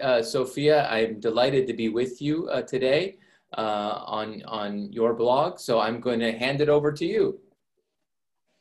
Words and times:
Uh, 0.00 0.22
Sophia, 0.22 0.88
I'm 0.88 1.20
delighted 1.20 1.66
to 1.68 1.72
be 1.72 1.88
with 1.88 2.20
you 2.20 2.48
uh, 2.48 2.62
today 2.62 3.16
uh, 3.56 4.02
on, 4.06 4.42
on 4.46 4.92
your 4.92 5.14
blog. 5.14 5.58
So 5.58 5.80
I'm 5.80 6.00
going 6.00 6.20
to 6.20 6.32
hand 6.32 6.60
it 6.60 6.68
over 6.68 6.92
to 6.92 7.04
you. 7.04 7.38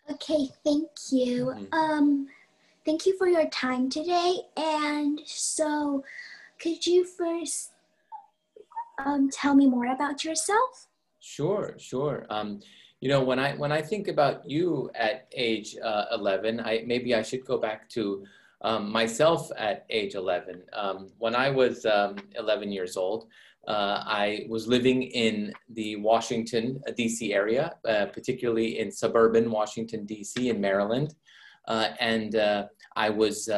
Okay, 0.10 0.50
thank 0.63 0.90
you. 1.12 1.46
Mm-hmm. 1.48 1.74
Um, 1.74 2.28
thank 2.86 3.06
you 3.06 3.18
for 3.18 3.28
your 3.28 3.50
time 3.50 3.90
today. 3.90 4.42
And 4.56 5.20
so, 5.26 6.04
could 6.60 6.86
you 6.86 7.06
first 7.06 7.72
um, 9.04 9.29
tell 9.31 9.56
me 9.56 9.67
more 9.67 9.88
about 9.88 10.24
yourself? 10.24 10.88
Sure, 11.20 11.74
sure. 11.78 12.26
Um, 12.29 12.62
you 13.02 13.10
know, 13.10 13.24
when 13.24 13.40
I 13.40 13.54
when 13.56 13.72
I 13.72 13.81
think 13.81 14.08
about 14.08 14.49
you 14.49 14.90
at 14.96 15.28
age 15.36 15.76
uh, 15.83 16.05
11, 16.13 16.59
I 16.59 16.84
maybe 16.86 17.13
I 17.16 17.23
should 17.23 17.45
go 17.45 17.58
back 17.58 17.90
to 17.90 18.23
um, 18.66 18.91
myself 18.91 19.52
at 19.58 19.86
age 19.91 20.16
11. 20.16 20.63
Um, 20.73 21.09
when 21.20 21.36
I 21.36 21.52
was 21.52 21.86
um, 21.86 22.16
11 22.36 22.72
years 22.72 22.98
old, 22.98 23.27
uh, 23.67 24.03
I 24.05 24.48
was 24.49 24.67
living 24.67 25.03
in 25.03 25.53
the 25.70 25.98
Washington, 25.98 26.81
uh, 26.88 26.91
D.C. 26.91 27.31
area, 27.34 27.75
uh, 27.88 28.08
particularly 28.08 28.80
in 28.80 28.91
suburban 28.91 29.52
Washington, 29.52 30.05
D.C. 30.05 30.49
in 30.49 30.59
Maryland. 30.59 31.13
Uh, 31.67 31.89
and 31.99 32.36
uh, 32.36 32.66
I 32.95 33.09
was, 33.09 33.49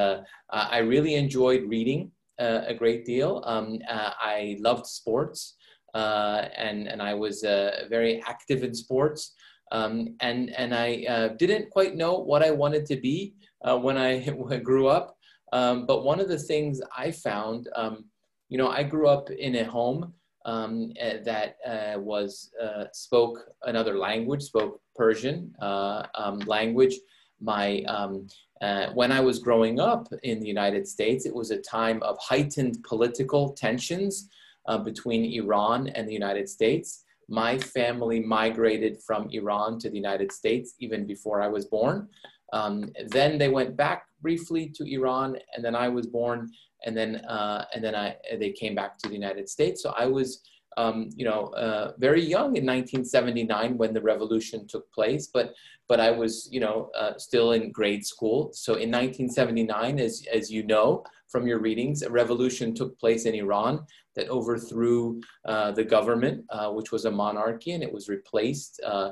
I 0.49 0.77
really 0.79 1.15
enjoyed 1.15 1.63
reading 1.69 2.11
a 2.39 2.73
great 2.73 3.05
deal. 3.05 3.41
Um, 3.45 3.79
I 3.89 4.57
loved 4.59 4.85
sports. 4.85 5.55
and, 5.93 6.87
and 6.87 7.01
I 7.01 7.13
was 7.13 7.41
very 7.41 8.21
active 8.27 8.63
in 8.63 8.73
sports. 8.73 9.35
Um, 9.71 10.15
and, 10.21 10.49
and 10.51 10.73
I 10.73 11.29
didn't 11.37 11.69
quite 11.69 11.95
know 11.95 12.19
what 12.19 12.43
I 12.43 12.51
wanted 12.51 12.85
to 12.87 12.95
be, 12.95 13.33
uh, 13.63 13.77
when 13.77 13.97
I 13.97 14.19
grew 14.63 14.87
up. 14.87 15.17
Um, 15.53 15.85
but 15.85 16.03
one 16.03 16.19
of 16.19 16.27
the 16.27 16.37
things 16.37 16.81
I 16.95 17.11
found, 17.11 17.69
um, 17.75 18.05
you 18.49 18.57
know, 18.57 18.69
I 18.69 18.83
grew 18.83 19.07
up 19.07 19.29
in 19.29 19.55
a 19.55 19.63
home 19.63 20.13
um, 20.45 20.93
eh, 20.97 21.17
that 21.23 21.57
uh, 21.65 21.99
was 21.99 22.51
uh, 22.61 22.85
spoke 22.93 23.39
another 23.63 23.97
language, 23.97 24.43
spoke 24.43 24.81
Persian 24.95 25.53
uh, 25.61 26.03
um, 26.15 26.39
language. 26.39 26.95
My 27.39 27.81
um, 27.83 28.27
uh, 28.61 28.87
when 28.93 29.11
I 29.11 29.19
was 29.19 29.39
growing 29.39 29.79
up 29.79 30.07
in 30.23 30.39
the 30.39 30.47
United 30.47 30.87
States, 30.87 31.25
it 31.25 31.35
was 31.35 31.51
a 31.51 31.61
time 31.61 32.01
of 32.01 32.17
heightened 32.19 32.83
political 32.83 33.53
tensions 33.53 34.29
uh, 34.67 34.77
between 34.77 35.31
Iran 35.39 35.87
and 35.89 36.07
the 36.07 36.13
United 36.13 36.49
States. 36.49 37.03
My 37.29 37.57
family 37.57 38.21
migrated 38.21 39.01
from 39.05 39.29
Iran 39.31 39.79
to 39.79 39.89
the 39.89 39.97
United 39.97 40.31
States 40.31 40.75
even 40.79 41.05
before 41.05 41.41
I 41.41 41.47
was 41.47 41.65
born. 41.65 42.07
Um, 42.53 42.91
then 43.07 43.37
they 43.37 43.49
went 43.49 43.75
back 43.75 44.03
briefly 44.21 44.69
to 44.75 44.83
Iran, 44.85 45.37
and 45.55 45.63
then 45.63 45.75
I 45.75 45.89
was 45.89 46.07
born, 46.07 46.49
and 46.85 46.95
then 46.95 47.17
uh, 47.25 47.65
and 47.73 47.83
then 47.83 47.95
I 47.95 48.15
they 48.39 48.51
came 48.51 48.75
back 48.75 48.97
to 48.99 49.09
the 49.09 49.15
United 49.15 49.49
States. 49.49 49.81
So 49.83 49.93
I 49.97 50.05
was, 50.05 50.41
um, 50.77 51.09
you 51.15 51.25
know, 51.25 51.47
uh, 51.47 51.93
very 51.97 52.21
young 52.21 52.55
in 52.55 52.65
1979 52.65 53.77
when 53.77 53.93
the 53.93 54.01
revolution 54.01 54.67
took 54.67 54.91
place, 54.91 55.27
but 55.27 55.53
but 55.89 55.99
I 56.01 56.11
was, 56.11 56.49
you 56.51 56.59
know, 56.59 56.89
uh, 56.97 57.17
still 57.17 57.53
in 57.53 57.71
grade 57.71 58.05
school. 58.05 58.51
So 58.53 58.73
in 58.73 58.91
1979, 58.91 59.99
as 59.99 60.25
as 60.33 60.51
you 60.51 60.63
know 60.63 61.03
from 61.29 61.47
your 61.47 61.59
readings, 61.59 62.01
a 62.01 62.09
revolution 62.09 62.73
took 62.73 62.97
place 62.99 63.25
in 63.25 63.35
Iran 63.35 63.85
that 64.15 64.29
overthrew 64.29 65.21
uh, 65.45 65.71
the 65.71 65.83
government, 65.83 66.45
uh, 66.49 66.69
which 66.71 66.91
was 66.91 67.05
a 67.05 67.11
monarchy, 67.11 67.71
and 67.73 67.83
it 67.83 67.91
was 67.91 68.07
replaced 68.07 68.81
uh, 68.85 69.11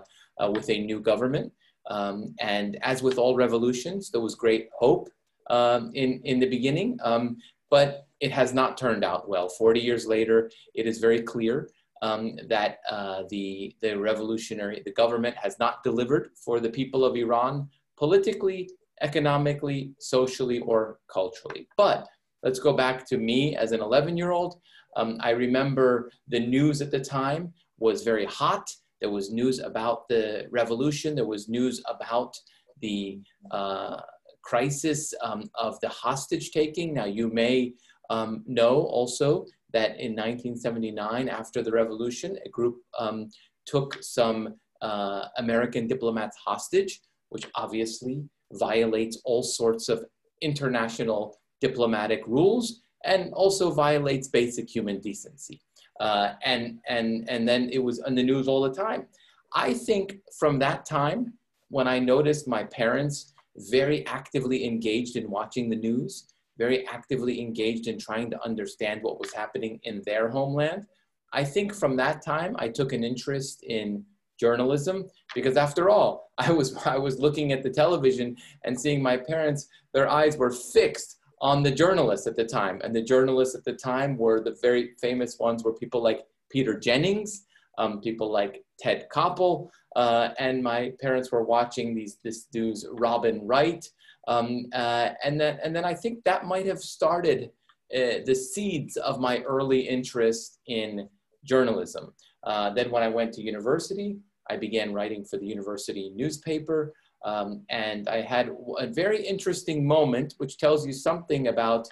with 0.52 0.70
a 0.70 0.80
new 0.80 0.99
government. 0.99 1.52
Um, 1.88 2.36
and 2.39 2.78
as 2.81 3.03
with 3.03 3.17
all 3.17 3.36
revolutions, 3.36 4.09
there 4.09 4.22
was 4.22 4.36
great 4.36 4.69
hope 4.78 5.09
um, 5.50 5.92
in, 5.94 6.22
in 6.23 6.39
the 6.39 6.50
beginning, 6.50 6.97
um, 7.03 7.38
but 7.69 8.08
it 8.19 8.31
has 8.31 8.53
not 8.53 8.77
turned 8.77 9.03
out 9.03 9.30
well. 9.30 9.50
40 9.50 9.80
years 9.80 10.08
later, 10.08 10.50
it 10.73 10.88
is 10.88 11.00
very 11.00 11.22
clear 11.22 11.69
um, 12.02 12.38
that 12.47 12.80
uh, 12.89 13.23
the, 13.30 13.75
the 13.81 13.97
revolutionary, 13.97 14.81
the 14.86 14.94
government 14.94 15.36
has 15.38 15.58
not 15.59 15.83
delivered 15.83 16.30
for 16.44 16.59
the 16.59 16.70
people 16.70 17.05
of 17.05 17.15
Iran 17.15 17.70
politically, 17.98 18.70
economically, 19.02 19.93
socially, 19.99 20.59
or 20.59 20.99
culturally. 21.11 21.67
But 21.77 22.08
let's 22.43 22.59
go 22.59 22.73
back 22.73 23.05
to 23.08 23.17
me 23.17 23.55
as 23.55 23.71
an 23.71 23.82
11 23.82 24.17
year 24.17 24.32
old. 24.32 24.59
Um, 24.95 25.17
I 25.20 25.32
remember 25.32 26.11
the 26.27 26.39
news 26.39 26.82
at 26.82 26.92
the 26.92 26.99
time 26.99 27.54
was 27.80 28.04
very 28.04 28.26
hot 28.26 28.70
there 29.05 29.14
was 29.14 29.32
news 29.32 29.60
about 29.60 30.10
the 30.10 30.48
revolution. 30.49 31.14
There 31.14 31.27
was 31.27 31.48
news 31.48 31.80
about 31.88 32.36
the 32.82 33.20
uh, 33.52 34.02
crisis 34.42 35.14
um, 35.21 35.43
of 35.54 35.80
the 35.82 35.89
hostage 35.89 36.49
taking. 36.49 36.92
Now, 36.95 37.05
you 37.05 37.30
may 37.30 37.73
um, 38.10 38.44
know 38.48 38.82
also 38.98 39.45
that 39.73 39.92
in 39.99 40.14
1979, 40.14 41.30
after 41.30 41.61
the 41.61 41.71
revolution, 41.71 42.36
a 42.48 42.49
group 42.49 42.77
um, 42.98 43.30
took 43.67 44.02
some 44.02 44.55
uh, 44.82 45.26
American 45.38 45.86
diplomats 45.86 46.38
hostage, 46.44 46.99
which 47.30 47.45
obviously 47.54 48.23
violates 48.54 49.21
all 49.23 49.44
sorts 49.44 49.88
of 49.88 50.04
international 50.42 51.38
diplomatic 51.61 52.23
rules 52.26 52.82
and 53.04 53.32
also 53.33 53.70
violates 53.70 54.30
basic 54.30 54.67
human 54.67 54.99
decency. 54.99 55.61
Uh, 56.00 56.33
and, 56.44 56.80
and, 56.88 57.30
and 57.30 57.48
then 57.48 57.70
it 57.72 57.80
was 57.80 58.00
on 58.02 58.16
the 58.16 58.23
news 58.23 58.48
all 58.48 58.61
the 58.61 58.73
time. 58.73 59.08
I 59.54 59.73
think 59.73 60.17
from 60.38 60.60
that 60.60 60.86
time, 60.86 61.33
when 61.70 61.88
I 61.88 62.00
noticed 62.00 62.48
my 62.48 62.64
parents 62.66 63.33
very 63.56 64.06
actively 64.06 64.66
engaged 64.66 65.16
in 65.16 65.30
watching 65.30 65.70
the 65.70 65.76
news, 65.76 66.28
very 66.58 66.88
actively 66.88 67.42
engaged 67.42 67.88
in 67.88 67.98
trying 67.98 68.30
to 68.32 68.44
understand 68.44 69.02
what 69.02 69.20
was 69.20 69.33
happening 69.33 69.80
in 69.83 70.02
their 70.06 70.30
homeland, 70.30 70.86
I 71.33 71.44
think 71.44 71.73
from 71.73 71.95
that 71.98 72.23
time 72.23 72.56
I 72.60 72.70
took 72.70 72.94
an 72.94 73.04
interest 73.04 73.64
in 73.64 74.04
journalism 74.39 75.06
because 75.33 75.58
after 75.58 75.89
all, 75.89 76.32
I 76.38 76.52
was, 76.52 76.76
I 76.86 76.98
was 76.98 77.20
looking 77.20 77.52
at 77.52 77.64
the 77.64 77.70
television 77.70 78.36
and 78.64 78.80
seeing 78.80 79.02
my 79.02 79.17
parents, 79.17 79.67
their 79.94 80.10
eyes 80.10 80.38
were 80.38 80.52
fixed 80.52 81.17
on 81.41 81.63
the 81.63 81.71
journalists 81.71 82.27
at 82.27 82.35
the 82.35 82.45
time. 82.45 82.81
And 82.83 82.95
the 82.95 83.01
journalists 83.01 83.55
at 83.55 83.65
the 83.65 83.73
time 83.73 84.17
were 84.17 84.41
the 84.41 84.57
very 84.61 84.91
famous 85.01 85.37
ones 85.39 85.63
were 85.63 85.73
people 85.73 86.01
like 86.01 86.21
Peter 86.49 86.77
Jennings, 86.79 87.45
um, 87.77 87.99
people 88.01 88.31
like 88.31 88.63
Ted 88.79 89.07
Koppel, 89.13 89.69
uh, 89.95 90.29
and 90.39 90.63
my 90.63 90.93
parents 91.01 91.31
were 91.31 91.43
watching 91.43 91.95
these 91.95 92.17
this 92.23 92.45
dude's 92.45 92.85
Robin 92.91 93.45
Wright. 93.45 93.87
Um, 94.27 94.65
uh, 94.73 95.09
and 95.23 95.39
then 95.39 95.59
and 95.63 95.75
then 95.75 95.85
I 95.85 95.93
think 95.93 96.23
that 96.23 96.45
might 96.45 96.65
have 96.65 96.79
started 96.79 97.52
uh, 97.95 98.23
the 98.25 98.35
seeds 98.35 98.97
of 98.97 99.19
my 99.19 99.41
early 99.41 99.81
interest 99.81 100.59
in 100.67 101.07
journalism. 101.43 102.13
Uh, 102.43 102.71
then 102.71 102.91
when 102.91 103.03
I 103.03 103.07
went 103.07 103.33
to 103.33 103.41
university, 103.41 104.17
I 104.49 104.57
began 104.57 104.93
writing 104.93 105.23
for 105.23 105.37
the 105.37 105.45
university 105.45 106.11
newspaper. 106.15 106.93
Um, 107.25 107.63
and 107.69 108.08
I 108.08 108.21
had 108.21 108.55
a 108.77 108.87
very 108.87 109.25
interesting 109.25 109.86
moment, 109.86 110.36
which 110.37 110.58
tells 110.58 110.86
you 110.86 110.93
something 110.93 111.47
about, 111.47 111.87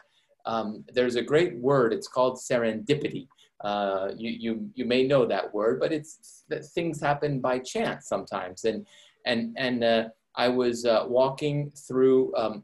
um, 0.46 0.86
there's 0.94 1.16
a 1.16 1.24
great 1.24 1.58
word, 1.58 1.92
it's 1.92 2.08
called 2.08 2.38
serendipity. 2.38 3.28
Uh, 3.64 4.10
you, 4.16 4.30
you, 4.30 4.70
you 4.76 4.86
may 4.86 5.08
know 5.08 5.26
that 5.26 5.54
word, 5.54 5.80
but 5.80 5.92
it's 5.92 6.44
that 6.50 6.66
things 6.66 7.02
happen 7.02 7.40
by 7.40 7.58
chance 7.58 8.08
sometimes. 8.08 8.66
And, 8.66 8.86
and, 9.26 9.56
and 9.58 9.84
uh, 9.84 10.04
I 10.36 10.50
was 10.50 10.86
uh, 10.86 11.06
walking 11.08 11.72
through 11.72 12.36
um, 12.36 12.64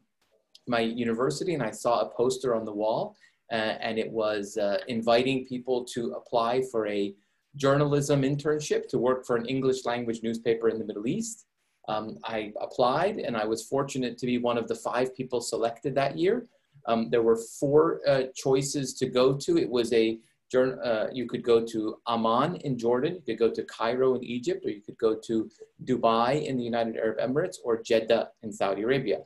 my 0.67 0.81
university 0.81 1.55
and 1.55 1.63
I 1.63 1.71
saw 1.71 2.01
a 2.01 2.09
poster 2.09 2.53
on 2.53 2.65
the 2.65 2.73
wall 2.73 3.15
uh, 3.51 3.55
and 3.55 3.97
it 3.97 4.11
was 4.11 4.57
uh, 4.57 4.77
inviting 4.87 5.45
people 5.45 5.83
to 5.85 6.13
apply 6.13 6.61
for 6.71 6.87
a 6.87 7.15
journalism 7.55 8.21
internship 8.21 8.87
to 8.89 8.99
work 8.99 9.25
for 9.25 9.35
an 9.35 9.45
English 9.47 9.85
language 9.85 10.19
newspaper 10.21 10.69
in 10.69 10.77
the 10.77 10.85
Middle 10.85 11.07
East. 11.07 11.45
Um, 11.89 12.19
I 12.23 12.53
applied 12.61 13.17
and 13.17 13.35
I 13.35 13.45
was 13.45 13.63
fortunate 13.63 14.17
to 14.19 14.27
be 14.27 14.37
one 14.37 14.59
of 14.59 14.67
the 14.67 14.75
five 14.75 15.15
people 15.15 15.41
selected 15.41 15.95
that 15.95 16.17
year. 16.17 16.45
Um, 16.85 17.09
there 17.09 17.23
were 17.23 17.39
four 17.59 18.01
uh, 18.07 18.23
choices 18.35 18.93
to 18.99 19.07
go 19.07 19.35
to. 19.35 19.57
It 19.57 19.69
was 19.69 19.91
a, 19.91 20.19
uh, 20.55 21.07
you 21.11 21.25
could 21.27 21.43
go 21.43 21.65
to 21.65 21.97
Amman 22.07 22.57
in 22.57 22.77
Jordan, 22.77 23.15
you 23.15 23.21
could 23.25 23.39
go 23.39 23.51
to 23.51 23.63
Cairo 23.63 24.15
in 24.15 24.23
Egypt, 24.23 24.65
or 24.65 24.69
you 24.69 24.81
could 24.81 24.97
go 24.97 25.15
to 25.27 25.49
Dubai 25.83 26.45
in 26.45 26.57
the 26.57 26.63
United 26.63 26.95
Arab 26.97 27.17
Emirates, 27.19 27.57
or 27.63 27.81
Jeddah 27.81 28.29
in 28.43 28.51
Saudi 28.51 28.83
Arabia. 28.83 29.19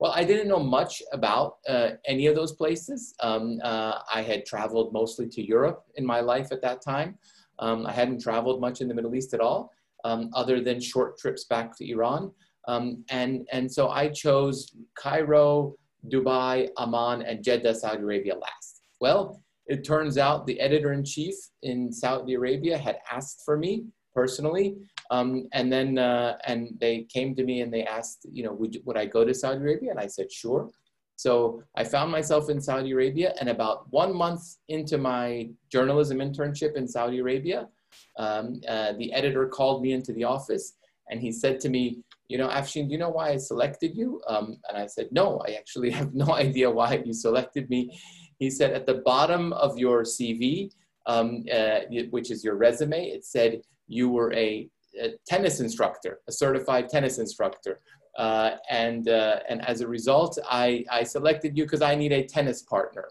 Well, 0.00 0.12
I 0.12 0.24
didn't 0.24 0.48
know 0.48 0.60
much 0.78 1.02
about 1.12 1.58
uh, 1.68 1.90
any 2.06 2.26
of 2.26 2.34
those 2.34 2.52
places. 2.52 3.14
Um, 3.20 3.60
uh, 3.62 3.98
I 4.12 4.22
had 4.22 4.46
traveled 4.46 4.92
mostly 4.92 5.28
to 5.28 5.42
Europe 5.42 5.84
in 5.96 6.04
my 6.06 6.20
life 6.20 6.52
at 6.52 6.62
that 6.62 6.82
time. 6.82 7.18
Um, 7.58 7.86
I 7.86 7.92
hadn't 7.92 8.20
traveled 8.20 8.60
much 8.60 8.80
in 8.80 8.88
the 8.88 8.94
Middle 8.94 9.14
East 9.14 9.34
at 9.34 9.40
all 9.40 9.72
um, 10.04 10.30
other 10.34 10.60
than 10.60 10.80
short 10.80 11.18
trips 11.18 11.44
back 11.44 11.76
to 11.78 11.90
Iran. 11.90 12.32
Um, 12.68 13.04
and, 13.10 13.46
and 13.52 13.70
so 13.70 13.88
I 13.88 14.08
chose 14.08 14.74
Cairo, 14.94 15.74
Dubai, 16.12 16.68
Amman, 16.78 17.22
and 17.22 17.42
Jeddah, 17.42 17.74
Saudi 17.74 18.02
Arabia 18.02 18.34
last. 18.34 18.82
Well, 19.00 19.42
it 19.66 19.84
turns 19.84 20.18
out 20.18 20.46
the 20.46 20.58
editor 20.60 20.92
in 20.92 21.04
chief 21.04 21.34
in 21.62 21.92
Saudi 21.92 22.34
Arabia 22.34 22.76
had 22.76 22.98
asked 23.10 23.42
for 23.44 23.56
me 23.56 23.84
personally. 24.14 24.76
Um, 25.10 25.48
and 25.52 25.72
then, 25.72 25.98
uh, 25.98 26.36
and 26.44 26.76
they 26.80 27.06
came 27.12 27.34
to 27.36 27.44
me 27.44 27.62
and 27.62 27.72
they 27.72 27.84
asked, 27.84 28.26
you 28.30 28.42
know, 28.44 28.52
would, 28.52 28.80
would 28.84 28.96
I 28.96 29.06
go 29.06 29.24
to 29.24 29.34
Saudi 29.34 29.60
Arabia? 29.60 29.90
And 29.90 30.00
I 30.00 30.06
said, 30.06 30.30
sure. 30.30 30.70
So 31.16 31.62
I 31.76 31.84
found 31.84 32.10
myself 32.10 32.48
in 32.48 32.62
Saudi 32.62 32.92
Arabia, 32.92 33.34
and 33.38 33.50
about 33.50 33.86
one 33.92 34.14
month 34.14 34.56
into 34.68 34.96
my 34.96 35.50
journalism 35.70 36.18
internship 36.18 36.76
in 36.76 36.88
Saudi 36.88 37.18
Arabia, 37.18 37.68
um, 38.18 38.60
uh, 38.68 38.92
the 38.92 39.12
editor 39.12 39.46
called 39.46 39.82
me 39.82 39.92
into 39.92 40.12
the 40.12 40.24
office 40.24 40.74
and 41.10 41.20
he 41.20 41.32
said 41.32 41.60
to 41.60 41.68
me, 41.68 42.02
you 42.28 42.38
know, 42.38 42.48
Afshin, 42.48 42.86
do 42.86 42.92
you 42.92 42.98
know 42.98 43.10
why 43.10 43.30
I 43.30 43.36
selected 43.36 43.96
you? 43.96 44.22
Um, 44.28 44.56
and 44.68 44.78
I 44.78 44.86
said, 44.86 45.08
no, 45.10 45.42
I 45.46 45.52
actually 45.52 45.90
have 46.00 46.14
no 46.14 46.32
idea 46.34 46.70
why 46.70 47.02
you 47.04 47.12
selected 47.12 47.68
me. 47.68 47.98
He 48.38 48.48
said, 48.48 48.72
at 48.72 48.86
the 48.86 49.02
bottom 49.04 49.52
of 49.52 49.78
your 49.78 50.02
CV, 50.02 50.70
um, 51.06 51.44
uh, 51.52 51.80
which 52.10 52.30
is 52.30 52.44
your 52.44 52.54
resume, 52.54 53.06
it 53.06 53.24
said 53.24 53.60
you 53.88 54.08
were 54.08 54.32
a, 54.32 54.68
a 55.00 55.14
tennis 55.26 55.60
instructor, 55.60 56.20
a 56.28 56.32
certified 56.32 56.88
tennis 56.88 57.18
instructor. 57.18 57.80
Uh, 58.16 58.56
and, 58.68 59.08
uh, 59.08 59.40
and 59.48 59.66
as 59.66 59.80
a 59.80 59.88
result, 59.88 60.38
I, 60.48 60.84
I 60.90 61.02
selected 61.02 61.56
you 61.56 61.64
because 61.64 61.82
I 61.82 61.94
need 61.94 62.12
a 62.12 62.24
tennis 62.24 62.62
partner. 62.62 63.08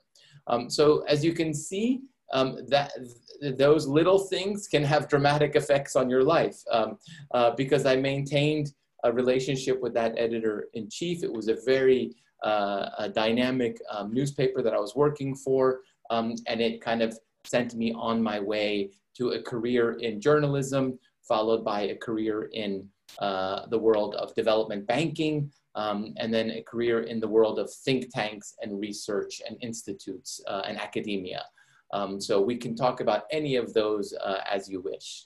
Um, 0.47 0.69
so 0.69 1.03
as 1.07 1.23
you 1.23 1.33
can 1.33 1.53
see, 1.53 2.01
um, 2.31 2.59
that 2.67 2.91
those 3.41 3.87
little 3.87 4.19
things 4.19 4.67
can 4.67 4.83
have 4.83 5.07
dramatic 5.07 5.55
effects 5.55 5.95
on 5.95 6.09
your 6.09 6.23
life. 6.23 6.57
Um, 6.71 6.97
uh, 7.31 7.51
because 7.55 7.85
I 7.85 7.95
maintained 7.95 8.73
a 9.03 9.11
relationship 9.11 9.81
with 9.81 9.93
that 9.93 10.17
editor 10.17 10.67
in 10.73 10.89
chief. 10.89 11.23
It 11.23 11.31
was 11.31 11.47
a 11.47 11.57
very 11.65 12.15
uh, 12.43 12.89
a 12.99 13.09
dynamic 13.09 13.79
um, 13.91 14.13
newspaper 14.13 14.61
that 14.61 14.73
I 14.73 14.79
was 14.79 14.95
working 14.95 15.35
for, 15.35 15.81
um, 16.09 16.35
and 16.47 16.61
it 16.61 16.81
kind 16.81 17.01
of 17.01 17.17
sent 17.45 17.75
me 17.75 17.93
on 17.93 18.21
my 18.21 18.39
way 18.39 18.91
to 19.17 19.31
a 19.31 19.41
career 19.41 19.93
in 19.93 20.21
journalism, 20.21 20.97
followed 21.27 21.63
by 21.65 21.81
a 21.81 21.95
career 21.95 22.49
in 22.53 22.87
uh, 23.19 23.65
the 23.67 23.77
world 23.77 24.15
of 24.15 24.33
development 24.35 24.87
banking, 24.87 25.51
um, 25.75 26.13
and 26.17 26.33
then 26.33 26.51
a 26.51 26.61
career 26.61 27.01
in 27.01 27.19
the 27.19 27.27
world 27.27 27.59
of 27.59 27.71
think 27.71 28.13
tanks 28.13 28.55
and 28.61 28.79
research 28.79 29.41
and 29.47 29.57
institutes 29.61 30.41
uh, 30.47 30.61
and 30.65 30.79
academia. 30.79 31.43
Um, 31.91 32.21
so 32.21 32.39
we 32.41 32.55
can 32.55 32.75
talk 32.75 33.01
about 33.01 33.23
any 33.31 33.55
of 33.55 33.73
those 33.73 34.13
uh, 34.13 34.41
as 34.49 34.69
you 34.69 34.81
wish. 34.81 35.25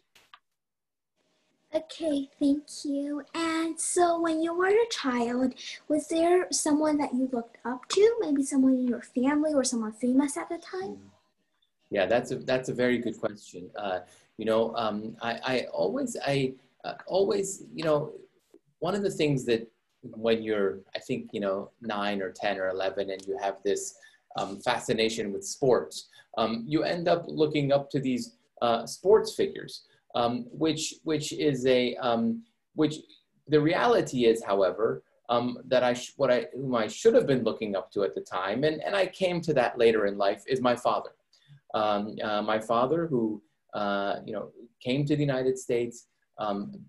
Okay, 1.75 2.29
thank 2.39 2.63
you. 2.85 3.23
And 3.33 3.79
so 3.79 4.21
when 4.21 4.41
you 4.43 4.53
were 4.53 4.67
a 4.67 4.89
child, 4.91 5.55
was 5.87 6.07
there 6.07 6.45
someone 6.51 6.97
that 6.97 7.15
you 7.15 7.27
looked 7.31 7.57
up 7.65 7.87
to? 7.89 8.15
Maybe 8.19 8.43
someone 8.43 8.73
in 8.73 8.87
your 8.87 9.01
family 9.01 9.53
or 9.55 9.63
someone 9.63 9.91
famous 9.93 10.37
at 10.37 10.49
the 10.49 10.59
time? 10.59 10.99
Yeah, 11.89 12.05
that's 12.05 12.31
a, 12.31 12.35
that's 12.37 12.69
a 12.69 12.73
very 12.73 12.99
good 12.99 13.19
question. 13.19 13.71
Uh, 13.75 14.01
you 14.37 14.45
know, 14.45 14.75
um, 14.75 15.17
I, 15.21 15.39
I 15.43 15.65
always, 15.73 16.15
I 16.25 16.53
uh, 16.85 16.93
always, 17.07 17.63
you 17.73 17.83
know, 17.83 18.13
one 18.79 18.93
of 18.93 19.01
the 19.01 19.09
things 19.09 19.43
that 19.45 19.67
when 20.01 20.43
you're, 20.43 20.79
I 20.95 20.99
think, 20.99 21.29
you 21.33 21.39
know, 21.39 21.71
nine 21.81 22.21
or 22.21 22.31
10 22.31 22.59
or 22.59 22.67
11 22.69 23.09
and 23.09 23.25
you 23.25 23.37
have 23.41 23.63
this 23.63 23.95
um, 24.37 24.59
fascination 24.61 25.31
with 25.31 25.43
sports, 25.45 26.09
um, 26.37 26.63
you 26.67 26.83
end 26.83 27.07
up 27.07 27.25
looking 27.27 27.71
up 27.71 27.89
to 27.91 27.99
these 27.99 28.37
uh, 28.61 28.85
sports 28.85 29.35
figures, 29.35 29.85
um, 30.15 30.45
which, 30.51 30.95
which 31.03 31.33
is 31.33 31.65
a, 31.65 31.95
um, 31.97 32.43
which 32.75 32.95
the 33.47 33.59
reality 33.59 34.25
is, 34.25 34.43
however, 34.43 35.03
um, 35.29 35.57
that 35.65 35.83
I, 35.83 35.95
what 36.17 36.31
I, 36.31 36.47
whom 36.53 36.75
I 36.75 36.87
should 36.87 37.13
have 37.13 37.27
been 37.27 37.43
looking 37.43 37.75
up 37.75 37.91
to 37.91 38.03
at 38.03 38.15
the 38.15 38.21
time, 38.21 38.63
and, 38.63 38.81
and 38.83 38.95
I 38.95 39.05
came 39.07 39.41
to 39.41 39.53
that 39.53 39.77
later 39.77 40.05
in 40.05 40.17
life, 40.17 40.43
is 40.47 40.61
my 40.61 40.75
father. 40.75 41.11
Um, 41.73 42.15
uh, 42.23 42.41
my 42.41 42.59
father 42.59 43.07
who, 43.07 43.41
uh, 43.73 44.17
you 44.25 44.33
know, 44.33 44.51
came 44.79 45.05
to 45.05 45.15
the 45.15 45.21
United 45.21 45.57
States, 45.57 46.07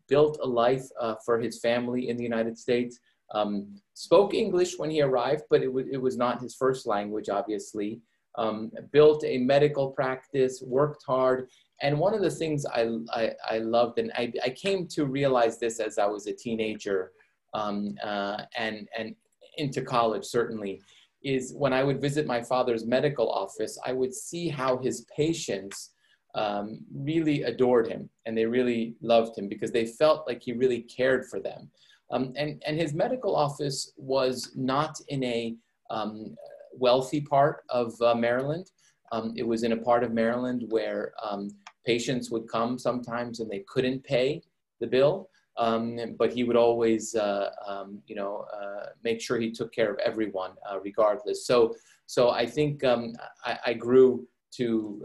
built 0.08 0.38
a 0.43 0.46
life 0.46 0.85
uh, 1.00 1.14
for 1.25 1.38
his 1.38 1.61
family 1.61 2.08
in 2.08 2.17
the 2.17 2.23
United 2.23 2.58
States, 2.58 2.99
um, 3.32 3.75
spoke 3.94 4.35
English 4.35 4.79
when 4.79 4.91
he 4.91 5.03
arrived, 5.03 5.44
but 5.50 5.62
it, 5.62 5.71
it 5.91 6.00
was 6.00 6.17
not 6.17 6.41
his 6.41 6.55
first 6.55 6.87
language, 6.87 7.29
obviously. 7.29 8.00
Um, 8.37 8.73
built 8.91 9.23
a 9.25 9.38
medical 9.38 9.91
practice, 9.91 10.61
worked 10.67 11.05
hard. 11.06 11.49
And 11.82 11.99
one 11.99 12.15
of 12.15 12.21
the 12.21 12.31
things 12.31 12.67
I, 12.67 12.91
I, 13.12 13.32
I 13.49 13.59
loved, 13.59 14.00
and 14.00 14.11
I, 14.17 14.32
I, 14.44 14.50
came 14.50 14.88
to 14.88 15.05
realize 15.05 15.61
this 15.61 15.79
as 15.79 15.99
I 15.99 16.06
was 16.06 16.26
a 16.26 16.32
teenager 16.32 17.12
um, 17.53 17.94
uh, 18.03 18.43
and, 18.56 18.88
and 18.99 19.15
into 19.56 19.82
college, 19.82 20.25
certainly, 20.25 20.81
is 21.23 21.55
when 21.56 21.73
I 21.73 21.85
would 21.85 22.00
visit 22.00 22.27
my 22.27 22.43
father's 22.43 22.85
medical 22.85 23.31
office, 23.31 23.79
I 23.87 23.93
would 23.93 24.12
see 24.12 24.49
how 24.49 24.79
his 24.79 25.06
patients 25.17 25.93
um, 26.35 26.81
really 26.93 27.43
adored 27.44 27.87
him 27.87 28.11
and 28.27 28.37
they 28.37 28.44
really 28.44 28.97
loved 29.00 29.38
him 29.38 29.49
because 29.49 29.70
they 29.70 29.87
felt 29.87 30.27
like 30.27 30.43
he 30.43 30.53
really 30.53 30.82
cared 30.82 31.27
for 31.27 31.41
them. 31.41 31.70
Um, 32.11 32.33
and, 32.37 32.62
and 32.67 32.79
his 32.79 32.95
medical 32.95 33.35
office 33.35 33.93
was 33.97 34.53
not 34.55 35.01
in 35.09 35.25
a 35.25 35.56
um, 35.91 36.37
wealthy 36.73 37.21
part 37.21 37.65
of 37.69 38.01
uh, 38.03 38.15
Maryland. 38.15 38.71
Um, 39.12 39.33
it 39.37 39.47
was 39.47 39.62
in 39.62 39.73
a 39.73 39.77
part 39.77 40.05
of 40.05 40.12
Maryland 40.12 40.65
where 40.69 41.12
um, 41.23 41.51
patients 41.87 42.31
would 42.31 42.49
come 42.49 42.79
sometimes 42.79 43.41
and 43.41 43.51
they 43.51 43.65
couldn't 43.69 44.03
pay 44.05 44.43
the 44.81 44.87
bill. 44.87 45.29
Um, 45.56 46.17
but 46.19 46.33
he 46.33 46.43
would 46.43 46.56
always, 46.56 47.15
uh, 47.15 47.51
um, 47.65 48.03
you 48.06 48.17
know, 48.17 48.45
uh, 48.53 48.87
make 49.05 49.21
sure 49.21 49.39
he 49.39 49.53
took 49.53 49.73
care 49.73 49.93
of 49.93 50.01
everyone 50.01 50.51
uh, 50.69 50.81
regardless. 50.81 51.47
So, 51.47 51.77
so 52.06 52.31
I 52.31 52.45
think 52.45 52.83
I, 52.85 53.59
I, 53.65 53.75
grew 53.75 54.27
to, 54.56 55.01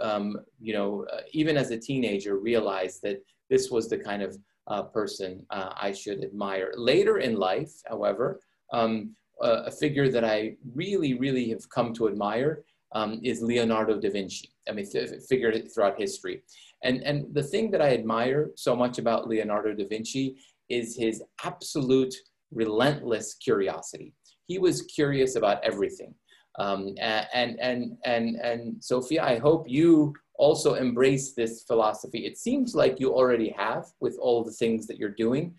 you 0.59 0.73
know, 0.73 1.05
uh, 1.13 1.21
even 1.33 1.55
as 1.55 1.69
a 1.69 1.77
teenager, 1.77 2.39
realize 2.39 2.99
that 3.01 3.23
this 3.49 3.69
was 3.69 3.89
the 3.89 3.97
kind 3.97 4.23
of 4.23 4.37
uh, 4.69 4.83
person 4.83 5.45
uh, 5.49 5.71
I 5.75 5.91
should 5.91 6.23
admire. 6.23 6.71
Later 6.75 7.17
in 7.17 7.35
life, 7.35 7.71
however, 7.87 8.39
um, 8.71 9.15
a, 9.41 9.71
figure 9.71 10.09
that 10.09 10.23
I 10.23 10.57
really, 10.75 11.13
really 11.13 11.49
have 11.49 11.67
come 11.69 11.93
to 11.93 12.07
admire 12.07 12.63
um, 12.93 13.19
is 13.23 13.41
Leonardo 13.41 13.99
da 13.99 14.09
Vinci. 14.09 14.51
I 14.67 14.73
mean, 14.73 14.85
figure 15.27 15.53
throughout 15.59 15.99
history. 15.99 16.43
And, 16.83 17.01
and 17.03 17.33
the 17.33 17.43
thing 17.43 17.71
that 17.71 17.81
I 17.81 17.93
admire 17.93 18.51
so 18.55 18.75
much 18.75 18.99
about 18.99 19.27
Leonardo 19.27 19.73
da 19.73 19.87
Vinci 19.87 20.37
is 20.69 20.95
his 20.95 21.23
absolute 21.43 22.13
relentless 22.51 23.35
curiosity. 23.35 24.13
He 24.47 24.59
was 24.59 24.83
curious 24.83 25.35
about 25.35 25.63
everything. 25.63 26.13
Um, 26.57 26.95
and, 26.99 27.59
and, 27.59 27.97
and, 28.03 28.35
and 28.35 28.83
Sophia, 28.83 29.23
I 29.23 29.37
hope 29.37 29.65
you 29.67 30.13
also 30.39 30.75
embrace 30.75 31.33
this 31.33 31.63
philosophy. 31.63 32.25
It 32.25 32.37
seems 32.37 32.73
like 32.73 32.99
you 32.99 33.13
already 33.13 33.49
have 33.49 33.87
with 33.99 34.17
all 34.19 34.43
the 34.43 34.53
things 34.53 34.87
that 34.87 34.97
you're 34.97 35.09
doing. 35.25 35.53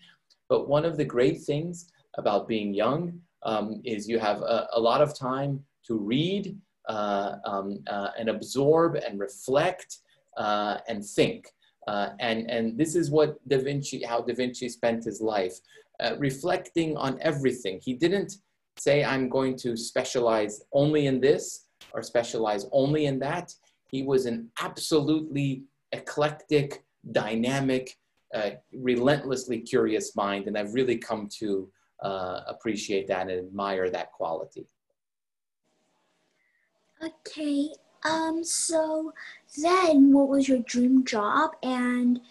But 0.49 0.67
one 0.67 0.85
of 0.85 0.97
the 0.97 1.05
great 1.05 1.41
things 1.41 1.91
about 2.17 2.47
being 2.47 2.73
young 2.73 3.19
um, 3.43 3.81
is 3.85 4.09
you 4.09 4.19
have 4.19 4.41
a, 4.41 4.67
a, 4.73 4.79
lot 4.79 5.01
of 5.01 5.17
time 5.17 5.63
to 5.87 5.97
read 5.97 6.57
uh, 6.89 7.35
um, 7.45 7.79
uh, 7.87 8.09
and 8.17 8.29
absorb 8.29 8.95
and 8.95 9.19
reflect 9.19 9.99
uh, 10.37 10.79
and 10.87 11.05
think. 11.05 11.47
Uh, 11.87 12.09
and, 12.19 12.49
and 12.49 12.77
this 12.77 12.95
is 12.95 13.11
what 13.11 13.37
Da 13.47 13.59
Vinci, 13.59 14.03
how 14.03 14.21
Da 14.21 14.33
Vinci 14.33 14.67
spent 14.67 15.03
his 15.03 15.21
life, 15.21 15.57
uh, 15.99 16.15
reflecting 16.17 16.97
on 16.97 17.19
everything. 17.21 17.79
He 17.83 17.93
didn't 17.93 18.33
say, 18.77 19.03
I'm 19.03 19.29
going 19.29 19.55
to 19.57 19.77
specialize 19.77 20.63
only 20.73 21.05
in 21.05 21.19
this 21.19 21.67
or 21.93 22.01
specialize 22.01 22.65
only 22.71 23.05
in 23.05 23.19
that 23.19 23.53
he 23.91 24.03
was 24.03 24.25
an 24.25 24.49
absolutely 24.61 25.63
eclectic, 25.91 26.83
dynamic, 27.11 27.97
uh, 28.33 28.51
relentlessly 28.73 29.59
curious 29.59 30.15
mind, 30.15 30.47
and 30.47 30.57
I've 30.57 30.73
really 30.73 30.97
come 30.97 31.27
to 31.39 31.69
uh, 32.01 32.41
appreciate 32.47 33.07
that 33.07 33.29
and 33.29 33.47
admire 33.47 33.89
that 33.89 34.11
quality. 34.13 34.65
Okay, 37.03 37.69
um, 38.03 38.43
so 38.43 39.13
then 39.61 40.13
what 40.13 40.29
was 40.29 40.47
your 40.47 40.59
dream 40.59 41.03
job 41.03 41.51
and 41.61 42.21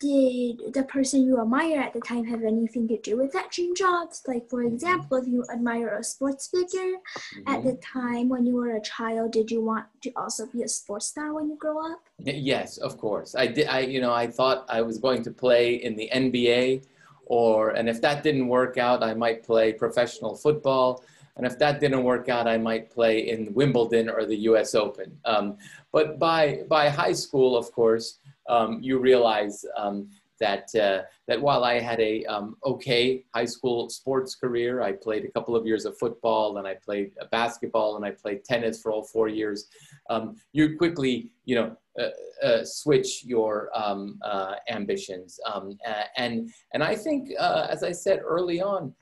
did 0.00 0.72
the 0.72 0.82
person 0.84 1.22
you 1.24 1.40
admire 1.40 1.78
at 1.78 1.92
the 1.92 2.00
time 2.00 2.24
have 2.24 2.42
anything 2.42 2.88
to 2.88 2.96
do 2.98 3.18
with 3.18 3.32
that 3.32 3.50
dream 3.50 3.74
job? 3.74 4.08
Like, 4.26 4.48
for 4.48 4.64
mm-hmm. 4.64 4.74
example, 4.74 5.18
if 5.18 5.28
you 5.28 5.44
admire 5.52 5.98
a 5.98 6.02
sports 6.02 6.48
figure 6.48 6.96
mm-hmm. 6.96 7.48
at 7.48 7.62
the 7.62 7.74
time 7.76 8.30
when 8.30 8.46
you 8.46 8.54
were 8.54 8.76
a 8.76 8.80
child, 8.80 9.32
did 9.32 9.50
you 9.50 9.62
want 9.62 9.84
to 10.02 10.10
also 10.16 10.46
be 10.46 10.62
a 10.62 10.68
sports 10.68 11.06
star 11.06 11.34
when 11.34 11.50
you 11.50 11.56
grow 11.56 11.92
up? 11.92 12.00
Yes, 12.18 12.78
of 12.78 12.96
course. 12.96 13.34
I 13.34 13.46
did. 13.46 13.68
I, 13.68 13.80
you 13.80 14.00
know, 14.00 14.12
I 14.12 14.26
thought 14.26 14.64
I 14.68 14.80
was 14.80 14.98
going 14.98 15.22
to 15.24 15.30
play 15.30 15.74
in 15.74 15.96
the 15.96 16.08
NBA, 16.12 16.86
or 17.26 17.70
and 17.70 17.88
if 17.88 18.00
that 18.00 18.22
didn't 18.22 18.48
work 18.48 18.78
out, 18.78 19.02
I 19.02 19.12
might 19.14 19.42
play 19.42 19.72
professional 19.72 20.34
football. 20.34 21.04
And 21.36 21.46
if 21.46 21.58
that 21.58 21.80
didn't 21.80 22.02
work 22.02 22.28
out, 22.28 22.46
I 22.46 22.58
might 22.58 22.90
play 22.90 23.30
in 23.30 23.54
Wimbledon 23.54 24.10
or 24.10 24.26
the 24.26 24.36
U.S. 24.50 24.74
Open. 24.74 25.18
Um, 25.24 25.56
but 25.92 26.18
by 26.18 26.64
by 26.68 26.88
high 26.88 27.12
school, 27.12 27.56
of 27.56 27.70
course, 27.72 28.18
um, 28.50 28.82
you 28.82 28.98
realize 28.98 29.64
um, 29.76 30.08
that 30.40 30.74
uh, 30.74 31.02
that 31.28 31.40
while 31.40 31.64
I 31.64 31.78
had 31.78 32.00
a 32.00 32.24
um, 32.24 32.56
okay 32.64 33.24
high 33.34 33.44
school 33.44 33.88
sports 33.90 34.34
career, 34.34 34.82
I 34.82 34.92
played 34.92 35.24
a 35.24 35.30
couple 35.30 35.54
of 35.54 35.66
years 35.66 35.84
of 35.84 35.96
football 35.98 36.58
and 36.58 36.66
I 36.66 36.74
played 36.74 37.12
basketball 37.30 37.96
and 37.96 38.04
I 38.04 38.10
played 38.10 38.44
tennis 38.44 38.80
for 38.80 38.90
all 38.90 39.04
four 39.04 39.28
years. 39.28 39.68
Um, 40.08 40.36
you 40.52 40.76
quickly, 40.76 41.30
you 41.44 41.54
know, 41.56 41.76
uh, 42.00 42.46
uh, 42.46 42.64
switch 42.64 43.24
your 43.24 43.70
um, 43.74 44.18
uh, 44.22 44.54
ambitions, 44.68 45.38
um, 45.46 45.78
and 46.16 46.50
and 46.72 46.82
I 46.82 46.96
think, 46.96 47.28
uh, 47.38 47.66
as 47.70 47.82
I 47.84 47.92
said 47.92 48.20
early 48.24 48.60
on, 48.62 48.94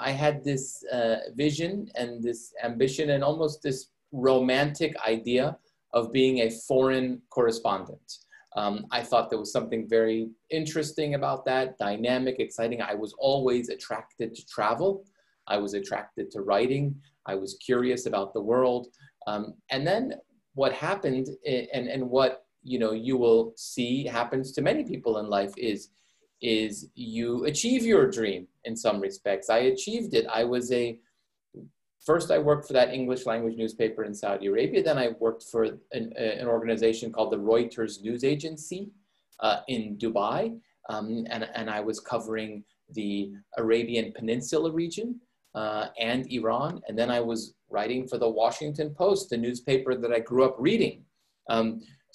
I 0.00 0.10
had 0.10 0.42
this 0.42 0.82
uh, 0.92 1.16
vision 1.36 1.88
and 1.94 2.22
this 2.22 2.52
ambition 2.64 3.10
and 3.10 3.22
almost 3.22 3.62
this 3.62 3.90
romantic 4.10 4.96
idea 5.06 5.56
of 5.92 6.12
being 6.12 6.40
a 6.40 6.50
foreign 6.50 7.22
correspondent. 7.30 8.18
Um, 8.58 8.86
I 8.90 9.02
thought 9.04 9.30
there 9.30 9.38
was 9.38 9.52
something 9.52 9.88
very 9.88 10.30
interesting 10.50 11.14
about 11.14 11.44
that, 11.44 11.78
dynamic, 11.78 12.40
exciting. 12.40 12.82
I 12.82 12.94
was 12.94 13.14
always 13.16 13.68
attracted 13.68 14.34
to 14.34 14.44
travel. 14.46 15.04
I 15.46 15.58
was 15.58 15.74
attracted 15.74 16.32
to 16.32 16.40
writing. 16.40 16.96
I 17.24 17.36
was 17.36 17.56
curious 17.64 18.06
about 18.06 18.34
the 18.34 18.42
world. 18.42 18.88
Um, 19.28 19.54
and 19.70 19.86
then 19.86 20.14
what 20.54 20.72
happened 20.72 21.28
and, 21.46 21.86
and 21.86 22.10
what 22.10 22.46
you 22.64 22.80
know 22.80 22.90
you 22.90 23.16
will 23.16 23.52
see 23.56 24.04
happens 24.04 24.50
to 24.52 24.60
many 24.60 24.82
people 24.82 25.18
in 25.18 25.30
life 25.30 25.52
is 25.56 25.90
is 26.42 26.88
you 26.96 27.44
achieve 27.44 27.84
your 27.84 28.10
dream 28.10 28.48
in 28.64 28.74
some 28.76 28.98
respects. 29.00 29.48
I 29.50 29.58
achieved 29.74 30.14
it. 30.14 30.26
I 30.26 30.42
was 30.42 30.72
a 30.72 30.98
first 32.10 32.30
I 32.30 32.38
worked 32.50 32.66
for 32.66 32.72
that 32.78 32.94
English 33.00 33.22
language 33.32 33.56
newspaper 33.62 34.02
in 34.08 34.14
Saudi 34.22 34.46
Arabia. 34.52 34.82
Then 34.82 35.00
I 35.04 35.08
worked 35.24 35.44
for 35.52 35.62
an, 35.98 36.04
an 36.42 36.48
organization 36.56 37.12
called 37.14 37.30
the 37.32 37.42
Reuters 37.50 37.94
News 38.06 38.22
Agency 38.34 38.80
uh, 39.46 39.58
in 39.74 39.82
Dubai. 40.02 40.40
Um, 40.92 41.06
and, 41.34 41.42
and 41.58 41.68
I 41.78 41.80
was 41.88 41.98
covering 42.12 42.52
the 43.00 43.12
Arabian 43.62 44.06
Peninsula 44.18 44.70
region 44.82 45.08
uh, 45.60 45.84
and 46.10 46.20
Iran. 46.38 46.72
And 46.86 46.94
then 47.00 47.10
I 47.18 47.20
was 47.20 47.40
writing 47.68 48.08
for 48.10 48.16
the 48.24 48.32
Washington 48.42 48.88
Post, 49.02 49.28
the 49.28 49.36
newspaper 49.46 49.92
that 50.02 50.12
I 50.18 50.20
grew 50.20 50.44
up 50.48 50.56
reading. 50.58 51.04
Um, 51.50 51.66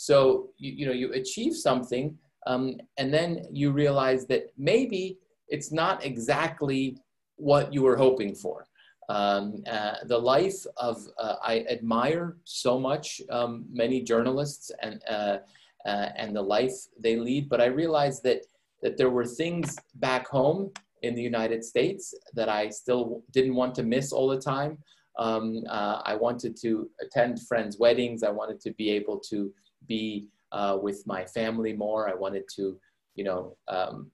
so, 0.07 0.17
you, 0.57 0.71
you 0.79 0.85
know, 0.87 0.97
you 1.01 1.07
achieve 1.13 1.55
something 1.69 2.17
um, 2.47 2.63
and 2.97 3.13
then 3.17 3.29
you 3.51 3.67
realize 3.83 4.25
that 4.31 4.43
maybe 4.57 5.19
it's 5.55 5.71
not 5.71 6.03
exactly 6.03 6.97
what 7.35 7.71
you 7.75 7.83
were 7.87 7.99
hoping 8.05 8.33
for. 8.43 8.65
Um, 9.09 9.63
uh, 9.69 9.95
the 10.05 10.17
life 10.17 10.65
of, 10.77 11.07
uh, 11.17 11.35
I 11.43 11.65
admire 11.69 12.37
so 12.43 12.79
much 12.79 13.21
um, 13.29 13.65
many 13.71 14.01
journalists 14.01 14.71
and, 14.81 15.01
uh, 15.09 15.37
uh 15.85 16.09
and 16.15 16.35
the 16.35 16.41
life 16.41 16.73
they 16.99 17.17
lead, 17.17 17.49
but 17.49 17.59
I 17.59 17.65
realized 17.65 18.23
that, 18.23 18.45
that 18.81 18.97
there 18.97 19.09
were 19.09 19.25
things 19.25 19.77
back 19.95 20.27
home 20.27 20.71
in 21.01 21.15
the 21.15 21.21
United 21.21 21.63
States 21.63 22.13
that 22.33 22.49
I 22.49 22.69
still 22.69 23.23
didn't 23.31 23.55
want 23.55 23.75
to 23.75 23.83
miss 23.83 24.11
all 24.13 24.29
the 24.29 24.39
time. 24.39 24.77
Um, 25.19 25.63
uh, 25.69 26.01
I 26.05 26.15
wanted 26.15 26.55
to 26.61 26.89
attend 27.01 27.41
friends' 27.41 27.77
weddings. 27.77 28.23
I 28.23 28.31
wanted 28.31 28.59
to 28.61 28.71
be 28.71 28.89
able 28.89 29.19
to 29.29 29.53
be 29.87 30.27
uh, 30.51 30.77
with 30.81 31.05
my 31.05 31.25
family 31.25 31.73
more. 31.73 32.09
I 32.09 32.15
wanted 32.15 32.45
to, 32.55 32.79
you 33.15 33.23
know, 33.23 33.57
um, 33.67 34.09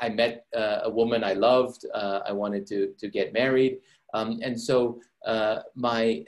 I 0.00 0.08
met 0.08 0.46
uh, 0.56 0.80
a 0.84 0.90
woman 0.90 1.24
I 1.24 1.34
loved. 1.34 1.84
Uh, 1.92 2.20
I 2.26 2.32
wanted 2.32 2.66
to, 2.68 2.94
to 2.98 3.08
get 3.08 3.32
married. 3.32 3.78
Um, 4.14 4.40
and 4.42 4.60
so 4.60 5.00
uh, 5.26 5.60
my, 5.74 6.24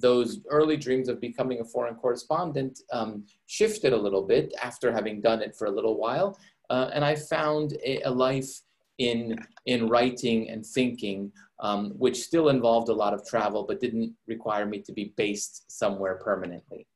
those 0.00 0.40
early 0.48 0.76
dreams 0.76 1.08
of 1.08 1.20
becoming 1.20 1.60
a 1.60 1.64
foreign 1.64 1.94
correspondent 1.94 2.80
um, 2.92 3.24
shifted 3.46 3.92
a 3.92 3.96
little 3.96 4.22
bit 4.22 4.54
after 4.62 4.92
having 4.92 5.20
done 5.20 5.42
it 5.42 5.56
for 5.56 5.66
a 5.66 5.70
little 5.70 5.96
while. 5.96 6.38
and 6.70 7.04
I 7.04 7.14
found 7.16 7.76
a, 7.84 8.02
a 8.02 8.10
life 8.10 8.62
in, 8.98 9.38
in 9.66 9.88
writing 9.88 10.50
and 10.50 10.64
thinking, 10.64 11.32
um, 11.60 11.90
which 11.96 12.22
still 12.22 12.48
involved 12.48 12.88
a 12.88 12.92
lot 12.92 13.14
of 13.14 13.26
travel, 13.26 13.64
but 13.66 13.80
didn't 13.80 14.12
require 14.26 14.66
me 14.66 14.80
to 14.80 14.92
be 14.92 15.12
based 15.16 15.70
somewhere 15.70 16.16
permanently. 16.16 16.86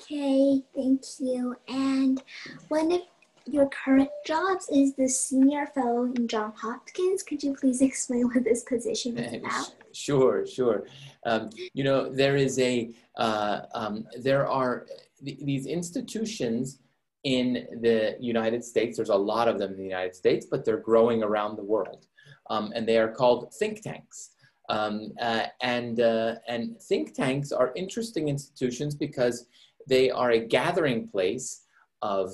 Okay, 0.00 0.62
thank 0.74 1.02
you. 1.20 1.54
And 1.68 2.22
one 2.68 2.92
of 2.92 3.02
your 3.46 3.68
current 3.68 4.10
jobs 4.26 4.68
is 4.68 4.94
the 4.94 5.08
senior 5.08 5.66
fellow 5.66 6.04
in 6.04 6.28
Johns 6.28 6.58
Hopkins. 6.60 7.22
Could 7.22 7.42
you 7.42 7.54
please 7.54 7.82
explain 7.82 8.28
what 8.28 8.44
this 8.44 8.62
position 8.62 9.18
is 9.18 9.34
about? 9.34 9.74
Sure, 9.92 10.46
sure. 10.46 10.84
Um, 11.26 11.50
you 11.74 11.84
know, 11.84 12.10
there 12.10 12.36
is 12.36 12.58
a, 12.58 12.90
uh, 13.16 13.60
um, 13.74 14.06
there 14.20 14.48
are 14.48 14.86
th 15.24 15.38
these 15.50 15.66
institutions 15.66 16.78
in 17.24 17.66
the 17.80 18.16
United 18.20 18.64
States. 18.64 18.96
There's 18.96 19.16
a 19.20 19.24
lot 19.32 19.46
of 19.48 19.58
them 19.58 19.70
in 19.72 19.78
the 19.78 19.90
United 19.96 20.14
States, 20.14 20.46
but 20.50 20.64
they're 20.64 20.84
growing 20.90 21.22
around 21.22 21.56
the 21.56 21.68
world. 21.74 22.06
Um, 22.50 22.72
and 22.74 22.86
they 22.88 22.98
are 22.98 23.12
called 23.20 23.52
think 23.60 23.82
tanks. 23.82 24.30
Um, 24.68 25.12
uh, 25.20 25.46
and, 25.60 26.00
uh, 26.00 26.36
and 26.48 26.80
think 26.80 27.14
tanks 27.14 27.52
are 27.52 27.72
interesting 27.76 28.28
institutions 28.28 28.94
because 28.94 29.46
they 29.86 30.10
are 30.10 30.30
a 30.32 30.40
gathering 30.40 31.08
place 31.08 31.64
of 32.00 32.32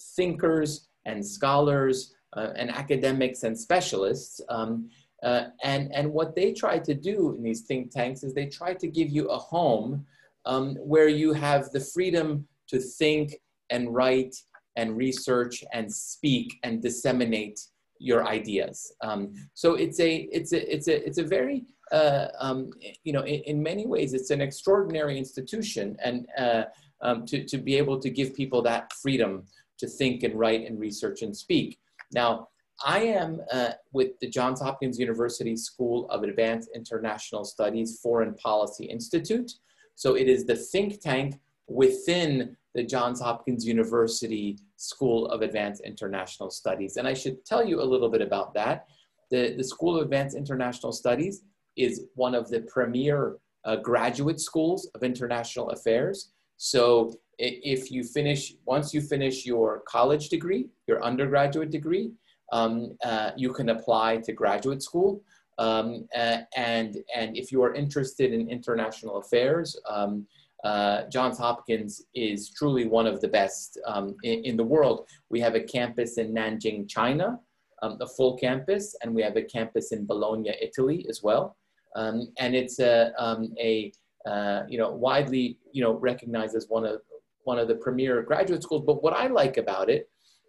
thinkers 0.00 0.88
and 1.04 1.24
scholars 1.24 2.14
uh, 2.36 2.50
and 2.56 2.70
academics 2.70 3.42
and 3.42 3.58
specialists. 3.58 4.40
Um, 4.48 4.90
uh, 5.22 5.44
and, 5.64 5.92
and 5.92 6.12
what 6.12 6.36
they 6.36 6.52
try 6.52 6.78
to 6.78 6.94
do 6.94 7.34
in 7.34 7.42
these 7.42 7.62
think 7.62 7.90
tanks 7.90 8.22
is 8.22 8.34
they 8.34 8.46
try 8.46 8.74
to 8.74 8.86
give 8.86 9.08
you 9.08 9.28
a 9.28 9.38
home 9.38 10.06
um, 10.44 10.74
where 10.76 11.08
you 11.08 11.32
have 11.32 11.70
the 11.70 11.80
freedom 11.80 12.46
to 12.68 12.78
think 12.78 13.34
and 13.70 13.94
write 13.94 14.36
and 14.76 14.96
research 14.96 15.64
and 15.72 15.92
speak 15.92 16.58
and 16.62 16.80
disseminate 16.80 17.60
your 17.98 18.26
ideas. 18.26 18.92
Um, 19.02 19.34
so 19.54 19.74
it's 19.74 19.98
a, 19.98 20.28
it's 20.32 20.52
a, 20.52 20.72
it's 20.72 20.86
a, 20.86 21.04
it's 21.04 21.18
a 21.18 21.24
very, 21.24 21.64
uh, 21.90 22.28
um, 22.38 22.70
you 23.02 23.12
know, 23.12 23.22
in, 23.22 23.40
in, 23.40 23.62
many 23.62 23.86
ways, 23.86 24.14
it's 24.14 24.30
an 24.30 24.40
extraordinary 24.40 25.18
institution 25.18 25.96
and 26.04 26.28
uh, 26.38 26.64
um, 27.00 27.26
to, 27.26 27.44
to 27.44 27.58
be 27.58 27.76
able 27.76 27.98
to 27.98 28.10
give 28.10 28.34
people 28.34 28.62
that 28.62 28.92
freedom 28.92 29.44
to 29.78 29.86
think 29.86 30.22
and 30.22 30.34
write 30.34 30.66
and 30.66 30.78
research 30.78 31.22
and 31.22 31.36
speak. 31.36 31.78
Now, 32.12 32.48
I 32.84 33.00
am 33.00 33.40
uh, 33.52 33.70
with 33.92 34.18
the 34.20 34.28
Johns 34.28 34.60
Hopkins 34.60 34.98
University 34.98 35.56
School 35.56 36.08
of 36.10 36.22
Advanced 36.22 36.70
International 36.74 37.44
Studies 37.44 37.98
Foreign 38.00 38.34
Policy 38.34 38.84
Institute. 38.84 39.52
So 39.94 40.14
it 40.14 40.28
is 40.28 40.44
the 40.44 40.54
think 40.54 41.00
tank 41.00 41.40
within 41.66 42.56
the 42.74 42.84
Johns 42.84 43.20
Hopkins 43.20 43.66
University 43.66 44.58
School 44.76 45.26
of 45.26 45.42
Advanced 45.42 45.82
International 45.84 46.50
Studies. 46.50 46.96
And 46.96 47.08
I 47.08 47.14
should 47.14 47.44
tell 47.44 47.66
you 47.66 47.80
a 47.80 47.84
little 47.84 48.08
bit 48.08 48.22
about 48.22 48.54
that. 48.54 48.86
The, 49.30 49.54
the 49.56 49.64
School 49.64 49.96
of 49.96 50.02
Advanced 50.02 50.36
International 50.36 50.92
Studies 50.92 51.42
is 51.76 52.04
one 52.14 52.34
of 52.34 52.48
the 52.48 52.60
premier 52.60 53.38
uh, 53.64 53.76
graduate 53.76 54.40
schools 54.40 54.88
of 54.94 55.02
international 55.02 55.70
affairs. 55.70 56.30
So 56.56 57.12
if 57.38 57.90
you 57.90 58.02
finish, 58.02 58.54
once 58.64 58.92
you 58.92 59.00
finish 59.00 59.46
your 59.46 59.82
college 59.86 60.28
degree, 60.28 60.68
your 60.86 61.02
undergraduate 61.02 61.70
degree, 61.70 62.12
um, 62.52 62.96
uh, 63.04 63.30
you 63.36 63.52
can 63.52 63.70
apply 63.70 64.18
to 64.18 64.32
graduate 64.32 64.82
school. 64.82 65.22
Um, 65.58 66.08
uh, 66.16 66.38
and, 66.56 66.96
and 67.14 67.36
if 67.36 67.50
you 67.50 67.62
are 67.62 67.74
interested 67.74 68.32
in 68.32 68.48
international 68.48 69.18
affairs, 69.18 69.76
um, 69.88 70.26
uh, 70.64 71.02
Johns 71.08 71.38
Hopkins 71.38 72.02
is 72.14 72.50
truly 72.50 72.86
one 72.86 73.06
of 73.06 73.20
the 73.20 73.28
best 73.28 73.78
um, 73.86 74.16
in, 74.24 74.44
in, 74.44 74.56
the 74.56 74.64
world. 74.64 75.06
We 75.30 75.38
have 75.40 75.54
a 75.54 75.60
campus 75.60 76.18
in 76.18 76.34
Nanjing, 76.34 76.88
China, 76.88 77.38
um, 77.82 77.98
a 78.00 78.06
full 78.06 78.36
campus, 78.36 78.96
and 79.02 79.14
we 79.14 79.22
have 79.22 79.36
a 79.36 79.42
campus 79.42 79.92
in 79.92 80.04
Bologna, 80.04 80.52
Italy 80.60 81.06
as 81.08 81.22
well. 81.22 81.56
Um, 81.94 82.32
and 82.38 82.56
it's 82.56 82.80
a, 82.80 83.12
a 83.60 83.92
uh, 84.26 84.64
you 84.68 84.78
know, 84.78 84.90
widely 84.90 85.58
you 85.72 85.82
know, 85.82 85.94
recognized 85.94 86.54
as 86.54 86.66
one 86.68 86.84
of, 86.84 87.00
one 87.48 87.58
of 87.58 87.66
the 87.66 87.78
premier 87.86 88.22
graduate 88.22 88.62
schools. 88.62 88.84
But 88.86 89.02
what 89.02 89.14
I 89.14 89.26
like 89.26 89.56
about 89.56 89.88
it, 89.88 90.02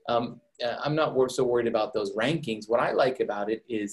um, 0.10 0.41
uh, 0.63 0.75
I'm 0.84 0.96
not 1.01 1.10
so 1.32 1.44
worried 1.46 1.72
about 1.74 1.94
those 1.94 2.12
rankings. 2.24 2.65
What 2.68 2.82
I 2.82 2.91
like 2.91 3.22
about 3.22 3.50
it 3.50 3.63
is 3.70 3.89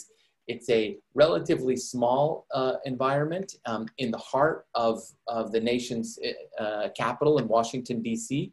it's 0.49 0.69
a 0.71 0.99
relatively 1.15 1.77
small 1.77 2.47
uh, 2.53 2.75
environment 2.85 3.49
um, 3.65 3.87
in 3.99 4.11
the 4.11 4.19
heart 4.19 4.67
of, 4.75 5.01
of 5.29 5.53
the 5.53 5.61
nation's 5.61 6.19
uh, 6.59 6.89
capital 6.97 7.39
in 7.39 7.47
Washington, 7.47 8.03
D.C. 8.03 8.53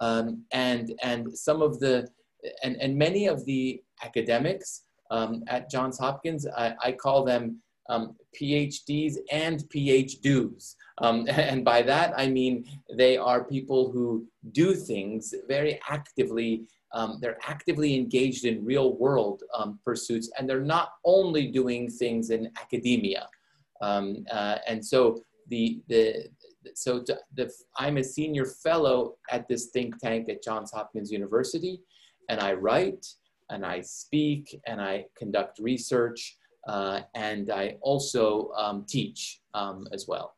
Um, 0.00 0.44
and, 0.52 0.94
and 1.02 1.20
some 1.46 1.62
of 1.62 1.78
the, 1.78 2.08
and, 2.64 2.74
and 2.84 2.96
many 2.96 3.28
of 3.28 3.44
the 3.44 3.82
academics 4.04 4.82
um, 5.10 5.44
at 5.46 5.70
Johns 5.70 5.98
Hopkins, 5.98 6.46
I, 6.64 6.74
I 6.82 6.90
call 6.92 7.24
them 7.24 7.62
um, 7.88 8.16
PhDs 8.40 9.16
and 9.30 9.60
PhDs. 9.74 10.74
Um, 10.98 11.26
and 11.28 11.64
by 11.64 11.82
that, 11.82 12.14
I 12.16 12.28
mean 12.28 12.64
they 12.96 13.16
are 13.16 13.44
people 13.44 13.90
who 13.90 14.26
do 14.52 14.74
things 14.74 15.34
very 15.48 15.80
actively 15.88 16.64
um, 16.94 17.18
they're 17.20 17.38
actively 17.46 17.94
engaged 17.94 18.44
in 18.44 18.64
real 18.64 18.96
world 18.96 19.42
um, 19.56 19.78
pursuits, 19.84 20.30
and 20.38 20.48
they're 20.48 20.60
not 20.60 20.92
only 21.04 21.46
doing 21.46 21.88
things 21.88 22.30
in 22.30 22.50
academia. 22.60 23.28
Um, 23.80 24.24
uh, 24.30 24.58
and 24.68 24.84
so 24.84 25.22
the, 25.48 25.80
the, 25.88 26.28
so 26.74 27.02
to, 27.02 27.18
the, 27.34 27.50
I'm 27.78 27.96
a 27.96 28.04
senior 28.04 28.44
fellow 28.44 29.14
at 29.30 29.48
this 29.48 29.66
think 29.66 29.98
tank 29.98 30.28
at 30.28 30.42
Johns 30.42 30.70
Hopkins 30.70 31.10
University, 31.10 31.80
and 32.28 32.40
I 32.40 32.52
write, 32.52 33.06
and 33.50 33.64
I 33.64 33.80
speak, 33.80 34.60
and 34.66 34.80
I 34.80 35.06
conduct 35.16 35.58
research, 35.58 36.36
uh, 36.66 37.00
and 37.14 37.50
I 37.50 37.76
also 37.80 38.52
um, 38.56 38.84
teach 38.88 39.40
um, 39.54 39.88
as 39.92 40.06
well. 40.06 40.36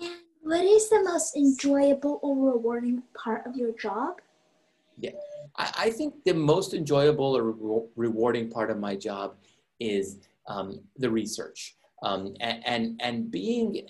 And 0.00 0.12
what 0.42 0.64
is 0.64 0.88
the 0.88 1.02
most 1.02 1.36
enjoyable 1.36 2.20
or 2.22 2.36
rewarding 2.36 3.02
part 3.22 3.46
of 3.46 3.56
your 3.56 3.72
job? 3.72 4.20
Yeah, 4.98 5.10
I, 5.56 5.72
I 5.78 5.90
think 5.90 6.14
the 6.24 6.34
most 6.34 6.74
enjoyable 6.74 7.36
or 7.36 7.52
re 7.52 7.82
rewarding 7.96 8.50
part 8.50 8.70
of 8.70 8.78
my 8.78 8.96
job 8.96 9.36
is 9.80 10.18
um, 10.46 10.80
the 10.96 11.10
research 11.10 11.76
um, 12.02 12.34
and, 12.40 12.62
and, 12.66 13.00
and 13.02 13.30
being 13.30 13.86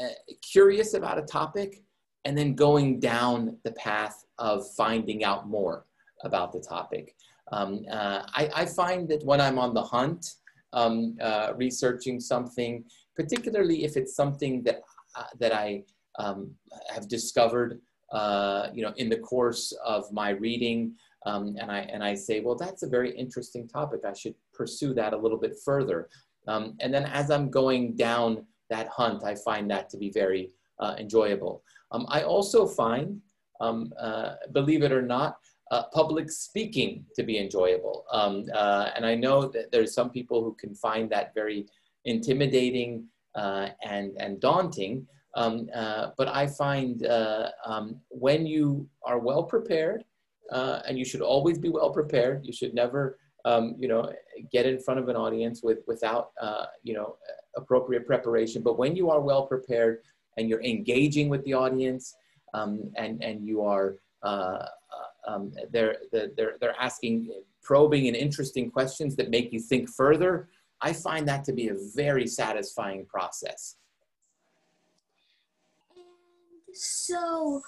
uh, 0.00 0.08
curious 0.40 0.94
about 0.94 1.18
a 1.18 1.22
topic 1.22 1.82
and 2.24 2.36
then 2.36 2.54
going 2.54 3.00
down 3.00 3.56
the 3.64 3.72
path 3.72 4.24
of 4.38 4.70
finding 4.74 5.24
out 5.24 5.48
more 5.48 5.84
about 6.22 6.52
the 6.52 6.60
topic. 6.60 7.16
Um, 7.52 7.84
uh, 7.90 8.22
I, 8.34 8.50
I, 8.54 8.64
find 8.64 9.06
that 9.10 9.22
when 9.24 9.40
I'm 9.40 9.58
on 9.58 9.74
the 9.74 9.82
hunt, 9.82 10.26
um, 10.72 11.16
uh, 11.20 11.52
researching 11.54 12.18
something, 12.18 12.82
particularly 13.14 13.84
if 13.84 13.96
it's 13.96 14.16
something 14.16 14.62
that, 14.62 14.80
uh, 15.14 15.24
that 15.38 15.52
I 15.52 15.84
um, 16.18 16.50
have 16.88 17.08
discovered 17.08 17.78
uh, 18.12 18.68
you 18.74 18.82
know, 18.82 18.92
in 18.96 19.08
the 19.08 19.18
course 19.18 19.72
of 19.84 20.10
my 20.12 20.30
reading, 20.30 20.94
um, 21.24 21.56
and, 21.58 21.70
I, 21.70 21.80
and 21.80 22.04
I 22.04 22.14
say, 22.14 22.40
well, 22.40 22.56
that's 22.56 22.82
a 22.82 22.88
very 22.88 23.10
interesting 23.16 23.66
topic. 23.66 24.00
I 24.06 24.12
should 24.12 24.34
pursue 24.52 24.92
that 24.94 25.14
a 25.14 25.16
little 25.16 25.38
bit 25.38 25.54
further. 25.64 26.08
Um, 26.46 26.76
and 26.80 26.92
then 26.92 27.04
as 27.04 27.30
I'm 27.30 27.50
going 27.50 27.96
down 27.96 28.44
that 28.68 28.88
hunt, 28.88 29.24
I 29.24 29.34
find 29.34 29.70
that 29.70 29.88
to 29.90 29.96
be 29.96 30.10
very 30.10 30.50
uh, 30.78 30.94
enjoyable. 30.98 31.62
Um, 31.90 32.04
I 32.08 32.22
also 32.22 32.66
find, 32.66 33.20
uh, 33.60 34.34
believe 34.52 34.82
it 34.82 34.92
or 34.92 35.02
not, 35.02 35.36
uh, 35.72 35.84
public 35.92 36.30
speaking 36.30 37.04
to 37.16 37.22
be 37.22 37.38
enjoyable. 37.38 38.04
Um, 38.12 38.44
uh, 38.54 38.90
and 38.94 39.04
I 39.04 39.14
know 39.14 39.48
that 39.48 39.72
there's 39.72 39.94
some 39.94 40.10
people 40.10 40.44
who 40.44 40.54
can 40.54 40.74
find 40.74 41.10
that 41.10 41.34
very 41.34 41.66
intimidating 42.04 43.06
uh, 43.34 43.68
and, 43.82 44.12
and 44.18 44.40
daunting. 44.40 45.06
Um, 45.34 45.68
uh, 45.74 46.10
but 46.18 46.28
I 46.28 46.46
find 46.46 47.06
um, 47.64 48.00
when 48.10 48.46
you 48.46 48.86
are 49.04 49.18
well 49.18 49.44
prepared, 49.44 50.04
and 50.50 50.98
you 50.98 51.04
should 51.04 51.22
always 51.22 51.58
be 51.58 51.70
well 51.70 51.90
prepared, 51.90 52.44
you 52.44 52.52
should 52.52 52.74
never 52.74 53.18
um, 53.44 53.74
you 53.78 53.88
know, 53.88 54.12
get 54.52 54.66
in 54.66 54.78
front 54.78 55.00
of 55.00 55.08
an 55.08 55.16
audience 55.16 55.62
with, 55.62 55.78
without, 55.86 56.30
uh, 56.40 56.66
you 56.82 56.94
know, 56.94 57.16
appropriate 57.56 58.06
preparation. 58.06 58.62
But 58.62 58.78
when 58.78 58.94
you 58.94 59.10
are 59.10 59.20
well 59.20 59.46
prepared 59.46 60.02
and 60.36 60.48
you're 60.48 60.62
engaging 60.62 61.28
with 61.28 61.44
the 61.44 61.54
audience 61.54 62.14
um, 62.54 62.92
and, 62.96 63.22
and 63.22 63.46
you 63.46 63.62
are, 63.62 63.96
uh, 64.22 64.66
uh 64.96 65.10
um, 65.26 65.52
they're, 65.70 65.96
they're, 66.10 66.56
they're 66.60 66.76
asking 66.80 67.32
probing 67.62 68.08
and 68.08 68.16
interesting 68.16 68.70
questions 68.70 69.16
that 69.16 69.30
make 69.30 69.52
you 69.52 69.60
think 69.60 69.88
further, 69.88 70.48
I 70.80 70.92
find 70.92 71.26
that 71.28 71.44
to 71.44 71.52
be 71.52 71.68
a 71.68 71.76
very 71.94 72.26
satisfying 72.26 73.06
process. 73.06 73.76
And 75.94 76.76
so, 76.76 77.62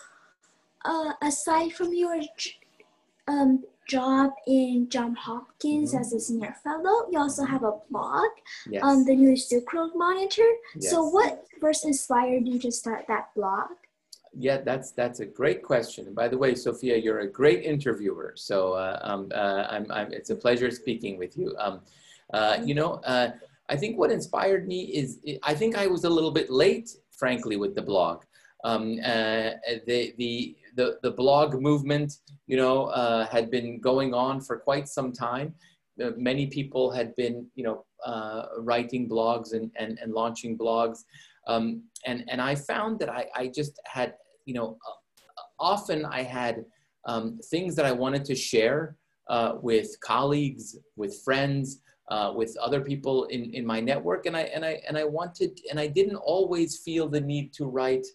uh, 0.84 1.12
aside 1.22 1.72
from 1.72 1.94
your 1.94 2.20
um, 3.28 3.62
job 3.88 4.32
in 4.46 4.88
John 4.88 5.14
Hopkins 5.14 5.92
mm-hmm. 5.92 6.00
as 6.00 6.12
a 6.12 6.20
senior 6.20 6.56
fellow. 6.62 7.06
You 7.10 7.18
also 7.18 7.44
have 7.44 7.62
a 7.62 7.74
blog, 7.90 8.28
yes. 8.68 8.82
um, 8.82 9.04
the 9.04 9.14
New 9.14 9.36
Silk 9.36 9.72
Road 9.72 9.92
Monitor. 9.94 10.48
Yes. 10.76 10.90
So, 10.90 11.04
what 11.04 11.44
first 11.60 11.84
inspired 11.84 12.46
you 12.46 12.58
to 12.60 12.72
start 12.72 13.04
that 13.08 13.34
blog? 13.34 13.70
Yeah, 14.36 14.58
that's 14.62 14.92
that's 14.92 15.20
a 15.20 15.26
great 15.26 15.62
question. 15.62 16.06
And 16.06 16.14
by 16.14 16.28
the 16.28 16.36
way, 16.36 16.54
Sophia, 16.54 16.96
you're 16.96 17.20
a 17.20 17.30
great 17.30 17.62
interviewer. 17.62 18.32
So 18.36 18.72
uh, 18.72 18.98
um, 19.02 19.28
uh, 19.34 19.66
I'm, 19.70 19.90
I'm, 19.92 20.12
it's 20.12 20.30
a 20.30 20.36
pleasure 20.36 20.70
speaking 20.70 21.18
with 21.18 21.36
you. 21.38 21.54
Um, 21.58 21.80
uh, 22.32 22.58
you 22.64 22.74
know, 22.74 22.94
uh, 23.04 23.30
I 23.68 23.76
think 23.76 23.98
what 23.98 24.10
inspired 24.10 24.66
me 24.66 24.80
is 24.84 25.20
I 25.42 25.54
think 25.54 25.76
I 25.76 25.86
was 25.86 26.04
a 26.04 26.10
little 26.10 26.32
bit 26.32 26.50
late, 26.50 26.90
frankly, 27.12 27.56
with 27.56 27.74
the 27.74 27.82
blog. 27.82 28.24
Um, 28.64 28.98
uh, 29.04 29.50
the 29.86 30.14
the 30.18 30.56
the, 30.76 30.98
the 31.02 31.12
blog 31.12 31.60
movement, 31.60 32.18
you 32.46 32.56
know, 32.56 32.86
uh, 32.86 33.26
had 33.26 33.50
been 33.50 33.80
going 33.80 34.14
on 34.14 34.40
for 34.40 34.58
quite 34.58 34.88
some 34.88 35.12
time. 35.12 35.54
Many 36.16 36.48
people 36.48 36.90
had 36.90 37.14
been, 37.14 37.46
you 37.54 37.62
know, 37.62 37.84
writing 38.58 39.08
blogs 39.08 39.52
and, 39.52 39.70
and, 39.78 40.00
and 40.02 40.12
launching 40.12 40.58
blogs. 40.58 41.04
Um, 41.46 41.84
and, 42.06 42.24
and 42.26 42.40
I 42.40 42.56
found 42.56 42.98
that 42.98 43.08
I, 43.08 43.26
I 43.36 43.46
just 43.46 43.78
had, 43.86 44.14
you 44.44 44.54
know, 44.54 44.78
often 45.58 46.04
I 46.04 46.22
had 46.22 46.64
um, 47.06 47.38
things 47.50 47.74
that 47.76 47.86
I 47.86 47.92
wanted 47.92 48.24
to 48.26 48.34
share 48.34 48.96
uh, 49.28 49.54
with 49.60 49.88
colleagues, 50.00 50.76
with 50.96 51.22
friends, 51.24 51.80
uh, 52.10 52.32
with 52.34 52.56
other 52.60 52.80
people 52.80 53.24
in, 53.24 53.52
in 53.54 53.64
my 53.64 53.80
network. 53.80 54.26
And 54.26 54.36
I, 54.36 54.42
and, 54.42 54.64
I, 54.64 54.80
and 54.86 54.98
I 54.98 55.04
wanted, 55.04 55.58
and 55.70 55.80
I 55.80 55.86
didn't 55.86 56.16
always 56.16 56.78
feel 56.78 57.08
the 57.08 57.20
need 57.20 57.52
to 57.54 57.64
write 57.66 58.06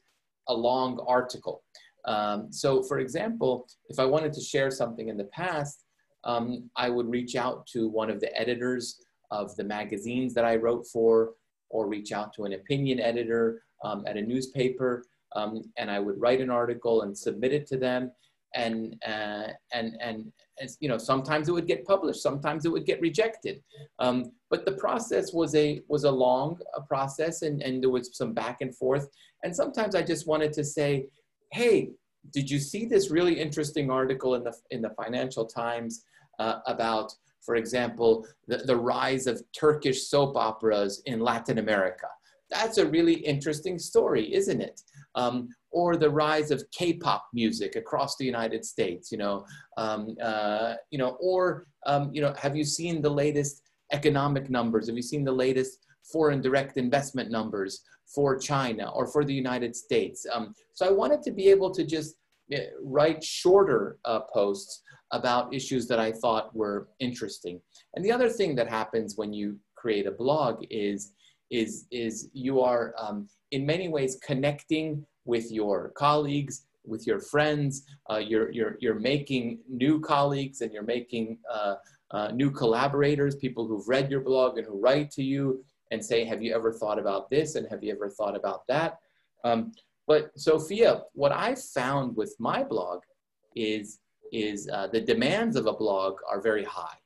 a 0.48 0.54
long 0.54 1.04
article. 1.08 1.64
Um, 2.06 2.52
so 2.52 2.84
for 2.84 3.00
example, 3.00 3.68
if 3.90 4.00
I 4.00 4.06
wanted 4.06 4.34
to 4.34 4.42
share 4.42 4.72
something 4.72 5.10
in 5.10 5.18
the 5.18 5.26
past, 5.26 5.84
um, 6.24 6.70
I 6.76 6.90
would 6.90 7.10
reach 7.10 7.36
out 7.36 7.66
to 7.68 7.88
one 7.88 8.10
of 8.10 8.20
the 8.20 8.36
editors 8.40 9.00
of 9.32 9.56
the 9.56 9.64
magazines 9.64 10.34
that 10.34 10.46
I 10.46 10.56
wrote 10.56 10.86
for, 10.88 11.32
or 11.70 11.88
reach 11.88 12.12
out 12.12 12.34
to 12.34 12.46
an 12.46 12.54
opinion 12.54 13.00
editor 13.00 13.62
um, 13.84 14.04
at 14.08 14.18
a 14.18 14.22
newspaper, 14.22 15.06
um, 15.36 15.64
and 15.78 15.90
I 15.92 16.00
would 16.00 16.20
write 16.20 16.42
an 16.42 16.50
article 16.50 17.04
and 17.04 17.18
submit 17.18 17.54
it 17.54 17.68
to 17.68 17.78
them. 17.78 18.12
And, 18.56 18.96
uh, 19.06 19.50
and, 19.72 19.96
and, 20.02 20.32
and, 20.60 20.70
you 20.80 20.90
know, 20.90 20.98
sometimes 20.98 21.48
it 21.48 21.52
would 21.52 21.68
get 21.68 21.86
published, 21.86 22.22
sometimes 22.22 22.66
it 22.66 22.72
would 22.72 22.86
get 22.86 23.00
rejected. 23.00 23.62
Um, 24.00 24.32
but 24.50 24.66
the 24.66 24.72
process 24.72 25.32
was 25.34 25.54
a, 25.54 25.82
was 25.88 26.04
a 26.04 26.12
long 26.12 26.60
a 26.76 26.82
process 26.82 27.44
and, 27.44 27.62
and 27.62 27.84
there 27.84 27.92
was 27.92 28.18
some 28.18 28.34
back 28.34 28.62
and 28.62 28.76
forth. 28.76 29.08
And 29.44 29.56
sometimes 29.56 29.94
I 29.94 30.02
just 30.02 30.28
wanted 30.28 30.52
to 30.54 30.64
say, 30.64 31.06
hey, 31.52 31.92
did 32.32 32.50
you 32.50 32.60
see 32.60 32.86
this 32.86 33.12
really 33.12 33.40
interesting 33.40 33.92
article 33.92 34.36
in 34.36 34.44
the, 34.44 34.56
in 34.72 34.82
the 34.82 34.90
Financial 34.92 35.46
Times 35.46 36.04
uh, 36.40 36.60
about, 36.66 37.14
for 37.42 37.56
example, 37.56 38.26
the, 38.48 38.58
the 38.58 38.76
rise 38.76 39.28
of 39.28 39.44
Turkish 39.54 40.08
soap 40.08 40.36
operas 40.36 41.02
in 41.06 41.20
Latin 41.20 41.60
America? 41.60 42.08
That's 42.50 42.80
a 42.80 42.86
really 42.86 43.14
interesting 43.14 43.78
story, 43.78 44.34
isn't 44.34 44.60
it? 44.60 44.82
Um, 45.16 45.50
or 45.72 45.98
the 45.98 46.10
rise 46.10 46.52
of 46.52 46.64
K-pop 46.72 47.28
music 47.34 47.76
across 47.76 48.16
the 48.16 48.26
United 48.26 48.66
States, 48.66 49.12
you 49.12 49.18
know, 49.18 49.46
um, 49.78 50.16
uh, 50.22 50.76
you 50.92 50.98
know, 50.98 51.18
or 51.20 51.68
um, 51.86 52.10
you 52.14 52.22
know, 52.22 52.34
have 52.38 52.56
you 52.56 52.64
seen 52.64 53.02
the 53.02 53.10
latest 53.10 53.62
economic 53.92 54.50
numbers? 54.50 54.88
Have 54.88 54.96
you 54.96 55.04
seen 55.04 55.24
the 55.24 55.32
latest 55.32 55.86
foreign 56.12 56.42
direct 56.42 56.78
investment 56.78 57.30
numbers 57.32 57.82
for 58.14 58.38
China 58.38 58.92
or 58.94 59.08
for 59.08 59.24
the 59.24 59.34
United 59.34 59.76
States. 59.76 60.26
Um, 60.34 60.54
so 60.74 60.88
I 60.88 60.92
wanted 60.92 61.22
to 61.24 61.32
be 61.32 61.50
able 61.50 61.72
to 61.72 61.86
just 61.86 62.16
eh, 62.52 62.66
write 62.82 63.24
shorter 63.24 63.98
uh, 64.06 64.22
posts 64.34 64.82
about 65.12 65.54
issues 65.54 65.88
that 65.88 66.00
I 66.00 66.12
thought 66.12 66.56
were 66.56 66.90
interesting. 67.00 67.62
And 67.96 68.04
the 68.04 68.12
other 68.12 68.30
thing 68.30 68.56
that 68.56 68.68
happens 68.68 69.16
when 69.16 69.34
you 69.34 69.58
create 69.76 70.08
a 70.08 70.12
blog 70.12 70.64
is, 70.70 71.14
is, 71.50 71.86
is 71.92 72.30
you 72.34 72.62
are 72.62 72.94
um, 72.98 73.28
in 73.52 73.66
many 73.66 73.88
ways 73.88 74.18
connecting 74.24 75.06
with 75.26 75.52
your 75.52 75.90
colleagues, 75.90 76.66
with 76.86 77.06
your 77.06 77.20
friends, 77.20 77.86
uh, 78.10 78.18
you're, 78.18 78.52
you're, 78.52 78.78
you're 78.80 79.00
making 79.00 79.60
new 79.68 80.00
colleagues 80.00 80.62
and 80.62 80.74
you're 80.74 80.84
making 80.84 81.38
uh, 81.52 81.76
uh, 82.12 82.30
new 82.32 82.50
collaborators, 82.50 83.36
people 83.36 83.68
who've 83.68 83.88
read 83.88 84.10
your 84.10 84.22
blog 84.22 84.58
and 84.58 84.66
who 84.66 84.80
write 84.80 85.12
to 85.12 85.24
you 85.24 85.64
and 85.92 86.04
say, 86.04 86.24
have 86.24 86.42
you 86.42 86.54
ever 86.54 86.72
thought 86.72 87.00
about 87.00 87.30
this? 87.30 87.56
And 87.56 87.68
have 87.70 87.84
you 87.84 87.92
ever 87.92 88.10
thought 88.10 88.36
about 88.36 88.66
that? 88.68 89.00
Um, 89.44 89.72
but 90.08 90.32
Sophia, 90.38 91.04
what 91.14 91.32
I 91.32 91.56
found 91.56 92.16
with 92.16 92.36
my 92.40 92.64
blog 92.64 93.02
is, 93.56 94.00
is 94.32 94.70
uh, 94.72 94.88
the 94.88 95.02
demands 95.02 95.56
of 95.56 95.68
a 95.68 95.74
blog 95.74 96.18
are 96.30 96.42
very 96.42 96.64
high, 96.64 96.98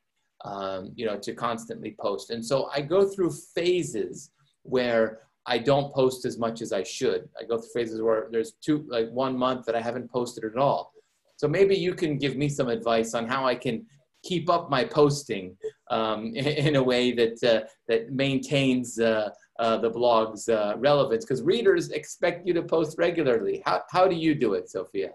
um, 0.44 0.92
you 0.96 1.06
know, 1.06 1.18
to 1.18 1.34
constantly 1.34 1.96
post. 2.00 2.30
And 2.30 2.46
so 2.46 2.70
I 2.74 2.82
go 2.82 3.08
through 3.08 3.32
phases 3.32 4.32
where 4.64 5.20
I 5.46 5.58
don't 5.58 5.94
post 5.94 6.26
as 6.26 6.38
much 6.38 6.62
as 6.62 6.72
I 6.72 6.84
should. 6.84 7.30
I 7.40 7.44
go 7.44 7.58
through 7.58 7.70
phases 7.74 8.02
where 8.02 8.28
there's 8.32 8.54
two, 8.62 8.86
like 8.88 9.10
one 9.10 9.38
month 9.38 9.66
that 9.66 9.76
I 9.76 9.82
haven't 9.82 10.12
posted 10.12 10.46
at 10.46 10.58
all. 10.58 10.94
So 11.38 11.48
maybe 11.48 11.76
you 11.76 11.94
can 11.94 12.18
give 12.18 12.38
me 12.38 12.48
some 12.48 12.70
advice 12.70 13.14
on 13.14 13.28
how 13.28 13.46
I 13.46 13.56
can 13.56 13.86
keep 14.24 14.50
up 14.50 14.70
my 14.70 14.86
posting 14.86 15.58
um, 15.92 16.26
in, 16.36 16.78
a 16.78 16.84
way 16.84 17.12
that, 17.12 17.44
uh, 17.44 17.68
that 17.88 18.12
maintains 18.12 19.00
uh, 19.00 19.30
uh, 19.60 19.78
the 19.78 19.90
blog's 19.90 20.48
uh, 20.50 20.76
relevance 20.78 21.26
because 21.26 21.42
readers 21.42 21.90
expect 21.92 22.48
you 22.48 22.54
to 22.54 22.64
post 22.64 22.98
regularly. 22.98 23.62
How, 23.66 23.82
how 23.90 24.08
do 24.08 24.16
you 24.16 24.34
do 24.34 24.54
it, 24.54 24.70
Sophia? 24.70 25.12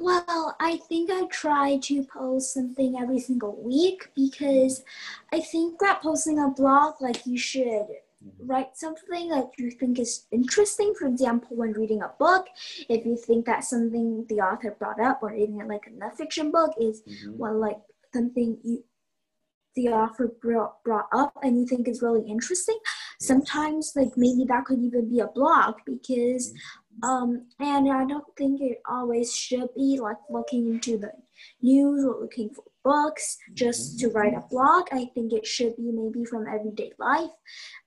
Well, 0.00 0.56
I 0.60 0.76
think 0.88 1.10
I 1.10 1.26
try 1.26 1.78
to 1.78 2.04
post 2.04 2.54
something 2.54 2.96
every 2.96 3.18
single 3.18 3.60
week 3.62 4.10
because 4.14 4.84
I 5.32 5.40
think 5.40 5.80
that 5.80 6.02
posting 6.02 6.38
a 6.38 6.48
blog, 6.48 6.94
like 7.00 7.26
you 7.26 7.36
should 7.36 7.86
write 8.40 8.76
something 8.76 9.28
that 9.30 9.50
you 9.58 9.70
think 9.70 9.98
is 9.98 10.26
interesting. 10.30 10.94
For 10.98 11.06
example, 11.06 11.56
when 11.56 11.72
reading 11.72 12.02
a 12.02 12.12
book, 12.18 12.46
if 12.88 13.04
you 13.04 13.16
think 13.16 13.46
that 13.46 13.64
something 13.64 14.26
the 14.28 14.40
author 14.40 14.76
brought 14.78 15.00
up 15.00 15.22
or 15.22 15.32
even 15.34 15.66
like 15.66 15.86
a 15.86 15.90
nonfiction 15.90 16.52
book 16.52 16.72
is 16.80 17.02
mm-hmm. 17.02 17.36
well 17.36 17.58
like 17.58 17.78
something 18.12 18.58
you 18.62 18.84
the 19.74 19.88
author 19.88 20.32
brought, 20.40 20.82
brought 20.82 21.06
up 21.12 21.32
and 21.42 21.56
you 21.56 21.64
think 21.64 21.86
is 21.86 22.02
really 22.02 22.28
interesting 22.28 22.76
sometimes 23.20 23.92
like 23.94 24.08
maybe 24.16 24.44
that 24.44 24.64
could 24.64 24.80
even 24.80 25.08
be 25.08 25.20
a 25.20 25.28
blog 25.28 25.76
because 25.86 26.52
Um, 27.02 27.46
and 27.60 27.90
I 27.92 28.04
don't 28.04 28.24
think 28.36 28.60
it 28.60 28.80
always 28.88 29.34
should 29.34 29.68
be 29.74 29.98
like 30.00 30.16
looking 30.30 30.68
into 30.68 30.98
the 30.98 31.12
news 31.62 32.04
or 32.04 32.20
looking 32.20 32.50
for 32.50 32.64
books 32.84 33.36
just 33.54 33.98
to 34.00 34.08
write 34.08 34.34
a 34.34 34.44
blog. 34.50 34.86
I 34.92 35.10
think 35.14 35.32
it 35.32 35.46
should 35.46 35.76
be 35.76 35.90
maybe 35.92 36.24
from 36.24 36.46
everyday 36.46 36.92
life. 36.98 37.30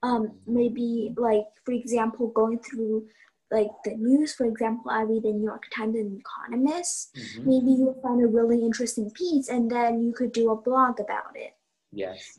Um, 0.02 0.32
maybe 0.46 1.14
like 1.16 1.46
for 1.64 1.72
example, 1.72 2.28
going 2.28 2.58
through 2.60 3.06
like 3.50 3.70
the 3.84 3.94
news. 3.94 4.34
For 4.34 4.46
example, 4.46 4.90
I 4.90 5.02
read 5.02 5.24
the 5.24 5.32
New 5.32 5.44
York 5.44 5.64
Times 5.74 5.96
and 5.96 6.18
Economist. 6.18 7.14
Mm-hmm. 7.14 7.48
Maybe 7.48 7.72
you'll 7.78 8.00
find 8.02 8.22
a 8.22 8.26
really 8.26 8.64
interesting 8.64 9.10
piece, 9.10 9.48
and 9.48 9.70
then 9.70 10.02
you 10.02 10.12
could 10.12 10.32
do 10.32 10.50
a 10.50 10.56
blog 10.56 11.00
about 11.00 11.36
it. 11.36 11.54
Yes. 11.92 12.38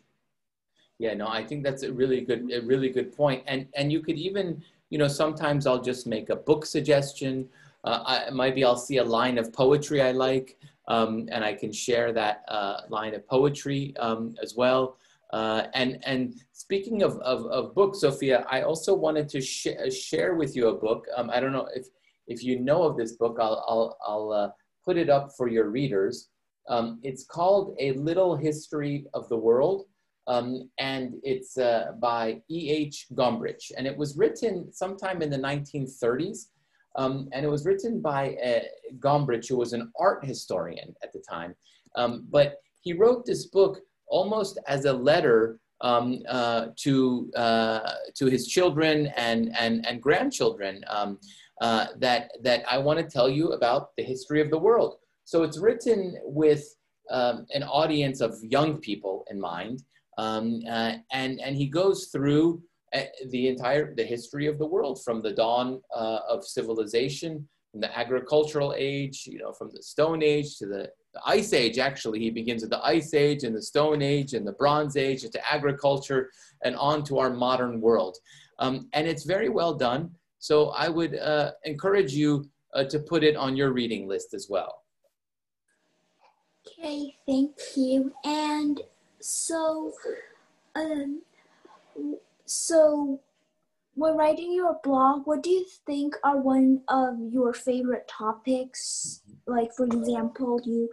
Yeah. 0.98 1.14
No, 1.14 1.28
I 1.28 1.44
think 1.44 1.64
that's 1.64 1.84
a 1.84 1.94
really 1.94 2.22
good, 2.22 2.52
a 2.52 2.62
really 2.62 2.90
good 2.90 3.16
point. 3.16 3.44
And 3.48 3.68
and 3.76 3.92
you 3.92 4.02
could 4.02 4.18
even, 4.18 4.64
you 4.94 5.00
know, 5.00 5.08
sometimes 5.08 5.66
I'll 5.66 5.82
just 5.82 6.06
make 6.06 6.30
a 6.30 6.36
book 6.36 6.68
suggestion. 6.68 7.50
Uh, 7.84 8.04
I, 8.06 8.30
maybe 8.30 8.64
I'll 8.64 8.78
see 8.78 8.98
a 8.98 9.04
line 9.04 9.40
of 9.40 9.52
poetry 9.52 10.04
I 10.04 10.12
like 10.12 10.60
um, 10.88 11.28
and 11.32 11.44
I 11.44 11.56
can 11.56 11.72
share 11.74 12.14
that 12.14 12.44
uh, 12.48 12.82
line 12.90 13.16
of 13.16 13.28
poetry 13.28 13.96
um, 13.98 14.36
as 14.44 14.54
well. 14.56 15.00
Uh, 15.32 15.64
and 15.74 15.98
and 16.06 16.36
speaking 16.52 17.02
of, 17.02 17.18
of, 17.22 17.48
of, 17.48 17.74
books, 17.74 18.02
Sophia, 18.02 18.46
I 18.48 18.62
also 18.62 18.94
wanted 18.94 19.28
to 19.30 19.42
sh 19.42 19.66
share 19.90 20.36
with 20.36 20.56
you 20.56 20.68
a 20.68 20.76
book. 20.76 21.08
Um, 21.18 21.32
I 21.32 21.40
don't 21.40 21.54
know 21.54 21.68
if 21.74 21.88
if 22.28 22.44
you 22.44 22.60
know 22.60 22.84
of 22.84 22.96
this 22.96 23.14
book. 23.14 23.38
I'll 23.42 23.66
I'll, 23.68 23.98
I'll 24.08 24.32
uh, 24.32 24.50
put 24.86 24.96
it 24.98 25.10
up 25.10 25.32
for 25.36 25.48
your 25.48 25.72
readers. 25.72 26.30
Um, 26.70 27.00
it's 27.02 27.26
called 27.26 27.76
A 27.80 27.94
Little 27.94 28.36
History 28.36 29.08
of 29.16 29.28
the 29.28 29.38
World, 29.38 29.88
um, 30.28 30.70
and 30.80 31.16
it's 31.24 31.58
uh, 31.58 31.92
by 32.00 32.42
E. 32.50 32.70
H. 32.72 33.08
Gombrich, 33.14 33.72
and 33.78 33.86
it 33.86 33.98
was 33.98 34.18
written 34.18 34.72
sometime 34.72 35.22
in 35.22 35.30
the 35.30 35.38
1930s. 35.38 36.48
Um, 36.96 37.28
and 37.34 37.44
it 37.44 37.50
was 37.50 37.66
written 37.66 38.02
by 38.02 38.36
uh, 38.36 38.60
Gombrich, 39.00 39.50
who 39.50 39.58
was 39.58 39.74
an 39.74 39.92
art 40.00 40.24
historian 40.24 40.96
at 41.02 41.12
the 41.12 41.24
time. 41.28 41.56
Um, 41.96 42.28
but 42.30 42.58
he 42.82 42.94
wrote 42.94 43.26
this 43.26 43.48
book 43.48 43.80
almost 44.08 44.60
as 44.68 44.86
a 44.86 44.94
letter 44.94 45.60
um, 45.82 46.22
uh, 46.30 46.68
to, 46.78 47.32
uh, 47.36 47.94
to 48.16 48.28
his 48.28 48.48
children 48.48 49.08
and, 49.18 49.54
and, 49.58 49.86
and 49.86 50.02
grandchildren 50.02 50.84
um, 50.88 51.20
uh, 51.62 51.88
that, 51.98 52.32
that 52.44 52.64
I 52.70 52.78
want 52.78 53.00
to 53.00 53.06
tell 53.06 53.30
you 53.30 53.54
about 53.54 53.96
the 53.98 54.04
history 54.04 54.40
of 54.40 54.50
the 54.50 54.58
world. 54.58 54.98
So 55.26 55.44
it's 55.44 55.58
written 55.58 56.18
with 56.24 56.64
um, 57.10 57.46
an 57.54 57.64
audience 57.64 58.22
of 58.22 58.36
young 58.44 58.78
people 58.78 59.26
in 59.30 59.40
mind. 59.40 59.84
Um, 60.18 60.62
uh, 60.70 60.94
and, 61.12 61.40
and 61.40 61.56
he 61.56 61.68
goes 61.68 62.08
through 62.12 62.62
the 63.30 63.48
entire 63.48 63.94
the 63.96 64.04
history 64.04 64.48
of 64.48 64.58
the 64.58 64.66
world 64.66 65.04
from 65.04 65.22
the 65.22 65.32
dawn 65.32 65.82
uh, 65.96 66.20
of 66.30 66.46
civilization 66.46 67.48
from 67.72 67.82
the 67.82 67.98
agricultural 67.98 68.74
age 68.78 69.24
you 69.26 69.40
know 69.40 69.52
from 69.52 69.72
the 69.74 69.82
stone 69.82 70.22
age 70.22 70.58
to 70.58 70.68
the, 70.68 70.90
the, 71.14 71.22
ice 71.26 71.54
age 71.54 71.80
actually. 71.80 72.20
He 72.20 72.30
begins 72.30 72.62
with 72.62 72.72
the 72.72 72.86
ice 72.86 73.14
age 73.14 73.44
and 73.44 73.56
the 73.56 73.62
stone 73.62 74.02
age 74.02 74.34
and 74.34 74.46
the 74.46 74.54
bronze 74.54 74.96
age 74.96 75.24
into 75.24 75.40
agriculture 75.52 76.30
and 76.64 76.76
on 76.76 77.04
to 77.06 77.20
our 77.20 77.32
modern 77.32 77.82
world. 77.82 78.18
Um, 78.60 78.90
and 78.94 79.08
it's 79.08 79.24
very 79.24 79.50
well 79.50 79.74
done. 79.74 80.12
So 80.40 80.70
i 80.70 80.90
would 80.90 81.16
uh, 81.18 81.52
encourage 81.64 82.14
you 82.14 82.46
uh, 82.74 82.84
to 82.86 83.00
put 83.00 83.24
it 83.24 83.36
on 83.36 83.56
your 83.56 83.72
reading 83.72 84.08
list 84.08 84.34
as 84.34 84.48
well. 84.50 84.82
Okay 86.68 87.16
thank 87.28 87.58
you. 87.76 88.12
And 88.24 88.82
so 89.24 89.94
um 90.76 91.22
so, 92.46 93.22
when 93.96 94.18
writing 94.18 94.54
your 94.54 94.80
blog, 94.84 95.26
what 95.26 95.44
do 95.44 95.50
you 95.50 95.66
think 95.86 96.16
are 96.24 96.38
one 96.38 96.82
of 96.88 97.16
your 97.32 97.54
favorite 97.54 98.08
topics? 98.08 99.22
Like, 99.46 99.74
for 99.76 99.86
example, 99.86 100.60
you, 100.64 100.90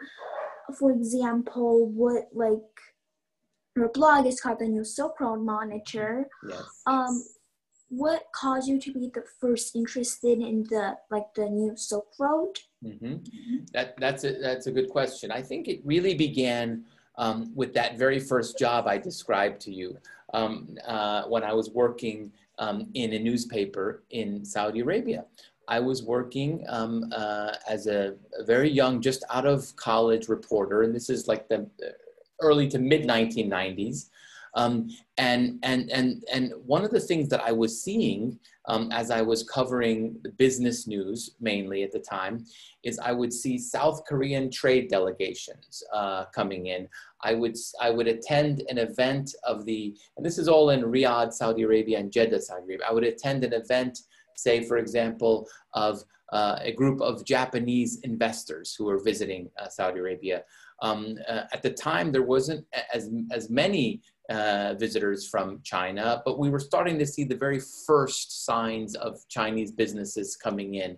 for 0.78 0.92
example, 0.92 1.88
what 1.88 2.28
like 2.32 2.60
your 3.76 3.88
blog 3.88 4.26
is 4.26 4.40
called 4.40 4.58
the 4.58 4.68
New 4.68 4.84
Silk 4.84 5.20
Road 5.20 5.44
Monitor. 5.44 6.28
Yes. 6.48 6.82
Um, 6.86 7.24
what 7.88 8.26
caused 8.34 8.68
you 8.68 8.78
to 8.80 8.92
be 8.92 9.10
the 9.12 9.24
first 9.40 9.74
interested 9.74 10.38
in 10.38 10.62
the 10.64 10.96
like 11.10 11.34
the 11.34 11.48
New 11.48 11.76
Silk 11.76 12.08
Road? 12.18 12.54
Mm-hmm. 12.84 13.64
That 13.72 13.96
that's 13.98 14.24
a 14.24 14.32
that's 14.34 14.66
a 14.66 14.72
good 14.72 14.88
question. 14.88 15.32
I 15.32 15.42
think 15.42 15.68
it 15.68 15.80
really 15.84 16.14
began 16.14 16.84
um, 17.16 17.52
with 17.54 17.74
that 17.74 17.98
very 17.98 18.18
first 18.18 18.58
job 18.58 18.86
I 18.86 18.98
described 18.98 19.60
to 19.62 19.72
you 19.72 19.96
um, 20.32 20.76
uh, 20.86 21.24
when 21.24 21.42
I 21.44 21.52
was 21.52 21.70
working 21.70 22.32
um, 22.58 22.88
in 22.94 23.12
a 23.12 23.18
newspaper 23.18 24.02
in 24.10 24.44
Saudi 24.44 24.80
Arabia. 24.80 25.24
I 25.68 25.78
was 25.78 26.02
working 26.02 26.64
um, 26.68 27.12
uh, 27.14 27.54
as 27.68 27.86
a, 27.86 28.14
a, 28.38 28.44
very 28.44 28.68
young, 28.68 29.00
just 29.00 29.24
out 29.30 29.46
of 29.46 29.74
college 29.76 30.28
reporter, 30.28 30.82
and 30.82 30.94
this 30.94 31.08
is 31.08 31.28
like 31.28 31.48
the 31.48 31.68
early 32.40 32.68
to 32.68 32.78
mid 32.78 33.02
1990s. 33.02 34.08
Um, 34.54 34.88
and, 35.18 35.58
and, 35.62 35.90
and, 35.90 36.24
and 36.32 36.52
one 36.64 36.84
of 36.84 36.90
the 36.90 37.00
things 37.00 37.28
that 37.28 37.42
I 37.44 37.52
was 37.52 37.82
seeing 37.82 38.38
um, 38.66 38.90
as 38.92 39.10
I 39.10 39.22
was 39.22 39.42
covering 39.42 40.18
the 40.22 40.30
business 40.30 40.86
news 40.86 41.36
mainly 41.40 41.82
at 41.82 41.92
the 41.92 41.98
time 41.98 42.44
is 42.82 42.98
I 42.98 43.12
would 43.12 43.32
see 43.32 43.58
South 43.58 44.04
Korean 44.06 44.50
trade 44.50 44.88
delegations 44.88 45.82
uh, 45.92 46.26
coming 46.26 46.66
in. 46.66 46.88
I 47.22 47.34
would, 47.34 47.56
I 47.80 47.90
would 47.90 48.06
attend 48.06 48.62
an 48.68 48.78
event 48.78 49.34
of 49.44 49.64
the, 49.64 49.96
and 50.16 50.24
this 50.24 50.38
is 50.38 50.48
all 50.48 50.70
in 50.70 50.82
Riyadh, 50.82 51.32
Saudi 51.32 51.62
Arabia, 51.62 51.98
and 51.98 52.12
Jeddah, 52.12 52.40
Saudi 52.40 52.64
Arabia. 52.64 52.86
I 52.88 52.92
would 52.92 53.04
attend 53.04 53.44
an 53.44 53.52
event, 53.52 53.98
say, 54.36 54.64
for 54.64 54.78
example, 54.78 55.48
of 55.74 56.02
uh, 56.32 56.58
a 56.60 56.72
group 56.72 57.00
of 57.00 57.24
Japanese 57.24 58.00
investors 58.02 58.74
who 58.76 58.84
were 58.84 59.02
visiting 59.02 59.50
uh, 59.58 59.68
Saudi 59.68 59.98
Arabia. 59.98 60.44
Um, 60.82 61.18
uh, 61.28 61.42
at 61.52 61.62
the 61.62 61.70
time, 61.70 62.12
there 62.12 62.22
wasn't 62.22 62.64
as, 62.94 63.10
as 63.32 63.50
many 63.50 64.00
uh, 64.30 64.74
visitors 64.78 65.28
from 65.28 65.60
China, 65.64 66.22
but 66.24 66.38
we 66.38 66.50
were 66.50 66.60
starting 66.60 66.98
to 66.98 67.06
see 67.06 67.24
the 67.24 67.36
very 67.36 67.60
first 67.86 68.44
signs 68.46 68.94
of 68.94 69.18
Chinese 69.28 69.72
businesses 69.72 70.36
coming 70.36 70.76
in. 70.76 70.96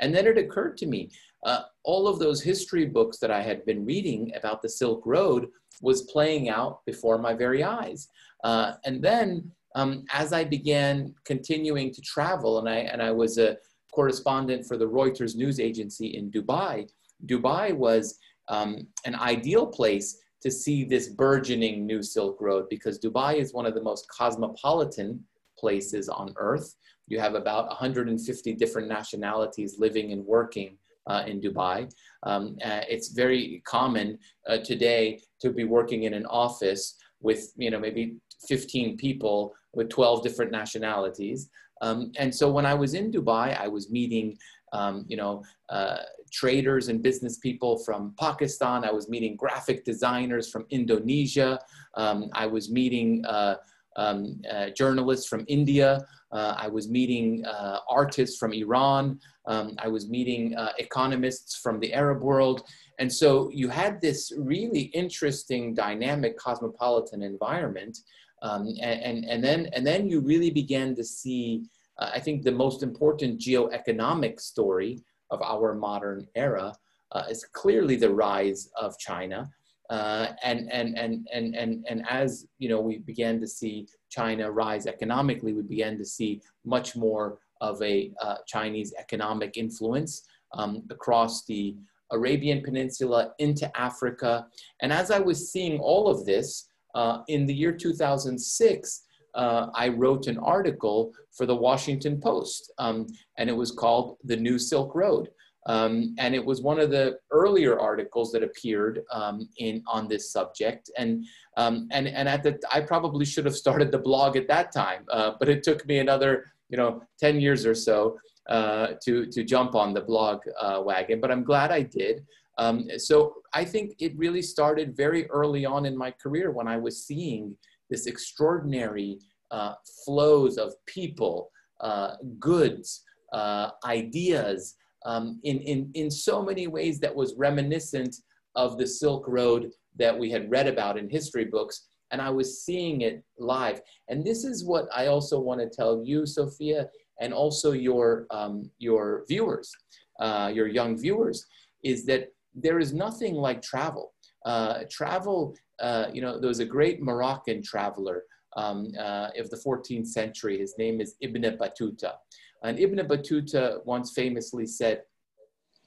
And 0.00 0.14
then 0.14 0.26
it 0.26 0.36
occurred 0.36 0.76
to 0.78 0.86
me, 0.86 1.10
uh, 1.44 1.62
all 1.84 2.08
of 2.08 2.18
those 2.18 2.42
history 2.42 2.86
books 2.86 3.18
that 3.18 3.30
I 3.30 3.42
had 3.42 3.64
been 3.64 3.84
reading 3.84 4.32
about 4.34 4.62
the 4.62 4.68
Silk 4.68 5.02
Road 5.06 5.48
was 5.80 6.02
playing 6.02 6.48
out 6.48 6.84
before 6.84 7.18
my 7.18 7.34
very 7.34 7.62
eyes. 7.62 8.08
Uh, 8.44 8.72
and 8.84 9.02
then 9.02 9.50
um, 9.74 10.04
as 10.12 10.32
I 10.32 10.44
began 10.44 11.14
continuing 11.24 11.92
to 11.92 12.00
travel, 12.00 12.58
and 12.58 12.68
I, 12.68 12.78
and 12.78 13.00
I 13.00 13.10
was 13.10 13.38
a 13.38 13.56
correspondent 13.92 14.66
for 14.66 14.76
the 14.76 14.88
Reuters 14.88 15.36
news 15.36 15.60
agency 15.60 16.16
in 16.16 16.30
Dubai, 16.30 16.88
Dubai 17.26 17.72
was 17.72 18.18
um, 18.48 18.86
an 19.04 19.14
ideal 19.14 19.66
place 19.66 20.18
to 20.42 20.50
see 20.50 20.84
this 20.84 21.08
burgeoning 21.08 21.86
new 21.86 22.02
Silk 22.02 22.40
Road 22.40 22.66
because 22.68 22.98
Dubai 22.98 23.36
is 23.36 23.54
one 23.54 23.66
of 23.66 23.74
the 23.74 23.82
most 23.82 24.08
cosmopolitan 24.08 25.24
places 25.58 26.08
on 26.08 26.34
earth. 26.36 26.74
You 27.06 27.20
have 27.20 27.34
about 27.34 27.68
150 27.68 28.54
different 28.54 28.88
nationalities 28.88 29.76
living 29.78 30.12
and 30.12 30.24
working 30.24 30.78
uh, 31.06 31.24
in 31.26 31.40
Dubai. 31.40 31.90
Um, 32.24 32.56
uh, 32.64 32.82
it's 32.88 33.08
very 33.08 33.62
common 33.64 34.18
uh, 34.48 34.58
today 34.58 35.20
to 35.40 35.50
be 35.50 35.64
working 35.64 36.04
in 36.04 36.14
an 36.14 36.26
office 36.26 36.96
with, 37.20 37.52
you 37.56 37.70
know, 37.70 37.78
maybe 37.78 38.16
15 38.48 38.96
people 38.96 39.54
with 39.74 39.88
12 39.88 40.22
different 40.22 40.52
nationalities. 40.52 41.50
Um, 41.80 42.12
and 42.18 42.32
so 42.32 42.50
when 42.50 42.66
I 42.66 42.74
was 42.74 42.94
in 42.94 43.10
Dubai, 43.10 43.58
I 43.58 43.68
was 43.68 43.90
meeting, 43.90 44.38
um, 44.72 45.04
you 45.08 45.16
know, 45.16 45.42
uh, 45.68 45.98
traders 46.32 46.88
and 46.88 47.02
business 47.02 47.38
people 47.38 47.78
from 47.78 48.14
Pakistan. 48.18 48.84
I 48.84 48.92
was 48.92 49.08
meeting 49.08 49.36
graphic 49.36 49.84
designers 49.84 50.50
from 50.50 50.66
Indonesia. 50.70 51.58
Um, 51.94 52.30
I 52.32 52.46
was 52.46 52.70
meeting 52.70 53.24
uh, 53.26 53.56
um, 53.96 54.40
uh, 54.50 54.70
journalists 54.70 55.26
from 55.26 55.44
India. 55.48 56.04
Uh, 56.32 56.54
I 56.56 56.68
was 56.68 56.88
meeting 56.88 57.44
uh, 57.44 57.80
artists 57.88 58.38
from 58.38 58.52
Iran. 58.52 59.20
Um, 59.46 59.74
I 59.78 59.88
was 59.88 60.08
meeting 60.08 60.56
uh, 60.56 60.72
economists 60.78 61.56
from 61.56 61.78
the 61.80 61.92
Arab 61.92 62.22
world. 62.22 62.62
And 62.98 63.12
so 63.12 63.50
you 63.52 63.68
had 63.68 64.00
this 64.00 64.32
really 64.38 64.82
interesting, 64.94 65.74
dynamic, 65.74 66.38
cosmopolitan 66.38 67.22
environment. 67.22 67.98
Um, 68.42 68.68
and, 68.80 69.00
and, 69.02 69.24
and, 69.26 69.44
then, 69.44 69.68
and 69.74 69.86
then 69.86 70.08
you 70.08 70.20
really 70.20 70.50
began 70.50 70.94
to 70.96 71.04
see, 71.04 71.64
uh, 72.02 72.10
I 72.12 72.18
think, 72.18 72.42
the 72.42 72.52
most 72.52 72.82
important 72.82 73.40
geoeconomic 73.40 74.40
story 74.40 75.02
of 75.30 75.40
our 75.42 75.74
modern 75.74 76.26
era 76.34 76.74
uh, 77.12 77.24
is 77.30 77.44
clearly 77.44 77.96
the 77.96 78.12
rise 78.12 78.68
of 78.76 78.98
China. 78.98 79.50
Uh, 79.90 80.28
and, 80.42 80.72
and, 80.72 80.98
and, 80.98 81.28
and, 81.32 81.54
and, 81.54 81.84
and 81.88 82.02
as 82.08 82.46
you 82.58 82.68
know, 82.68 82.80
we 82.80 82.98
began 82.98 83.40
to 83.40 83.46
see 83.46 83.86
China 84.10 84.50
rise 84.50 84.86
economically, 84.86 85.52
we 85.52 85.62
began 85.62 85.96
to 85.98 86.04
see 86.04 86.40
much 86.64 86.96
more 86.96 87.38
of 87.60 87.80
a 87.82 88.12
uh, 88.22 88.36
Chinese 88.46 88.92
economic 88.98 89.56
influence 89.56 90.22
um, 90.54 90.82
across 90.90 91.44
the 91.44 91.76
Arabian 92.10 92.62
Peninsula 92.62 93.32
into 93.38 93.66
Africa. 93.78 94.46
And 94.80 94.92
as 94.92 95.10
I 95.10 95.18
was 95.18 95.52
seeing 95.52 95.78
all 95.78 96.08
of 96.08 96.26
this 96.26 96.68
uh, 96.94 97.18
in 97.28 97.46
the 97.46 97.54
year 97.54 97.72
2006, 97.72 99.02
uh, 99.34 99.68
I 99.74 99.88
wrote 99.88 100.26
an 100.26 100.38
article 100.38 101.12
for 101.32 101.46
the 101.46 101.56
Washington 101.56 102.20
Post, 102.20 102.72
um, 102.78 103.06
and 103.38 103.48
it 103.48 103.56
was 103.56 103.70
called 103.70 104.18
The 104.24 104.36
New 104.36 104.58
Silk 104.58 104.94
Road. 104.94 105.28
Um, 105.66 106.14
and 106.18 106.34
it 106.34 106.44
was 106.44 106.60
one 106.60 106.80
of 106.80 106.90
the 106.90 107.18
earlier 107.30 107.78
articles 107.78 108.32
that 108.32 108.42
appeared 108.42 109.02
um, 109.12 109.48
in 109.58 109.82
on 109.86 110.08
this 110.08 110.32
subject. 110.32 110.90
And 110.98 111.24
um, 111.56 111.88
and 111.92 112.08
and 112.08 112.28
at 112.28 112.42
the 112.42 112.60
I 112.72 112.80
probably 112.80 113.24
should 113.24 113.44
have 113.44 113.54
started 113.54 113.92
the 113.92 113.98
blog 113.98 114.36
at 114.36 114.48
that 114.48 114.72
time, 114.72 115.04
uh, 115.10 115.32
but 115.38 115.48
it 115.48 115.62
took 115.62 115.86
me 115.86 115.98
another 116.00 116.52
you 116.68 116.76
know 116.76 117.02
ten 117.20 117.40
years 117.40 117.64
or 117.64 117.74
so 117.74 118.18
uh, 118.48 118.94
to 119.04 119.26
to 119.26 119.44
jump 119.44 119.76
on 119.76 119.94
the 119.94 120.00
blog 120.00 120.40
uh, 120.60 120.82
wagon. 120.84 121.20
But 121.20 121.30
I'm 121.30 121.44
glad 121.44 121.70
I 121.70 121.82
did. 121.82 122.24
Um, 122.58 122.88
so 122.98 123.34
I 123.54 123.64
think 123.64 123.94
it 123.98 124.16
really 124.16 124.42
started 124.42 124.96
very 124.96 125.26
early 125.30 125.64
on 125.64 125.86
in 125.86 125.96
my 125.96 126.10
career 126.10 126.50
when 126.50 126.68
I 126.68 126.76
was 126.76 127.04
seeing 127.06 127.56
this 127.92 128.06
extraordinary 128.06 129.18
uh, 129.50 129.74
flows 130.04 130.56
of 130.56 130.72
people, 130.86 131.50
uh, 131.80 132.14
goods, 132.40 133.04
uh, 133.34 133.70
ideas 133.84 134.74
um, 135.04 135.38
in, 135.44 135.58
in, 135.58 135.90
in 135.94 136.10
so 136.10 136.42
many 136.42 136.66
ways 136.66 136.98
that 137.00 137.14
was 137.14 137.34
reminiscent 137.36 138.16
of 138.56 138.78
the 138.78 138.86
Silk 138.86 139.24
Road 139.28 139.70
that 139.98 140.18
we 140.18 140.30
had 140.30 140.50
read 140.50 140.66
about 140.66 140.98
in 140.98 141.08
history 141.08 141.44
books. 141.44 141.88
And 142.10 142.20
I 142.20 142.30
was 142.30 142.64
seeing 142.64 143.02
it 143.02 143.22
live. 143.38 143.80
And 144.08 144.24
this 144.24 144.44
is 144.44 144.64
what 144.64 144.86
I 144.94 145.06
also 145.06 145.38
want 145.38 145.60
to 145.60 145.68
tell 145.68 146.02
you, 146.04 146.26
Sophia, 146.26 146.88
and 147.20 147.34
also 147.34 147.72
your, 147.72 148.26
um, 148.30 148.70
your 148.78 149.24
viewers, 149.28 149.70
uh, 150.18 150.50
your 150.54 150.66
young 150.66 150.96
viewers, 150.98 151.46
is 151.84 152.06
that 152.06 152.28
there 152.54 152.78
is 152.78 152.92
nothing 152.92 153.34
like 153.34 153.60
travel. 153.60 154.12
Uh, 154.44 154.84
travel, 154.90 155.54
uh, 155.82 156.06
you 156.12 156.22
know, 156.22 156.38
there 156.38 156.48
was 156.48 156.60
a 156.60 156.64
great 156.64 157.02
Moroccan 157.02 157.62
traveler 157.62 158.22
um, 158.56 158.92
uh, 158.98 159.28
of 159.36 159.50
the 159.50 159.56
14th 159.56 160.06
century. 160.06 160.58
His 160.58 160.74
name 160.78 161.00
is 161.00 161.16
Ibn 161.20 161.42
Battuta. 161.58 162.14
And 162.62 162.78
Ibn 162.78 162.98
Battuta 163.08 163.84
once 163.84 164.12
famously 164.12 164.66
said, 164.66 165.02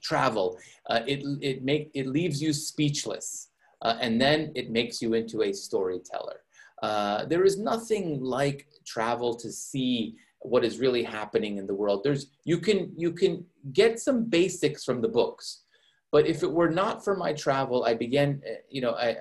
travel, 0.02 0.58
uh, 0.90 1.00
it, 1.06 1.22
it, 1.40 1.64
make, 1.64 1.90
it 1.94 2.06
leaves 2.06 2.40
you 2.40 2.52
speechless, 2.52 3.48
uh, 3.82 3.96
and 4.00 4.20
then 4.20 4.52
it 4.54 4.70
makes 4.70 5.00
you 5.00 5.14
into 5.14 5.42
a 5.42 5.52
storyteller. 5.52 6.40
Uh, 6.82 7.24
there 7.24 7.44
is 7.44 7.58
nothing 7.58 8.20
like 8.22 8.68
travel 8.84 9.34
to 9.34 9.50
see 9.50 10.14
what 10.40 10.64
is 10.64 10.78
really 10.78 11.02
happening 11.02 11.56
in 11.56 11.66
the 11.66 11.74
world. 11.74 12.04
There's, 12.04 12.26
you, 12.44 12.58
can, 12.58 12.92
you 12.96 13.12
can 13.12 13.44
get 13.72 13.98
some 13.98 14.24
basics 14.24 14.84
from 14.84 15.00
the 15.00 15.08
books, 15.08 15.62
but 16.12 16.26
if 16.26 16.42
it 16.42 16.52
were 16.52 16.70
not 16.70 17.02
for 17.02 17.16
my 17.16 17.32
travel, 17.32 17.84
I 17.84 17.94
began, 17.94 18.42
uh, 18.48 18.54
you 18.68 18.80
know, 18.80 18.92
I, 18.92 19.08
I, 19.08 19.14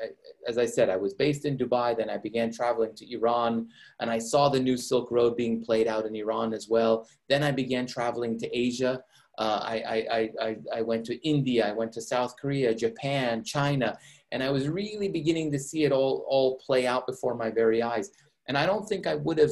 as 0.47 0.57
I 0.57 0.65
said, 0.65 0.89
I 0.89 0.97
was 0.97 1.13
based 1.13 1.45
in 1.45 1.57
Dubai, 1.57 1.97
then 1.97 2.09
I 2.09 2.17
began 2.17 2.51
traveling 2.51 2.93
to 2.95 3.11
Iran, 3.11 3.67
and 3.99 4.09
I 4.09 4.19
saw 4.19 4.49
the 4.49 4.59
new 4.59 4.77
Silk 4.77 5.11
Road 5.11 5.35
being 5.35 5.63
played 5.63 5.87
out 5.87 6.05
in 6.05 6.15
Iran 6.15 6.53
as 6.53 6.67
well. 6.69 7.07
Then 7.29 7.43
I 7.43 7.51
began 7.51 7.85
traveling 7.85 8.37
to 8.39 8.57
Asia. 8.57 9.01
Uh, 9.37 9.59
I, 9.63 9.75
I, 10.11 10.29
I, 10.41 10.57
I 10.77 10.81
went 10.81 11.05
to 11.07 11.27
India, 11.27 11.67
I 11.67 11.73
went 11.73 11.91
to 11.93 12.01
South 12.01 12.35
Korea, 12.37 12.73
Japan, 12.73 13.43
China, 13.43 13.97
and 14.31 14.41
I 14.41 14.49
was 14.49 14.69
really 14.69 15.09
beginning 15.09 15.51
to 15.51 15.59
see 15.59 15.83
it 15.83 15.91
all, 15.91 16.25
all 16.29 16.57
play 16.65 16.87
out 16.87 17.05
before 17.05 17.35
my 17.35 17.51
very 17.51 17.81
eyes. 17.81 18.11
And 18.47 18.57
I 18.57 18.65
don't 18.65 18.87
think 18.87 19.07
I 19.07 19.15
would 19.15 19.37
have, 19.39 19.51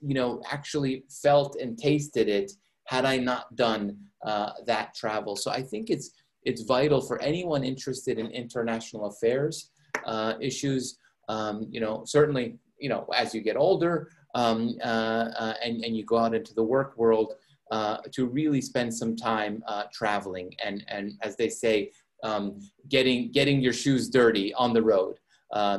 you 0.00 0.14
know, 0.14 0.42
actually 0.50 1.04
felt 1.22 1.56
and 1.60 1.78
tasted 1.78 2.28
it 2.28 2.50
had 2.86 3.04
I 3.04 3.18
not 3.18 3.54
done 3.54 3.96
uh, 4.26 4.50
that 4.66 4.94
travel. 4.94 5.36
So 5.36 5.50
I 5.50 5.62
think 5.62 5.90
it's, 5.90 6.10
it's 6.42 6.62
vital 6.62 7.00
for 7.00 7.20
anyone 7.22 7.62
interested 7.62 8.18
in 8.18 8.26
international 8.26 9.06
affairs 9.06 9.70
uh, 10.04 10.34
issues. 10.40 10.98
Um, 11.28 11.66
you 11.70 11.80
know, 11.80 12.02
certainly, 12.04 12.58
you 12.78 12.88
know, 12.88 13.06
as 13.14 13.34
you 13.34 13.40
get 13.40 13.56
older 13.56 14.10
um, 14.34 14.76
uh, 14.82 15.30
uh, 15.38 15.54
and, 15.64 15.84
and 15.84 15.96
you 15.96 16.04
go 16.04 16.18
out 16.18 16.34
into 16.34 16.54
the 16.54 16.62
work 16.62 16.96
world, 16.96 17.34
uh, 17.70 17.98
to 18.12 18.26
really 18.26 18.60
spend 18.60 18.94
some 18.94 19.16
time 19.16 19.62
uh, 19.66 19.84
traveling 19.92 20.54
and, 20.62 20.84
and 20.88 21.12
as 21.22 21.34
they 21.36 21.48
say, 21.48 21.90
um, 22.22 22.60
getting, 22.88 23.32
getting 23.32 23.60
your 23.60 23.72
shoes 23.72 24.08
dirty 24.08 24.52
on 24.54 24.72
the 24.72 24.82
road. 24.82 25.18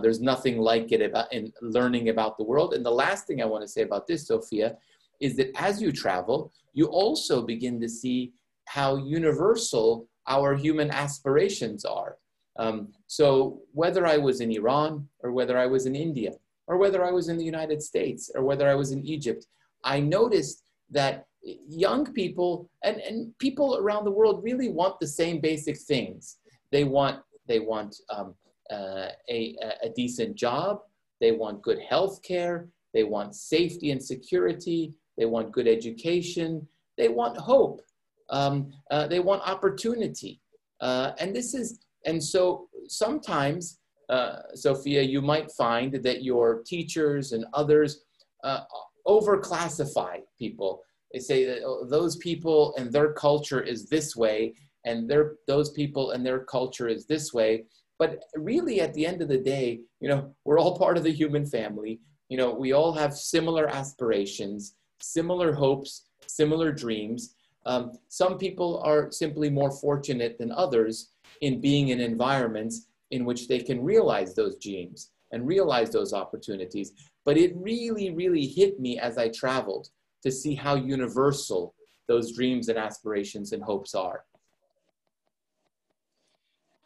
There's 0.01 0.21
nothing 0.21 0.57
like 0.57 0.91
it 0.91 1.01
about 1.01 1.31
in 1.31 1.51
learning 1.61 2.09
about 2.09 2.37
the 2.37 2.43
world. 2.43 2.73
And 2.73 2.85
the 2.85 2.91
last 2.91 3.27
thing 3.27 3.41
I 3.41 3.45
want 3.45 3.63
to 3.63 3.67
say 3.67 3.81
about 3.81 4.07
this, 4.07 4.27
Sophia, 4.27 4.77
is 5.19 5.35
that 5.37 5.51
as 5.55 5.81
you 5.81 5.91
travel, 5.91 6.51
you 6.73 6.87
also 6.87 7.41
begin 7.41 7.79
to 7.81 7.89
see 7.89 8.33
how 8.65 8.97
universal 8.97 10.07
our 10.27 10.55
human 10.55 10.89
aspirations 10.91 11.85
are. 11.85 12.17
Um, 12.57 12.89
so 13.07 13.61
whether 13.73 14.05
I 14.05 14.17
was 14.17 14.41
in 14.41 14.51
Iran 14.51 15.07
or 15.19 15.31
whether 15.31 15.57
I 15.57 15.65
was 15.65 15.85
in 15.85 15.95
India 15.95 16.31
or 16.67 16.77
whether 16.77 17.03
I 17.03 17.11
was 17.11 17.29
in 17.29 17.37
the 17.37 17.43
United 17.43 17.81
States 17.81 18.31
or 18.33 18.43
whether 18.43 18.67
I 18.67 18.75
was 18.75 18.91
in 18.91 19.05
Egypt, 19.05 19.45
I 19.83 19.99
noticed 19.99 20.63
that 20.89 21.25
young 21.67 22.11
people 22.13 22.69
and, 22.83 22.97
and 22.97 23.37
people 23.39 23.77
around 23.77 24.05
the 24.05 24.11
world 24.11 24.43
really 24.43 24.69
want 24.69 24.99
the 24.99 25.07
same 25.07 25.39
basic 25.39 25.77
things. 25.77 26.37
They 26.71 26.83
want, 26.83 27.21
they 27.47 27.59
want 27.59 27.95
um, 28.09 28.33
uh, 28.71 29.09
a, 29.29 29.55
a 29.83 29.89
decent 29.95 30.35
job, 30.35 30.79
they 31.21 31.31
want 31.31 31.61
good 31.61 31.79
health 31.79 32.21
care, 32.23 32.67
they 32.93 33.03
want 33.03 33.35
safety 33.35 33.91
and 33.91 34.03
security, 34.03 34.93
they 35.17 35.25
want 35.25 35.51
good 35.51 35.67
education, 35.67 36.67
they 36.97 37.09
want 37.09 37.37
hope, 37.37 37.81
um, 38.29 38.71
uh, 38.89 39.07
they 39.07 39.19
want 39.19 39.47
opportunity. 39.47 40.41
Uh, 40.81 41.11
and 41.19 41.35
this 41.35 41.53
is 41.53 41.79
and 42.05 42.23
so 42.23 42.67
sometimes, 42.87 43.79
uh, 44.09 44.37
Sophia, 44.53 45.01
you 45.01 45.21
might 45.21 45.51
find 45.51 45.93
that 45.93 46.23
your 46.23 46.61
teachers 46.65 47.31
and 47.31 47.45
others 47.53 48.03
uh, 48.43 48.61
overclassify 49.07 50.19
people. 50.37 50.81
They 51.13 51.19
say 51.19 51.45
that 51.45 51.63
oh, 51.65 51.85
those 51.85 52.17
people 52.17 52.75
and 52.77 52.91
their 52.91 53.13
culture 53.13 53.61
is 53.61 53.87
this 53.87 54.15
way, 54.15 54.53
and 54.85 55.09
their, 55.09 55.35
those 55.47 55.71
people 55.71 56.11
and 56.11 56.25
their 56.25 56.39
culture 56.43 56.87
is 56.87 57.05
this 57.05 57.33
way. 57.33 57.65
But 57.97 58.19
really, 58.35 58.81
at 58.81 58.93
the 58.93 59.05
end 59.05 59.21
of 59.21 59.29
the 59.29 59.37
day, 59.37 59.79
you 60.01 60.09
know, 60.09 60.35
we're 60.43 60.59
all 60.59 60.77
part 60.77 60.97
of 60.97 61.03
the 61.03 61.11
human 61.11 61.45
family. 61.45 62.01
You 62.29 62.37
know, 62.37 62.53
we 62.53 62.73
all 62.73 62.91
have 62.91 63.13
similar 63.15 63.67
aspirations, 63.67 64.75
similar 64.99 65.53
hopes, 65.53 66.09
similar 66.27 66.71
dreams. 66.71 67.35
Um, 67.65 67.93
some 68.09 68.37
people 68.37 68.81
are 68.83 69.11
simply 69.11 69.49
more 69.49 69.71
fortunate 69.71 70.37
than 70.37 70.51
others, 70.51 71.13
in 71.41 71.61
being 71.61 71.89
in 71.89 71.99
environments 71.99 72.87
in 73.11 73.25
which 73.25 73.47
they 73.47 73.59
can 73.59 73.83
realize 73.83 74.33
those 74.35 74.57
dreams 74.57 75.11
and 75.31 75.47
realize 75.47 75.91
those 75.91 76.13
opportunities. 76.13 76.93
But 77.23 77.37
it 77.37 77.53
really, 77.55 78.11
really 78.11 78.45
hit 78.45 78.79
me 78.79 78.99
as 78.99 79.17
I 79.17 79.29
traveled 79.29 79.89
to 80.23 80.31
see 80.31 80.55
how 80.55 80.75
universal 80.75 81.73
those 82.07 82.33
dreams 82.33 82.69
and 82.69 82.77
aspirations 82.77 83.51
and 83.51 83.63
hopes 83.63 83.95
are. 83.95 84.23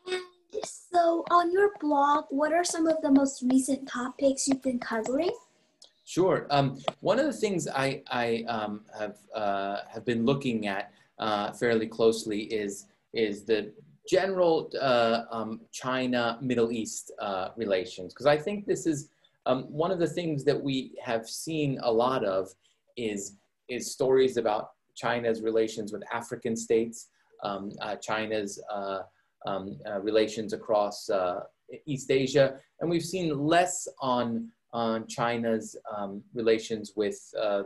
And 0.08 0.22
so, 0.64 1.24
on 1.30 1.52
your 1.52 1.72
blog, 1.80 2.26
what 2.30 2.54
are 2.54 2.64
some 2.64 2.88
of 2.88 3.02
the 3.02 3.12
most 3.12 3.44
recent 3.44 3.88
topics 3.88 4.48
you've 4.48 4.62
been 4.62 4.80
covering? 4.80 5.32
Sure. 6.06 6.48
Um, 6.50 6.80
one 7.02 7.20
of 7.20 7.28
the 7.28 7.34
things 7.34 7.68
I, 7.68 8.02
I 8.10 8.44
um, 8.48 8.82
have, 8.98 9.18
uh, 9.36 9.82
have 9.94 10.06
been 10.06 10.26
looking 10.26 10.66
at 10.66 10.92
uh, 11.20 11.52
fairly 11.52 11.86
closely 11.86 12.44
is, 12.46 12.88
is 13.14 13.44
the 13.44 13.72
general 14.10 14.72
uh, 14.82 15.24
um, 15.32 15.62
China 15.72 16.40
Middle 16.42 16.72
East 16.72 17.12
uh, 17.20 17.50
relations, 17.56 18.14
because 18.14 18.26
I 18.26 18.38
think 18.38 18.66
this 18.66 18.88
is 18.88 19.10
um, 19.46 19.64
one 19.64 19.92
of 19.92 20.00
the 20.00 20.08
things 20.08 20.44
that 20.46 20.60
we 20.60 20.94
have 21.04 21.30
seen 21.30 21.80
a 21.84 21.92
lot 21.92 22.24
of 22.26 22.50
is, 22.98 23.38
is 23.70 23.92
stories 23.92 24.38
about 24.38 24.72
China's 24.96 25.42
relations 25.42 25.94
with 25.94 26.04
African 26.12 26.56
states, 26.56 27.10
um, 27.44 27.72
uh, 27.82 27.96
China's 27.98 28.62
uh, 28.72 29.02
um, 29.46 29.78
uh, 29.88 30.00
relations 30.02 30.54
across 30.54 31.10
uh, 31.10 31.42
East 31.86 32.10
Asia, 32.12 32.56
and 32.80 32.90
we've 32.90 33.06
seen 33.06 33.38
less 33.38 33.88
on 34.02 34.50
on 34.72 35.08
China's 35.08 35.76
um, 35.98 36.22
relations 36.36 36.94
with 36.96 37.18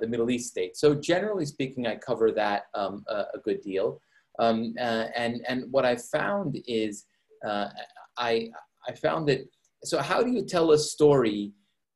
the 0.02 0.08
Middle 0.08 0.30
East 0.32 0.50
states. 0.50 0.80
So 0.80 0.96
generally 0.96 1.46
speaking, 1.46 1.86
I 1.86 1.98
cover 1.98 2.32
that 2.32 2.68
um, 2.76 3.04
a, 3.10 3.26
a 3.34 3.40
good 3.44 3.62
deal. 3.62 4.00
Um, 4.40 4.74
uh, 4.80 5.08
and, 5.16 5.42
and 5.48 5.72
what 5.72 5.86
I 5.86 5.96
found 5.96 6.58
is 6.68 7.06
uh, 7.48 7.70
I, 8.18 8.50
I 8.88 8.94
found 8.94 9.28
that, 9.30 9.48
so 9.84 10.00
how 10.00 10.24
do 10.24 10.32
you 10.32 10.44
tell 10.46 10.72
a 10.72 10.78
story 10.78 11.52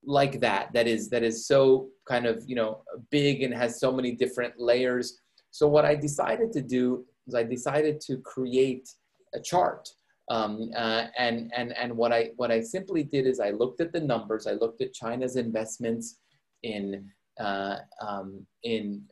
like 0.05 0.39
that, 0.41 0.71
that 0.73 0.87
is, 0.87 1.09
that 1.09 1.23
is 1.23 1.47
so 1.47 1.87
kind 2.07 2.25
of, 2.25 2.43
you 2.47 2.55
know, 2.55 2.83
big 3.11 3.43
and 3.43 3.53
has 3.53 3.79
so 3.79 3.91
many 3.91 4.11
different 4.13 4.59
layers? 4.59 5.19
So 5.51 5.67
what 5.67 5.85
I 5.85 5.95
decided 5.95 6.51
to 6.53 6.61
do 6.61 7.05
is 7.27 7.35
I 7.35 7.43
decided 7.43 7.99
to 8.01 8.17
create 8.17 8.87
a 9.33 9.39
chart. 9.39 9.89
Um, 10.29 10.71
uh, 10.75 11.05
and 11.17 11.51
and 11.55 11.71
and 11.77 11.95
what 11.95 12.11
I 12.11 12.31
what 12.35 12.51
I 12.51 12.59
simply 12.59 13.03
did 13.03 13.25
is 13.25 13.39
I 13.39 13.51
looked 13.51 13.79
at 13.79 13.93
the 13.93 14.01
numbers. 14.01 14.45
I 14.45 14.53
looked 14.53 14.81
at 14.81 14.93
China's 14.93 15.37
investments 15.37 16.19
in 16.63 17.09
uh, 17.39 17.77
um, 18.05 18.45
in 18.63 19.03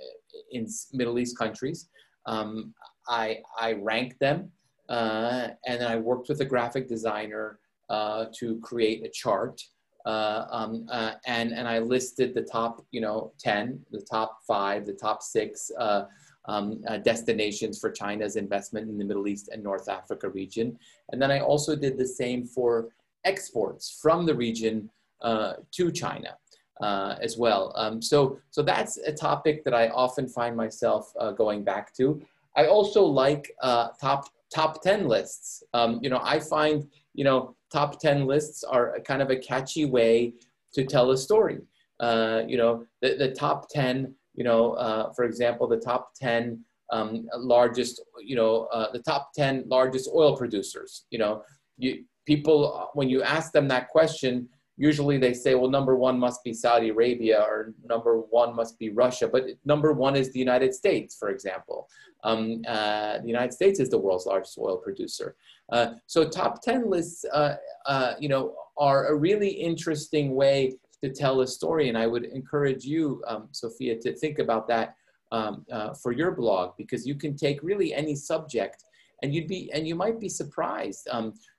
in 0.51 0.67
Middle 0.91 1.17
East 1.17 1.37
countries. 1.37 1.87
Um, 2.25 2.73
I, 3.07 3.39
I 3.59 3.73
ranked 3.73 4.19
them, 4.19 4.51
uh, 4.89 5.49
and 5.65 5.81
then 5.81 5.91
I 5.91 5.97
worked 5.97 6.29
with 6.29 6.41
a 6.41 6.45
graphic 6.45 6.87
designer 6.87 7.59
uh, 7.89 8.25
to 8.39 8.59
create 8.59 9.05
a 9.05 9.09
chart 9.09 9.61
uh, 10.05 10.45
um, 10.51 10.85
uh, 10.91 11.13
and 11.25 11.51
and 11.51 11.67
I 11.67 11.79
listed 11.79 12.35
the 12.35 12.43
top, 12.43 12.85
you 12.91 13.01
know, 13.01 13.33
ten, 13.39 13.83
the 13.91 14.01
top 14.01 14.39
five, 14.47 14.85
the 14.85 14.93
top 14.93 15.23
six 15.23 15.71
uh, 15.79 16.03
um, 16.47 16.83
uh, 16.87 16.97
destinations 16.97 17.79
for 17.79 17.89
China's 17.89 18.35
investment 18.35 18.87
in 18.87 18.99
the 18.99 19.03
Middle 19.03 19.27
East 19.27 19.49
and 19.51 19.63
North 19.63 19.89
Africa 19.89 20.29
region, 20.29 20.77
and 21.11 21.19
then 21.21 21.31
I 21.31 21.39
also 21.39 21.75
did 21.75 21.97
the 21.97 22.07
same 22.07 22.45
for 22.45 22.89
exports 23.23 23.97
from 23.99 24.27
the 24.27 24.35
region 24.35 24.89
uh, 25.21 25.53
to 25.71 25.91
China. 25.91 26.37
Uh, 26.81 27.15
as 27.21 27.37
well. 27.37 27.71
Um, 27.77 28.01
so, 28.01 28.37
so 28.51 28.61
that's 28.61 28.97
a 28.97 29.13
topic 29.13 29.63
that 29.63 29.73
I 29.73 29.87
often 29.91 30.27
find 30.27 30.57
myself 30.57 31.13
going 31.37 31.63
back 31.63 31.95
to. 31.95 32.21
I 32.55 32.67
also 32.67 33.03
like 33.03 33.51
top 33.99 34.29
top 34.53 34.81
10 34.81 35.07
lists. 35.07 35.63
Um, 35.73 35.99
you 36.01 36.09
know, 36.09 36.21
I 36.23 36.39
find, 36.39 36.87
you 37.13 37.23
know, 37.23 37.55
top 37.71 37.99
10 37.99 38.25
lists 38.25 38.63
are 38.63 38.97
kind 39.05 39.21
of 39.21 39.29
a 39.29 39.35
catchy 39.35 39.85
way 39.85 40.33
to 40.73 40.85
tell 40.85 41.11
a 41.11 41.17
story. 41.17 41.59
Uh, 41.99 42.43
you 42.47 42.57
know, 42.57 42.85
the, 43.01 43.15
the 43.15 43.31
top 43.31 43.69
10, 43.69 44.13
you 44.33 44.43
know, 44.43 44.73
uh, 44.73 45.11
for 45.13 45.25
example, 45.25 45.67
the 45.67 45.77
top 45.77 46.11
10 46.15 46.63
um, 46.91 47.27
largest, 47.37 48.01
you 48.21 48.35
know, 48.35 48.65
uh, 48.71 48.91
the 48.91 48.99
top 48.99 49.31
10 49.33 49.65
largest 49.67 50.09
oil 50.13 50.37
producers, 50.37 51.05
you 51.09 51.17
know, 51.17 51.41
you, 51.77 52.03
people, 52.25 52.89
when 52.93 53.09
you 53.09 53.23
ask 53.23 53.51
them 53.51 53.67
that 53.67 53.89
question, 53.89 54.47
usually 54.77 55.17
they 55.17 55.33
say, 55.33 55.55
well, 55.55 55.69
number 55.69 55.95
one 55.95 56.19
must 56.19 56.43
be 56.43 56.53
Saudi 56.53 56.89
Arabia 56.89 57.41
or 57.41 57.73
number 57.83 58.19
one 58.19 58.55
must 58.55 58.77
be 58.77 58.89
Russia, 58.89 59.27
but 59.27 59.45
number 59.63 59.93
one 59.93 60.15
is 60.15 60.31
the 60.31 60.39
United 60.39 60.73
States, 60.73 61.15
for 61.15 61.29
example. 61.29 61.87
Um, 62.23 62.61
uh, 62.67 63.19
the 63.19 63.27
United 63.27 63.53
States 63.53 63.79
is 63.79 63.89
the 63.89 63.97
world's 63.97 64.25
largest 64.25 64.57
oil 64.57 64.77
producer. 64.77 65.35
Uh, 65.71 65.93
so 66.07 66.27
top 66.27 66.61
10 66.61 66.89
lists, 66.89 67.25
uh, 67.31 67.55
uh 67.85 68.13
you 68.19 68.27
know, 68.27 68.55
are 68.77 69.07
a 69.07 69.15
really 69.15 69.49
interesting 69.49 70.35
way 70.35 70.77
to 71.03 71.09
tell 71.09 71.41
a 71.41 71.47
story. 71.47 71.87
And 71.89 71.97
I 71.97 72.07
would 72.07 72.25
encourage 72.25 72.83
you, 72.83 73.23
um, 73.27 73.47
Sophia, 73.51 73.97
to 73.99 74.13
think 74.13 74.39
about 74.39 74.67
that 74.67 74.95
um, 75.31 75.65
uh, 75.71 75.93
for 75.93 76.11
your 76.11 76.31
blog, 76.31 76.71
because 76.77 77.05
you 77.05 77.15
can 77.15 77.35
take 77.35 77.61
really 77.63 77.93
any 77.93 78.15
subject 78.15 78.83
and 79.23 79.33
you'd 79.33 79.47
be, 79.47 79.71
and 79.73 79.87
you 79.87 79.95
might 79.95 80.19
be 80.19 80.29
surprised. 80.29 81.07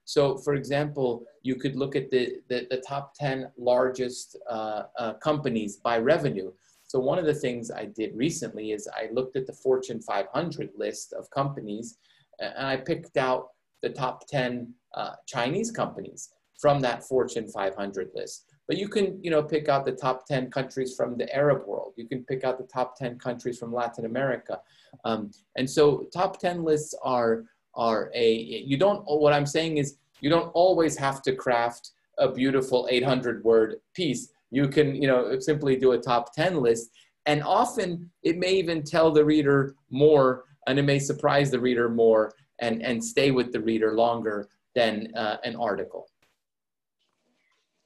So 0.06 0.38
for 0.38 0.54
example, 0.54 1.24
you 1.42 1.56
could 1.56 1.76
look 1.76 1.96
at 1.96 2.10
the, 2.10 2.36
the, 2.48 2.66
the 2.70 2.82
top 2.88 3.12
10 3.14 3.50
largest 3.58 4.36
uh, 4.48 4.84
uh, 4.98 5.14
companies 5.14 5.76
by 5.76 5.98
revenue. 5.98 6.52
So 6.84 7.00
one 7.00 7.18
of 7.18 7.26
the 7.26 7.34
things 7.34 7.72
I 7.72 7.86
did 7.86 8.16
recently 8.16 8.70
is 8.70 8.88
I 8.96 9.08
looked 9.12 9.36
at 9.36 9.46
the 9.46 9.52
Fortune 9.52 10.00
500 10.00 10.70
list 10.76 11.12
of 11.12 11.28
companies 11.30 11.98
and 12.38 12.66
I 12.66 12.76
picked 12.76 13.16
out 13.16 13.48
the 13.82 13.90
top 13.90 14.26
10 14.28 14.72
uh, 14.94 15.14
Chinese 15.26 15.72
companies 15.72 16.30
from 16.60 16.80
that 16.80 17.02
Fortune 17.02 17.48
500 17.48 18.10
list. 18.14 18.46
But 18.68 18.78
you 18.78 18.88
can, 18.88 19.22
you 19.22 19.30
know, 19.30 19.42
pick 19.42 19.68
out 19.68 19.84
the 19.84 19.92
top 19.92 20.26
10 20.26 20.50
countries 20.50 20.94
from 20.96 21.16
the 21.16 21.32
Arab 21.34 21.66
world. 21.66 21.92
You 21.96 22.08
can 22.08 22.24
pick 22.24 22.44
out 22.44 22.58
the 22.58 22.66
top 22.66 22.96
10 22.96 23.18
countries 23.18 23.58
from 23.58 23.72
Latin 23.72 24.06
America. 24.06 24.60
Um, 25.04 25.30
and 25.56 25.68
so 25.68 26.06
top 26.12 26.38
10 26.38 26.62
lists 26.64 26.94
are 27.02 27.44
are 27.76 28.10
a, 28.14 28.34
you 28.34 28.76
don't, 28.76 29.02
what 29.04 29.32
I'm 29.32 29.46
saying 29.46 29.78
is 29.78 29.96
you 30.20 30.30
don't 30.30 30.50
always 30.54 30.96
have 30.96 31.22
to 31.22 31.34
craft 31.34 31.90
a 32.18 32.30
beautiful 32.30 32.88
800 32.90 33.44
word 33.44 33.76
piece. 33.94 34.30
You 34.50 34.68
can, 34.68 34.94
you 34.94 35.06
know, 35.06 35.38
simply 35.38 35.76
do 35.76 35.92
a 35.92 35.98
top 35.98 36.34
10 36.34 36.60
list. 36.60 36.90
And 37.26 37.42
often 37.42 38.10
it 38.22 38.38
may 38.38 38.52
even 38.54 38.82
tell 38.82 39.10
the 39.10 39.24
reader 39.24 39.74
more 39.90 40.44
and 40.66 40.78
it 40.78 40.82
may 40.82 40.98
surprise 40.98 41.50
the 41.50 41.60
reader 41.60 41.88
more 41.88 42.32
and, 42.60 42.82
and 42.82 43.04
stay 43.04 43.30
with 43.30 43.52
the 43.52 43.60
reader 43.60 43.94
longer 43.94 44.48
than 44.74 45.12
uh, 45.14 45.36
an 45.44 45.56
article. 45.56 46.08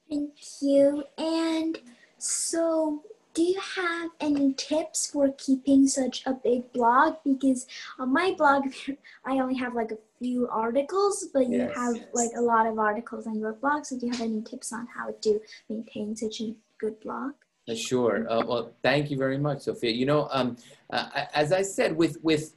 Thank 0.09 0.33
you. 0.61 1.03
And 1.17 1.79
so 2.17 3.03
do 3.33 3.43
you 3.43 3.59
have 3.75 4.11
any 4.19 4.53
tips 4.53 5.07
for 5.07 5.33
keeping 5.37 5.87
such 5.87 6.23
a 6.25 6.33
big 6.33 6.71
blog? 6.73 7.15
Because 7.23 7.65
on 7.97 8.11
my 8.11 8.33
blog, 8.37 8.63
I 9.25 9.39
only 9.39 9.55
have 9.55 9.73
like 9.73 9.91
a 9.91 9.97
few 10.19 10.47
articles, 10.49 11.27
but 11.33 11.47
you 11.47 11.59
yes, 11.59 11.75
have 11.75 11.95
yes. 11.95 12.05
like 12.13 12.31
a 12.37 12.41
lot 12.41 12.67
of 12.67 12.77
articles 12.77 13.27
on 13.27 13.39
your 13.39 13.53
blog. 13.53 13.85
So 13.85 13.97
do 13.97 14.07
you 14.07 14.11
have 14.11 14.21
any 14.21 14.41
tips 14.41 14.73
on 14.73 14.87
how 14.87 15.13
to 15.21 15.39
maintain 15.69 16.15
such 16.15 16.41
a 16.41 16.53
good 16.77 16.99
blog? 16.99 17.33
Uh, 17.69 17.75
sure. 17.75 18.29
Uh, 18.29 18.43
well, 18.45 18.73
thank 18.81 19.11
you 19.11 19.17
very 19.17 19.37
much, 19.37 19.61
Sophia. 19.61 19.91
You 19.91 20.05
know, 20.05 20.27
um, 20.31 20.57
uh, 20.91 21.25
as 21.33 21.51
I 21.51 21.61
said, 21.61 21.95
with 21.95 22.17
with 22.23 22.53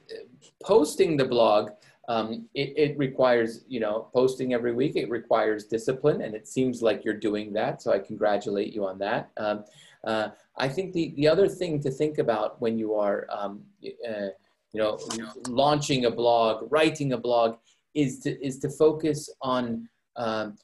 posting 0.63 1.15
the 1.15 1.25
blog, 1.25 1.71
um, 2.07 2.47
it, 2.53 2.73
it, 2.77 2.97
requires, 2.97 3.65
you 3.67 3.79
know, 3.79 4.09
posting 4.13 4.53
every 4.53 4.73
week. 4.73 4.95
It 4.95 5.09
requires 5.09 5.65
discipline, 5.65 6.21
and 6.21 6.35
it 6.35 6.47
seems 6.47 6.81
like 6.81 7.03
you're 7.03 7.15
doing 7.15 7.53
that. 7.53 7.81
So 7.81 7.91
I 7.91 7.99
congratulate 7.99 8.73
you 8.73 8.85
on 8.85 8.99
that. 8.99 9.31
Um, 9.37 9.63
uh, 10.05 10.29
I 10.57 10.67
think 10.67 10.93
the, 10.93 11.13
the 11.15 11.27
other 11.27 11.47
thing 11.47 11.81
to 11.81 11.91
think 11.91 12.17
about 12.17 12.61
when 12.61 12.77
you 12.77 12.93
are, 12.95 13.27
um, 13.29 13.63
uh, 13.83 14.27
you 14.71 14.81
know, 14.81 14.99
launching 15.47 16.05
a 16.05 16.11
blog, 16.11 16.67
writing 16.71 17.13
a 17.13 17.17
blog, 17.17 17.57
is 17.93 18.19
to 18.19 18.45
is 18.45 18.59
to 18.59 18.69
focus 18.69 19.29
on 19.41 19.87
um, 20.17 20.57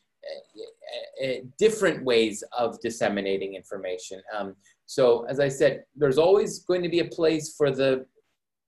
different 1.58 2.04
ways 2.04 2.44
of 2.58 2.80
disseminating 2.82 3.56
information. 3.56 4.22
Um, 4.36 4.56
so, 4.86 5.26
as 5.26 5.40
I 5.40 5.48
said, 5.48 5.86
there's 5.96 6.18
always 6.18 6.60
going 6.60 6.84
to 6.84 6.90
be 6.90 7.00
a 7.00 7.06
place 7.06 7.56
for 7.58 7.72
the 7.72 8.06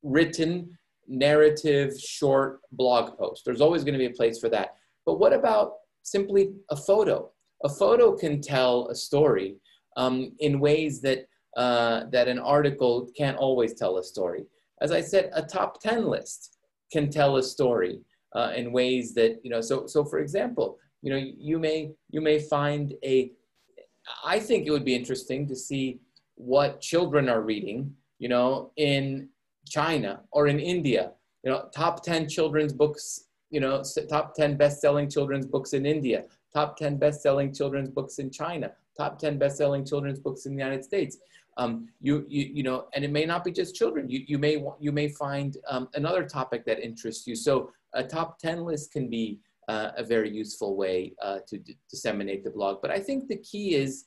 written 0.02 0.78
narrative 1.08 2.00
short 2.00 2.60
blog 2.72 3.18
post. 3.18 3.44
There's 3.46 3.62
always 3.62 3.84
going 3.84 3.94
to 3.94 4.00
be 4.00 4.06
a 4.06 4.12
place 4.12 4.40
for 4.40 4.50
that. 4.50 4.76
But 5.06 5.20
what 5.20 5.34
about 5.34 5.74
simply 6.04 6.54
a 6.70 6.76
photo? 6.76 7.30
A 7.66 7.70
photo 7.70 8.16
can 8.16 8.42
tell 8.42 8.88
a 8.88 8.96
story 8.96 9.58
um, 9.98 10.34
in 10.40 10.60
ways 10.60 11.02
that, 11.02 11.28
uh, 11.58 12.06
that 12.12 12.28
an 12.28 12.40
article 12.40 13.10
can't 13.18 13.38
always 13.38 13.74
tell 13.74 13.98
a 13.98 14.04
story. 14.04 14.46
As 14.82 14.92
I 14.92 15.02
said, 15.02 15.32
a 15.34 15.42
top 15.42 15.82
10 15.82 16.06
list 16.06 16.58
can 16.92 17.10
tell 17.10 17.38
a 17.38 17.44
story 17.44 18.02
uh, 18.36 18.52
in 18.56 18.72
ways 18.72 19.14
that, 19.14 19.40
you 19.44 19.50
know, 19.50 19.62
so, 19.62 19.88
so 19.88 20.04
for 20.04 20.20
example, 20.20 20.78
you 21.02 21.12
know, 21.12 21.22
you 21.38 21.60
may, 21.60 21.92
you 22.10 22.22
may 22.22 22.40
find 22.40 22.94
a, 23.04 23.32
I 24.26 24.40
think 24.40 24.66
it 24.66 24.72
would 24.72 24.86
be 24.86 24.96
interesting 24.96 25.48
to 25.48 25.56
see 25.56 26.00
what 26.36 26.82
children 26.82 27.30
are 27.30 27.42
reading, 27.42 27.94
you 28.20 28.30
know, 28.30 28.72
in 28.78 29.30
China 29.68 30.22
or 30.32 30.48
in 30.48 30.60
India, 30.60 31.12
you 31.44 31.52
know, 31.52 31.70
top 31.76 32.04
10 32.04 32.28
children's 32.28 32.74
books, 32.74 33.26
you 33.50 33.60
know, 33.60 33.84
top 34.10 34.34
10 34.36 34.58
best-selling 34.58 35.10
children's 35.10 35.46
books 35.46 35.74
in 35.74 35.86
India, 35.86 36.26
top 36.54 36.78
10 36.78 36.98
best-selling 36.98 37.54
children's 37.54 37.90
books 37.90 38.20
in 38.20 38.32
China, 38.32 38.72
top 38.98 39.20
10 39.20 39.38
best-selling 39.38 39.86
children's 39.86 40.20
books 40.20 40.46
in 40.46 40.56
the 40.56 40.64
United 40.64 40.84
States. 40.84 41.18
Um, 41.58 41.88
you, 42.02 42.26
you, 42.28 42.50
you 42.54 42.64
know, 42.64 42.88
and 42.94 43.06
it 43.06 43.12
may 43.12 43.26
not 43.26 43.44
be 43.44 43.52
just 43.52 43.76
children. 43.76 44.10
You, 44.10 44.24
you 44.28 44.38
may, 44.40 44.64
you 44.80 44.92
may 44.92 45.08
find 45.08 45.58
um, 45.68 45.88
another 45.94 46.26
topic 46.26 46.66
that 46.66 46.80
interests 46.80 47.28
you. 47.28 47.36
So 47.36 47.72
a 47.94 48.04
top 48.04 48.40
10 48.40 48.64
list 48.64 48.92
can 48.92 49.10
be 49.10 49.40
uh, 49.68 49.92
a 49.96 50.04
very 50.04 50.30
useful 50.30 50.76
way 50.76 51.14
uh, 51.22 51.40
to 51.48 51.60
disseminate 51.90 52.44
the 52.44 52.50
blog. 52.50 52.82
But 52.82 52.92
I 52.92 53.00
think 53.00 53.28
the 53.28 53.38
key 53.38 53.76
is 53.76 54.06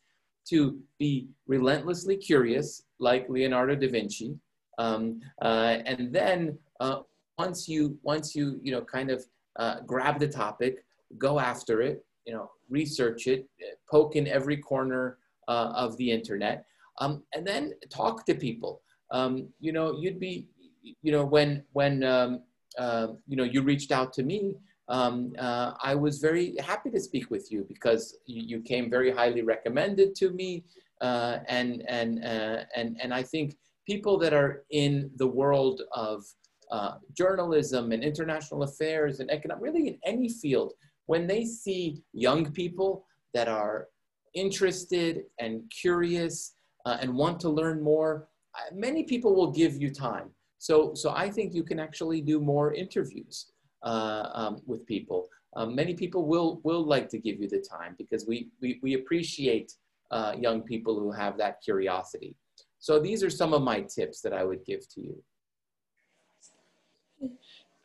to 0.49 0.79
be 0.99 1.29
relentlessly 1.47 2.17
curious, 2.17 2.83
like 2.99 3.29
Leonardo 3.29 3.75
da 3.75 3.89
Vinci, 3.89 4.37
um, 4.79 5.21
uh, 5.43 5.79
and 5.85 6.13
then 6.13 6.59
uh, 6.81 7.01
once 7.39 7.69
you 7.69 7.99
once 8.03 8.35
you 8.35 8.61
you 8.63 8.73
know 8.73 8.83
kind 8.83 9.11
of 9.11 9.25
uh, 9.59 9.81
grab 9.87 10.21
the 10.21 10.29
topic, 10.29 10.85
go 11.19 11.41
after 11.41 11.81
it, 11.83 12.05
you 12.27 12.33
know, 12.33 12.51
research 12.69 13.27
it, 13.27 13.49
poke 13.91 14.17
in 14.17 14.27
every 14.27 14.57
corner 14.57 15.19
uh, 15.49 15.73
of 15.75 15.97
the 15.97 16.11
internet, 16.11 16.67
um, 16.99 17.23
and 17.35 17.47
then 17.47 17.73
talk 17.91 18.27
to 18.27 18.35
people. 18.35 18.83
Um, 19.11 19.49
you 19.61 19.73
know, 19.73 19.97
you'd 19.99 20.19
be, 20.19 20.49
you 20.83 21.13
know, 21.13 21.25
when 21.25 21.63
when 21.73 22.03
um, 22.05 22.43
uh, 22.79 23.09
you 23.27 23.37
know 23.37 23.45
you 23.45 23.63
reached 23.63 23.93
out 23.93 24.13
to 24.15 24.23
me, 24.23 24.55
um, 24.89 25.33
uh, 25.39 25.73
I 25.83 25.95
was 25.95 26.19
very 26.19 26.57
happy 26.59 26.91
to 26.91 27.01
speak 27.01 27.31
with 27.31 27.51
you 27.51 27.65
because 27.69 28.19
you, 28.27 28.43
you 28.43 28.61
came 28.61 28.91
very 28.91 29.11
highly 29.11 29.43
recommended 29.43 30.15
to 30.17 30.31
me, 30.31 30.65
uh, 31.01 31.39
and 31.49 31.85
and 31.89 32.25
uh, 32.25 32.65
and 32.75 32.97
and 33.01 33.15
I 33.15 33.23
think 33.23 33.57
people 33.87 34.19
that 34.19 34.33
are 34.33 34.65
in 34.71 35.11
the 35.17 35.27
world 35.27 35.83
of 35.93 36.25
uh, 36.71 36.95
journalism 37.17 37.93
and 37.93 38.03
international 38.03 38.65
affairs 38.65 39.21
and 39.21 39.31
economic, 39.31 39.63
really 39.63 39.89
in 39.89 39.99
any 40.05 40.29
field, 40.29 40.73
when 41.07 41.27
they 41.27 41.45
see 41.45 42.03
young 42.13 42.53
people 42.53 43.07
that 43.35 43.49
are 43.49 43.89
interested 44.35 45.25
and 45.39 45.63
curious 45.71 46.55
uh, 46.85 46.99
and 47.01 47.13
want 47.13 47.41
to 47.41 47.49
learn 47.49 47.83
more, 47.83 48.29
uh, 48.55 48.75
many 48.75 49.03
people 49.03 49.35
will 49.35 49.51
give 49.51 49.81
you 49.81 49.91
time. 49.91 50.31
So, 50.59 50.95
so 50.95 51.13
I 51.15 51.31
think 51.31 51.55
you 51.55 51.63
can 51.63 51.79
actually 51.79 52.21
do 52.21 52.41
more 52.41 52.75
interviews 52.75 53.53
uh, 53.83 54.29
um, 54.35 54.63
with 54.67 54.87
people. 54.87 55.29
Um, 55.57 55.75
many 55.75 55.95
people 55.95 56.27
will, 56.27 56.61
will 56.65 56.85
like 56.85 57.09
to 57.11 57.19
give 57.19 57.41
you 57.41 57.49
the 57.49 57.61
time 57.61 57.95
because 57.97 58.27
we, 58.27 58.51
we, 58.61 58.79
we 58.83 58.95
appreciate 58.95 59.73
uh, 60.11 60.35
young 60.39 60.63
people 60.63 60.99
who 60.99 61.11
have 61.13 61.39
that 61.39 61.61
curiosity. 61.63 62.37
So 62.79 63.01
these 63.01 63.23
are 63.23 63.31
some 63.31 63.53
of 63.55 63.63
my 63.63 63.81
tips 63.81 64.21
that 64.21 64.33
I 64.33 64.45
would 64.45 64.65
give 64.65 64.89
to 64.95 65.01
you. 65.01 65.23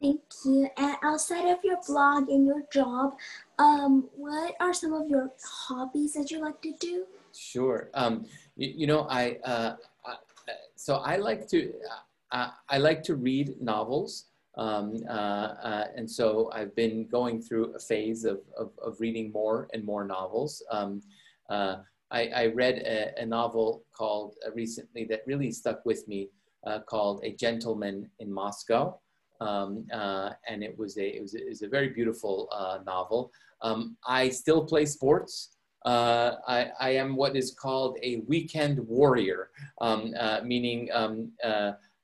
Thank 0.01 0.21
you. 0.45 0.67
And 0.77 0.95
outside 1.03 1.47
of 1.51 1.59
your 1.63 1.77
blog 1.87 2.27
and 2.29 2.45
your 2.45 2.63
job, 2.73 3.13
um, 3.59 4.09
what 4.15 4.55
are 4.59 4.73
some 4.73 4.93
of 4.93 5.07
your 5.07 5.31
hobbies 5.43 6.13
that 6.13 6.31
you 6.31 6.41
like 6.41 6.61
to 6.63 6.73
do? 6.79 7.05
Sure. 7.37 7.89
Um, 7.93 8.25
you, 8.55 8.73
you, 8.77 8.87
know, 8.87 9.05
I, 9.09 9.37
uh, 9.43 9.75
I, 10.05 10.15
so 10.75 10.95
I 10.95 11.17
like 11.17 11.47
to 11.49 11.71
uh, 12.31 12.49
I 12.69 12.77
like 12.77 13.03
to 13.03 13.15
read 13.15 13.61
novels. 13.61 14.25
Um, 14.57 14.97
uh, 15.07 15.11
uh, 15.11 15.87
and 15.95 16.09
so 16.09 16.49
I've 16.53 16.75
been 16.75 17.07
going 17.07 17.41
through 17.41 17.73
a 17.75 17.79
phase 17.79 18.25
of, 18.25 18.41
of, 18.57 18.71
of 18.83 18.99
reading 18.99 19.31
more 19.31 19.69
and 19.73 19.83
more 19.83 20.03
novels. 20.03 20.61
Um, 20.71 21.01
uh, 21.49 21.77
I, 22.09 22.27
I, 22.27 22.45
read 22.47 22.79
a, 22.79 23.21
a, 23.21 23.25
novel 23.25 23.85
called 23.93 24.35
uh, 24.45 24.51
recently 24.51 25.05
that 25.05 25.21
really 25.25 25.51
stuck 25.51 25.85
with 25.85 26.05
me 26.07 26.29
uh, 26.67 26.79
called 26.79 27.21
A 27.23 27.33
Gentleman 27.33 28.09
in 28.19 28.31
Moscow. 28.31 28.99
Um, 29.41 29.85
uh, 29.91 30.29
and 30.47 30.63
it 30.63 30.77
was 30.77 30.97
a, 30.97 31.17
it 31.17 31.21
was 31.21 31.33
it 31.33 31.47
was 31.49 31.61
a 31.63 31.67
very 31.67 31.89
beautiful 31.89 32.47
novel. 32.85 33.31
Um, 33.61 33.97
I 34.07 34.29
still 34.29 34.63
play 34.63 34.85
sports. 34.85 35.57
I, 35.85 36.69
I, 36.79 36.89
am 36.91 37.15
what 37.15 37.35
is 37.35 37.55
called 37.59 37.97
a 38.03 38.21
weekend 38.27 38.79
warrior, 38.87 39.49
um, 39.81 40.13
meaning 40.43 40.89
um, 40.93 41.31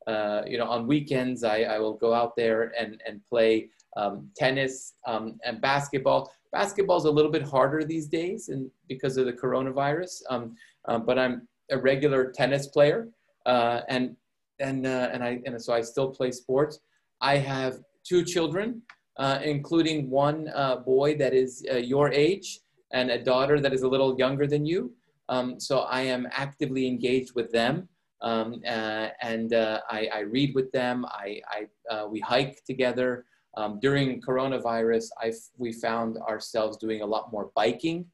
uh, 0.08 0.42
you 0.48 0.58
know, 0.58 0.66
on 0.66 0.88
weekends, 0.88 1.44
I, 1.44 1.64
I 1.64 1.80
will 1.80 1.94
go 1.94 2.14
out 2.14 2.36
there 2.38 2.74
and, 2.80 3.02
and 3.06 3.22
play 3.30 3.70
um, 3.98 4.30
tennis 4.38 4.94
um, 5.06 5.38
and 5.44 5.60
basketball. 5.60 6.32
Basketball 6.54 6.98
is 6.98 7.04
a 7.04 7.12
little 7.12 7.32
bit 7.32 7.44
harder 7.44 7.84
these 7.84 8.08
days 8.08 8.48
and 8.48 8.72
because 8.88 9.18
of 9.18 9.26
the 9.26 9.34
coronavirus, 9.34 10.22
uh, 10.30 10.98
but 11.00 11.20
I'm 11.20 11.48
a 11.72 11.78
regular 11.78 12.32
tennis 12.32 12.68
player. 12.68 13.10
Uh, 13.46 13.82
and, 13.90 14.16
and, 14.60 14.88
uh, 14.88 15.10
and, 15.12 15.24
I, 15.24 15.42
and 15.46 15.62
so 15.62 15.74
I 15.74 15.82
still 15.82 16.10
play 16.10 16.32
sports. 16.32 16.80
I 17.22 17.38
have 17.38 17.80
two 18.07 18.24
children, 18.24 18.82
uh, 19.18 19.39
including 19.43 20.09
one 20.09 20.51
boy 20.86 21.18
that 21.18 21.34
is 21.34 21.63
your 21.82 22.11
age 22.11 22.59
and 22.93 23.11
a 23.11 23.22
daughter 23.22 23.59
that 23.59 23.74
is 23.74 23.82
a 23.82 23.88
little 23.88 24.18
younger 24.18 24.47
than 24.47 24.65
you. 24.65 24.93
Um, 25.30 25.59
so 25.59 25.80
I 25.80 26.01
am 26.01 26.28
actively 26.32 26.88
engaged 26.88 27.36
with 27.36 27.51
them 27.51 27.89
um, 28.22 28.61
uh, 28.65 29.09
and 29.22 29.53
uh, 29.53 29.82
I, 29.89 30.09
I, 30.13 30.20
read 30.22 30.55
with 30.55 30.72
them. 30.72 31.05
I, 31.05 31.39
I 31.49 31.93
uh, 31.93 32.07
we 32.07 32.20
hike 32.20 32.63
together. 32.65 33.26
Um, 33.55 33.80
during 33.80 34.22
coronavirus, 34.22 35.09
I 35.22 35.34
we 35.57 35.72
found 35.72 36.18
ourselves 36.18 36.78
doing 36.78 37.01
a 37.01 37.05
lot 37.05 37.32
more 37.32 37.51
biking 37.55 38.05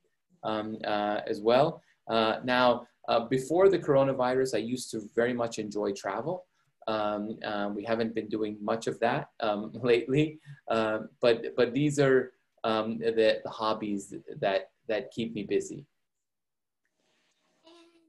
um, 0.43 0.77
uh, 0.85 1.21
as 1.27 1.41
well. 1.41 1.81
Uh, 2.09 2.37
now, 2.43 2.85
uh, 3.07 3.21
before 3.27 3.69
the 3.69 3.79
coronavirus, 3.79 4.55
I 4.55 4.59
used 4.59 4.91
to 4.91 5.01
very 5.15 5.33
much 5.33 5.57
enjoy 5.57 5.93
travel. 5.93 6.45
Um, 6.87 7.37
we 7.75 7.83
haven't 7.83 8.15
been 8.15 8.27
doing 8.27 8.57
much 8.61 8.87
of 8.87 8.99
that 8.99 9.29
um, 9.39 9.71
lately, 9.83 10.39
but 10.67 11.55
but 11.55 11.73
these 11.73 11.99
are 11.99 12.33
um, 12.63 12.99
the, 12.99 13.41
the 13.43 13.49
hobbies 13.49 14.13
that 14.39 14.71
that 14.87 15.11
keep 15.11 15.33
me 15.33 15.43
busy. 15.43 15.85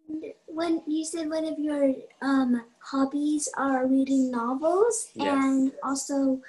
And 0.08 0.32
when 0.46 0.82
you 0.86 1.04
said 1.04 1.30
one 1.30 1.44
of 1.44 1.58
your 1.58 1.92
um, 2.20 2.62
hobbies 2.80 3.48
are 3.56 3.86
reading 3.86 4.30
novels 4.30 5.08
yes. 5.14 5.26
and 5.26 5.72
also 5.82 6.40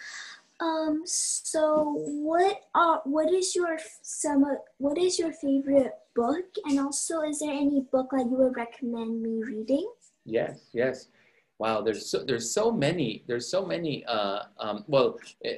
um 0.61 1.01
so 1.05 1.99
what 2.05 2.61
are 2.73 3.01
what 3.03 3.32
is 3.34 3.55
your 3.55 3.78
some 4.01 4.45
what 4.78 4.97
is 4.97 5.19
your 5.19 5.34
favorite 5.34 5.93
book? 6.15 6.45
And 6.65 6.80
also 6.80 7.21
is 7.21 7.39
there 7.39 7.51
any 7.51 7.82
book 7.91 8.07
that 8.11 8.26
you 8.30 8.38
would 8.38 8.55
recommend 8.55 9.21
me 9.21 9.43
reading? 9.43 9.89
Yes 10.26 10.69
yes 10.73 11.07
wow 11.59 11.81
there's 11.81 12.09
so 12.09 12.23
there's 12.23 12.51
so 12.51 12.71
many 12.71 13.23
there's 13.27 13.49
so 13.49 13.65
many 13.65 14.03
uh 14.05 14.39
um 14.59 14.83
well 14.87 15.17
eh, 15.43 15.57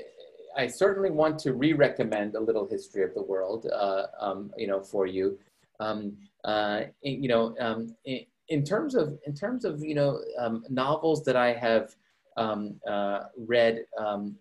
I 0.57 0.65
certainly 0.65 1.11
want 1.11 1.37
to 1.39 1.53
re-recommend 1.53 2.33
a 2.33 2.39
little 2.39 2.67
history 2.67 3.03
of 3.03 3.13
the 3.13 3.21
world, 3.21 3.67
uh, 3.71 4.07
um, 4.19 4.51
you 4.57 4.65
know, 4.65 4.81
for 4.81 5.05
you. 5.05 5.37
Um, 5.79 6.17
uh, 6.43 6.81
you 7.03 7.27
know, 7.27 7.55
um, 7.59 7.95
in 8.05 8.63
terms 8.63 8.95
of 8.95 9.19
in 9.27 9.35
terms 9.35 9.65
of 9.65 9.83
you 9.83 9.93
know 9.93 10.19
um, 10.39 10.63
novels 10.69 11.23
that 11.25 11.35
I 11.35 11.53
have 11.53 11.95
um, 12.37 12.79
uh, 12.89 13.25
read 13.37 13.85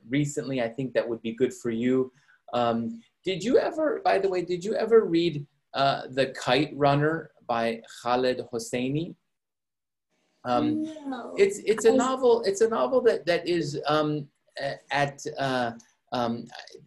recently, 0.09 0.63
I 0.63 0.69
think 0.69 0.95
that 0.95 1.07
would 1.07 1.21
be 1.21 1.33
good 1.33 1.53
for 1.53 1.71
you. 1.71 2.11
Did 3.27 3.43
you 3.43 3.59
ever, 3.59 4.01
by 4.05 4.19
the 4.19 4.29
way, 4.29 4.43
did 4.43 4.65
you 4.65 4.75
ever 4.75 5.05
read 5.05 5.45
uh, 5.75 6.03
The 6.11 6.27
Kite 6.27 6.71
Runner 6.75 7.33
by 7.49 7.83
Khaled 8.01 8.47
Hosseini? 8.53 9.17
Um, 10.47 10.85
no. 11.09 11.35
It's 11.37 11.59
it's 11.59 11.85
a 11.85 11.93
novel. 11.93 12.43
It's 12.43 12.61
a 12.61 12.69
novel 12.69 13.01
that 13.03 13.27
that 13.27 13.47
is 13.47 13.81
um, 13.87 14.29
at 14.91 15.25
uh, 15.39 15.73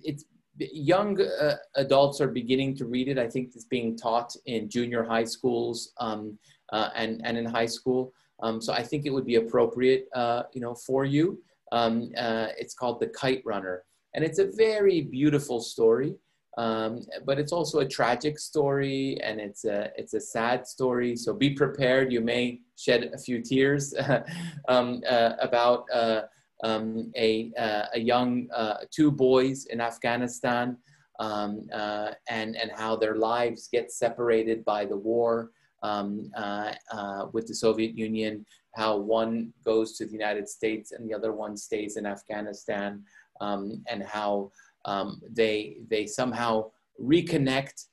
it's 0.04 0.26
young 0.58 1.22
uh, 1.22 1.56
adults 1.76 2.20
are 2.20 2.28
beginning 2.28 2.76
to 2.78 2.86
read 2.86 3.08
it. 3.08 3.18
I 3.18 3.28
think 3.28 3.52
it's 3.56 3.66
being 3.66 3.98
taught 3.98 4.36
in 4.46 4.70
junior 4.70 5.04
high 5.04 5.26
schools. 5.26 5.94
Um, 6.00 6.40
uh, 6.72 6.90
and, 6.96 7.22
and 7.24 7.38
in 7.38 7.46
high 7.46 7.66
school. 7.66 8.14
Um, 8.42 8.62
so 8.62 8.74
I 8.74 8.84
think 8.84 9.06
it 9.06 9.10
would 9.10 9.26
be 9.26 9.36
appropriate, 9.36 10.08
uh, 10.16 10.44
you 10.54 10.62
know, 10.62 10.76
for 10.76 11.06
you. 11.06 11.40
Um, 11.72 12.12
uh, 12.18 12.48
it's 12.58 12.74
called 12.74 13.00
The 13.00 13.08
Kite 13.08 13.42
Runner. 13.46 13.84
And 14.16 14.24
it's 14.24 14.40
a 14.40 14.52
very 14.56 15.02
beautiful 15.02 15.60
story, 15.60 16.16
um, 16.58 17.02
but 17.26 17.40
it's 17.40 17.52
also 17.52 17.80
a 17.80 17.88
tragic 17.88 18.40
story 18.40 19.18
and 19.24 19.40
it's 19.40 19.66
a, 19.66 19.92
it's 19.98 20.14
a 20.14 20.20
sad 20.20 20.68
story. 20.68 21.16
So 21.16 21.34
be 21.34 21.52
prepared. 21.52 22.12
You 22.12 22.22
may 22.22 22.62
shed 22.78 23.12
a 23.14 23.18
few 23.18 23.42
tears 23.42 23.94
um, 24.68 25.02
uh, 25.08 25.34
about 25.40 25.86
uh, 25.94 26.22
um, 26.64 27.12
a, 27.16 27.52
uh, 27.58 27.86
a 27.94 28.00
young, 28.00 28.48
two 28.92 29.12
boys 29.12 29.66
in 29.66 29.80
Afghanistan 29.80 30.78
um, 31.20 31.68
and, 32.30 32.56
and 32.56 32.72
how 32.76 32.96
their 32.96 33.16
lives 33.16 33.70
get 33.72 33.92
separated 33.92 34.66
by 34.66 34.86
the 34.86 34.98
war 34.98 35.52
um, 35.84 36.32
uh, 36.36 36.74
uh, 36.92 37.28
with 37.34 37.48
the 37.48 37.56
Soviet 37.56 37.98
Union, 37.98 38.46
how 38.76 38.98
one 38.98 39.54
goes 39.66 39.98
to 39.98 40.06
the 40.06 40.12
United 40.12 40.48
States 40.48 40.92
and 40.92 41.10
the 41.10 41.14
other 41.14 41.34
one 41.34 41.58
stays 41.58 41.98
in 41.98 42.06
Afghanistan, 42.06 43.04
um, 43.42 43.82
and 43.88 44.04
how 44.04 44.52
um, 44.86 45.22
they, 45.30 45.78
they 45.90 46.06
somehow 46.06 46.70
reconnect 47.02 47.86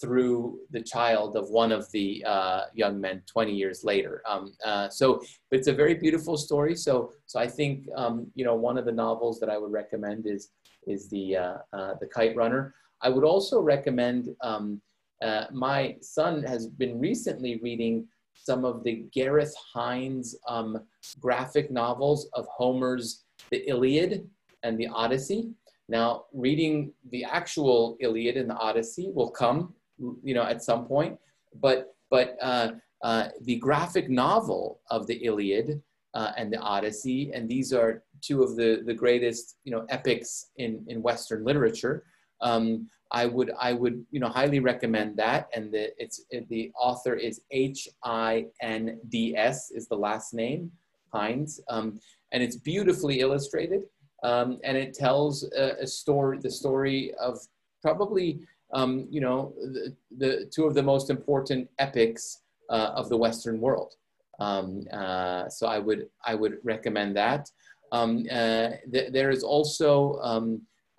through 0.00 0.58
the 0.70 0.82
child 0.82 1.36
of 1.36 1.48
one 1.50 1.70
of 1.72 1.90
the 1.92 2.24
uh, 2.26 2.62
young 2.74 3.00
men 3.00 3.22
20 3.26 3.52
years 3.52 3.84
later. 3.84 4.22
Um, 4.26 4.52
uh, 4.64 4.88
so 4.88 5.22
it's 5.50 5.68
a 5.68 5.72
very 5.72 5.94
beautiful 5.94 6.36
story. 6.36 6.74
So, 6.74 7.12
so 7.26 7.38
I 7.38 7.46
think, 7.46 7.86
um, 7.96 8.26
you 8.34 8.44
know, 8.44 8.54
one 8.54 8.76
of 8.76 8.84
the 8.84 8.92
novels 8.92 9.38
that 9.40 9.48
I 9.48 9.56
would 9.58 9.72
recommend 9.72 10.26
is, 10.26 10.50
is 10.86 11.08
the, 11.08 11.36
uh, 11.36 11.56
uh 11.72 11.94
the 12.00 12.06
Kite 12.06 12.36
Runner. 12.36 12.74
I 13.02 13.08
would 13.08 13.24
also 13.24 13.60
recommend 13.60 14.30
um, 14.40 14.80
uh, 15.22 15.46
my 15.52 15.96
son 16.00 16.42
has 16.42 16.66
been 16.66 16.98
recently 16.98 17.58
reading 17.62 18.06
some 18.34 18.64
of 18.64 18.82
the 18.84 19.06
Gareth 19.12 19.54
Hinds 19.72 20.36
um, 20.48 20.78
graphic 21.20 21.70
novels 21.70 22.28
of 22.34 22.46
Homer's 22.46 23.24
The 23.50 23.68
Iliad 23.68 24.28
and 24.62 24.78
the 24.78 24.88
Odyssey. 24.88 25.50
Now, 25.88 26.24
reading 26.32 26.92
the 27.10 27.24
actual 27.24 27.96
Iliad 28.00 28.36
and 28.36 28.48
the 28.48 28.56
Odyssey 28.56 29.10
will 29.12 29.30
come, 29.30 29.74
you 30.22 30.34
know, 30.34 30.44
at 30.44 30.62
some 30.62 30.86
point, 30.86 31.18
but 31.60 31.94
but 32.10 32.36
uh, 32.40 32.72
uh, 33.02 33.28
the 33.42 33.56
graphic 33.56 34.08
novel 34.08 34.80
of 34.90 35.06
the 35.06 35.16
Iliad 35.24 35.82
uh, 36.14 36.32
and 36.36 36.52
the 36.52 36.58
Odyssey, 36.58 37.32
and 37.34 37.48
these 37.48 37.72
are 37.72 38.02
two 38.22 38.42
of 38.42 38.56
the 38.56 38.82
the 38.86 38.94
greatest, 38.94 39.56
you 39.64 39.72
know, 39.72 39.84
epics 39.90 40.46
in 40.56 40.84
in 40.88 41.02
Western 41.02 41.44
literature. 41.44 42.04
Um, 42.40 42.88
I 43.10 43.26
would 43.26 43.52
I 43.60 43.72
would 43.74 44.04
you 44.10 44.20
know 44.20 44.28
highly 44.28 44.60
recommend 44.60 45.16
that. 45.18 45.48
And 45.54 45.72
the 45.72 45.92
it's 46.02 46.24
the 46.48 46.72
author 46.80 47.14
is 47.14 47.42
H 47.50 47.88
I 48.04 48.46
N 48.62 49.00
D 49.08 49.36
S 49.36 49.70
is 49.70 49.86
the 49.86 49.96
last 49.96 50.34
name 50.34 50.72
Hinds, 51.12 51.60
um, 51.68 52.00
and 52.32 52.42
it's 52.42 52.56
beautifully 52.56 53.20
illustrated. 53.20 53.82
Um, 54.24 54.58
and 54.64 54.76
it 54.76 54.94
tells 54.94 55.44
a, 55.52 55.82
a, 55.82 55.86
story 55.86 56.38
the 56.38 56.50
story 56.50 57.12
of 57.20 57.38
probably 57.82 58.40
um, 58.72 59.06
you 59.10 59.20
know 59.20 59.52
the, 59.56 59.94
the, 60.16 60.50
two 60.54 60.64
of 60.64 60.74
the 60.74 60.82
most 60.82 61.10
important 61.10 61.68
epics 61.78 62.40
uh, 62.70 62.90
of 62.96 63.08
the 63.10 63.16
Western 63.16 63.60
world. 63.60 63.92
Um, 64.40 64.84
uh, 64.92 65.48
so 65.48 65.66
I 65.66 65.78
would 65.78 66.08
I 66.24 66.34
would 66.34 66.56
recommend 66.64 67.16
that. 67.16 67.50
Um, 67.92 68.26
uh, 68.30 68.70
th 68.92 69.12
there 69.16 69.30
is 69.36 69.44
also 69.44 70.18
um, 70.30 70.46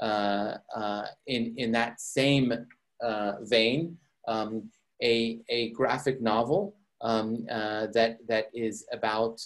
uh, 0.02 0.58
uh, 0.76 1.06
in, 1.28 1.54
in 1.58 1.72
that 1.72 2.02
same 2.02 2.54
uh, 3.02 3.34
vein, 3.44 3.98
um, 4.28 4.70
a, 5.02 5.40
a 5.50 5.70
graphic 5.70 6.22
novel 6.22 6.76
um, 7.02 7.46
that, 7.46 8.18
that 8.28 8.50
is 8.54 8.86
about, 8.92 9.42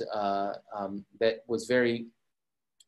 um, 0.75 1.05
that 1.19 1.43
was 1.47 1.65
very 1.65 2.07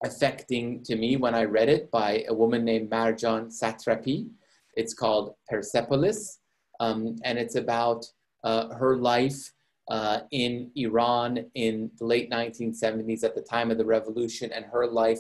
affecting 0.04 0.84
to 0.84 0.96
me 0.96 1.16
when 1.16 1.36
I 1.36 1.44
read 1.44 1.70
it 1.70 1.92
by 1.92 2.26
a 2.28 2.34
woman 2.34 2.66
named 2.66 2.90
Marjane 2.90 3.48
Satrapi. 3.48 4.30
It's 4.76 4.94
called 4.94 5.36
Persepolis, 5.50 6.40
um, 6.80 7.18
and 7.24 7.38
it's 7.38 7.56
about 7.56 8.06
uh, 8.44 8.74
her 8.74 8.98
life 8.98 9.52
uh, 9.90 10.22
in 10.32 10.72
Iran 10.76 11.46
in 11.56 11.92
the 12.00 12.06
late 12.06 12.32
1970s 12.32 13.24
at 13.24 13.36
the 13.36 13.42
time 13.42 13.72
of 13.72 13.78
the 13.78 13.86
revolution 13.86 14.52
and 14.52 14.66
her 14.66 14.88
life 14.88 15.20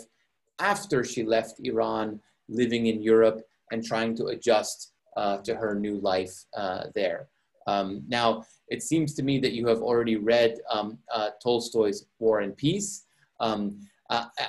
after 0.59 1.03
she 1.03 1.23
left 1.23 1.59
Iran, 1.63 2.19
living 2.47 2.85
in 2.87 3.01
Europe 3.01 3.41
and 3.71 3.83
trying 3.83 4.15
to 4.15 4.27
adjust 4.27 4.93
uh, 5.17 5.37
to 5.39 5.55
her 5.55 5.75
new 5.75 5.99
life 5.99 6.45
uh, 6.55 6.85
there. 6.95 7.27
Um, 7.67 8.03
now, 8.07 8.43
it 8.69 8.81
seems 8.81 9.13
to 9.15 9.23
me 9.23 9.39
that 9.39 9.53
you 9.53 9.67
have 9.67 9.81
already 9.81 10.15
read 10.15 10.55
um, 10.69 10.97
uh, 11.13 11.31
Tolstoy's 11.43 12.05
War 12.19 12.39
and 12.39 12.55
Peace. 12.55 13.05
Um, 13.39 13.81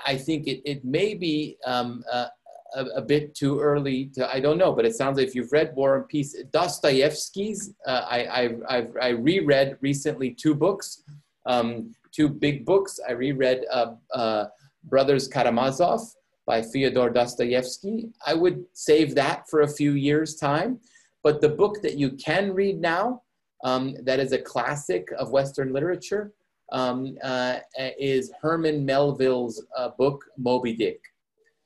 I 0.06 0.16
think 0.16 0.48
it, 0.48 0.60
it 0.64 0.84
may 0.84 1.14
be 1.14 1.56
um, 1.64 2.02
a, 2.12 2.84
a, 2.96 3.02
bit 3.02 3.34
too 3.34 3.60
early 3.60 4.06
to, 4.14 4.28
I 4.32 4.40
don't 4.40 4.58
know, 4.58 4.72
but 4.72 4.84
it 4.84 4.96
sounds 4.96 5.18
like 5.18 5.28
if 5.28 5.34
you've 5.34 5.52
read 5.52 5.72
War 5.76 5.96
and 5.96 6.08
Peace, 6.08 6.36
Dostoevsky's, 6.52 7.72
uh, 7.86 8.04
I, 8.08 8.26
I've, 8.26 8.62
I've, 8.68 8.96
I 9.00 9.08
reread 9.10 9.76
recently 9.80 10.30
two 10.32 10.54
books, 10.54 11.04
um, 11.46 11.94
two 12.10 12.28
big 12.28 12.64
books. 12.64 12.98
I 13.08 13.12
reread 13.12 13.64
uh, 13.70 13.94
uh, 14.12 14.46
Brothers 14.84 15.28
Karamazov 15.28 16.00
by 16.46 16.62
Fyodor 16.62 17.10
Dostoevsky. 17.10 18.10
I 18.26 18.34
would 18.34 18.64
save 18.72 19.14
that 19.14 19.48
for 19.48 19.62
a 19.62 19.68
few 19.68 19.92
years' 19.92 20.36
time. 20.36 20.80
But 21.22 21.40
the 21.40 21.48
book 21.48 21.82
that 21.82 21.96
you 21.96 22.10
can 22.12 22.52
read 22.52 22.80
now, 22.80 23.22
um, 23.62 23.94
that 24.02 24.18
is 24.18 24.32
a 24.32 24.38
classic 24.38 25.08
of 25.18 25.30
Western 25.30 25.72
literature, 25.72 26.32
um, 26.72 27.16
uh, 27.22 27.58
is 27.78 28.32
Herman 28.40 28.84
Melville's 28.84 29.64
uh, 29.76 29.90
book, 29.90 30.24
Moby 30.36 30.74
Dick. 30.74 31.00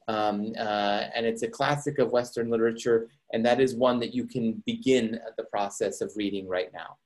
Um, 0.08 0.52
uh, 0.58 1.04
and 1.14 1.24
it's 1.26 1.42
a 1.42 1.48
classic 1.48 1.98
of 1.98 2.12
Western 2.12 2.50
literature, 2.50 3.08
and 3.32 3.44
that 3.44 3.60
is 3.60 3.74
one 3.74 3.98
that 4.00 4.14
you 4.14 4.26
can 4.26 4.62
begin 4.66 5.18
the 5.36 5.44
process 5.44 6.00
of 6.00 6.12
reading 6.16 6.46
right 6.46 6.72
now. 6.72 6.96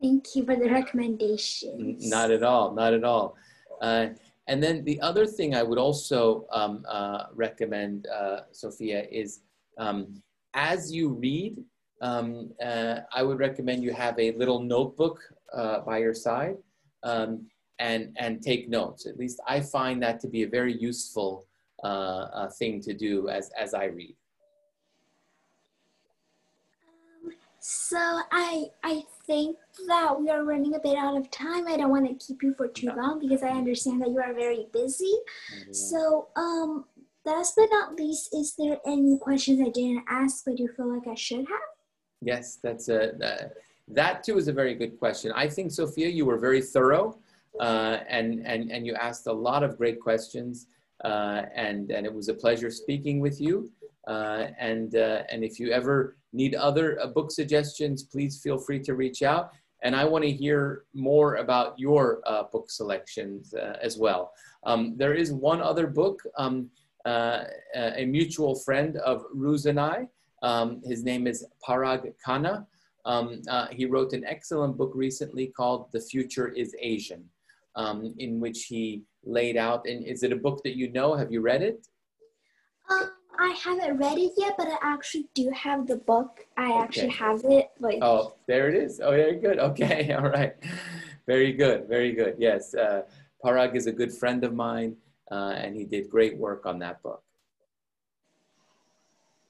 Thank 0.00 0.34
you 0.34 0.44
for 0.44 0.56
the 0.56 0.68
recommendations. 0.68 2.08
Not 2.08 2.30
at 2.30 2.42
all, 2.42 2.74
not 2.74 2.92
at 2.92 3.04
all. 3.04 3.36
Uh, 3.80 4.08
and 4.48 4.62
then 4.62 4.84
the 4.84 5.00
other 5.00 5.26
thing 5.26 5.54
I 5.54 5.62
would 5.62 5.78
also 5.78 6.46
um, 6.52 6.84
uh, 6.88 7.24
recommend, 7.34 8.06
uh, 8.08 8.40
Sophia, 8.50 9.06
is 9.10 9.40
um, 9.78 10.22
as 10.54 10.92
you 10.92 11.10
read, 11.10 11.62
um, 12.00 12.50
uh, 12.62 13.00
I 13.14 13.22
would 13.22 13.38
recommend 13.38 13.84
you 13.84 13.92
have 13.92 14.18
a 14.18 14.32
little 14.32 14.60
notebook 14.60 15.20
uh, 15.54 15.80
by 15.80 15.98
your 15.98 16.14
side 16.14 16.56
um, 17.02 17.46
and, 17.78 18.14
and 18.16 18.42
take 18.42 18.68
notes. 18.68 19.06
At 19.06 19.18
least 19.18 19.40
I 19.46 19.60
find 19.60 20.02
that 20.02 20.20
to 20.20 20.28
be 20.28 20.42
a 20.42 20.48
very 20.48 20.74
useful 20.74 21.46
uh, 21.82 22.28
uh, 22.32 22.50
thing 22.50 22.80
to 22.82 22.94
do 22.94 23.28
as, 23.28 23.50
as 23.58 23.74
I 23.74 23.86
read. 23.86 24.14
Um, 26.86 27.32
so 27.60 27.98
I, 28.30 28.66
I 28.82 29.02
think 29.26 29.56
that 29.88 30.20
we 30.20 30.30
are 30.30 30.44
running 30.44 30.74
a 30.74 30.78
bit 30.78 30.96
out 30.96 31.16
of 31.16 31.30
time. 31.30 31.66
I 31.66 31.76
don't 31.76 31.90
want 31.90 32.08
to 32.08 32.26
keep 32.26 32.42
you 32.42 32.54
for 32.54 32.68
too 32.68 32.86
no. 32.86 32.94
long 32.94 33.20
because 33.20 33.42
I 33.42 33.50
understand 33.50 34.00
that 34.02 34.10
you 34.10 34.20
are 34.20 34.34
very 34.34 34.66
busy. 34.72 35.12
So 35.72 36.28
um, 36.36 36.84
last 37.24 37.54
but 37.56 37.68
not 37.70 37.96
least, 37.96 38.34
is 38.34 38.54
there 38.56 38.78
any 38.86 39.18
questions 39.18 39.60
I 39.60 39.70
didn't 39.70 40.04
ask 40.08 40.44
but 40.44 40.58
you 40.58 40.68
feel 40.76 40.92
like 40.94 41.08
I 41.08 41.14
should 41.14 41.46
have? 41.48 41.70
Yes, 42.20 42.58
that's 42.62 42.88
a, 42.88 43.12
that, 43.18 43.54
that 43.94 44.22
too 44.24 44.38
is 44.38 44.48
a 44.48 44.52
very 44.52 44.74
good 44.74 44.98
question. 44.98 45.32
I 45.34 45.48
think, 45.48 45.70
Sophia, 45.70 46.08
you 46.08 46.24
were 46.24 46.38
very 46.38 46.62
thorough 46.62 47.18
uh, 47.60 47.98
and, 48.08 48.46
and, 48.46 48.70
and 48.70 48.86
you 48.86 48.94
asked 48.94 49.26
a 49.26 49.32
lot 49.32 49.62
of 49.62 49.76
great 49.76 50.00
questions 50.00 50.66
uh, 51.04 51.42
and, 51.54 51.90
and 51.90 52.06
it 52.06 52.12
was 52.12 52.28
a 52.28 52.34
pleasure 52.34 52.70
speaking 52.70 53.20
with 53.20 53.40
you. 53.40 53.70
Uh, 54.08 54.48
and, 54.58 54.96
uh, 54.96 55.22
and 55.30 55.44
if 55.44 55.60
you 55.60 55.70
ever 55.70 56.16
need 56.32 56.54
other 56.54 57.00
uh, 57.00 57.06
book 57.06 57.30
suggestions, 57.30 58.02
please 58.02 58.40
feel 58.40 58.58
free 58.58 58.80
to 58.80 58.94
reach 58.94 59.22
out. 59.22 59.52
And 59.82 59.96
I 59.96 60.04
want 60.04 60.24
to 60.24 60.30
hear 60.30 60.84
more 60.94 61.36
about 61.36 61.78
your 61.78 62.20
uh, 62.24 62.44
book 62.44 62.70
selections 62.70 63.52
as 63.82 63.98
well. 63.98 64.32
Um, 64.64 64.94
there 64.96 65.14
is 65.14 65.32
one 65.32 65.60
other 65.60 65.88
book, 65.88 66.22
um, 66.36 66.70
a 67.04 68.04
mutual 68.06 68.54
friend 68.54 68.96
of 68.98 69.24
Ruz 69.34 69.66
and 69.66 69.80
I, 69.80 70.06
um, 70.42 70.80
his 70.84 71.04
name 71.04 71.26
is 71.26 71.46
Parag 71.66 72.12
Khanna. 72.24 72.66
Um, 73.04 73.42
uh, 73.48 73.66
he 73.70 73.86
wrote 73.86 74.12
an 74.12 74.24
excellent 74.24 74.76
book 74.76 74.92
recently 74.94 75.48
called 75.48 75.90
The 75.92 76.00
Future 76.00 76.48
is 76.48 76.74
Asian, 76.78 77.24
um, 77.74 78.14
in 78.18 78.40
which 78.40 78.64
he 78.64 79.02
laid 79.24 79.56
out, 79.56 79.86
and 79.86 80.04
is 80.04 80.22
it 80.22 80.32
a 80.32 80.36
book 80.36 80.62
that 80.64 80.76
you 80.76 80.90
know? 80.92 81.14
Have 81.14 81.32
you 81.32 81.40
read 81.40 81.62
it? 81.62 81.86
Um, 82.90 83.10
I 83.38 83.56
haven't 83.64 83.98
read 83.98 84.18
it 84.18 84.32
yet, 84.36 84.54
but 84.56 84.68
I 84.68 84.78
actually 84.82 85.28
do 85.34 85.50
have 85.54 85.86
the 85.86 85.96
book. 85.96 86.46
I 86.56 86.70
okay. 86.70 86.78
actually 86.78 87.08
have 87.08 87.40
it. 87.44 87.70
Like 87.80 87.98
oh, 88.02 88.36
there 88.46 88.68
it 88.68 88.76
is. 88.76 89.00
Oh, 89.00 89.10
very 89.10 89.36
good. 89.36 89.58
Okay, 89.58 90.12
all 90.18 90.28
right, 90.28 90.54
very 91.26 91.52
good, 91.52 91.88
very 91.88 92.12
good. 92.12 92.36
Yes, 92.38 92.74
uh, 92.74 93.02
Parag 93.44 93.74
is 93.74 93.86
a 93.86 93.92
good 93.92 94.12
friend 94.12 94.44
of 94.44 94.54
mine, 94.54 94.96
uh, 95.30 95.54
and 95.56 95.74
he 95.74 95.84
did 95.84 96.08
great 96.08 96.36
work 96.36 96.66
on 96.66 96.78
that 96.80 97.02
book. 97.02 97.22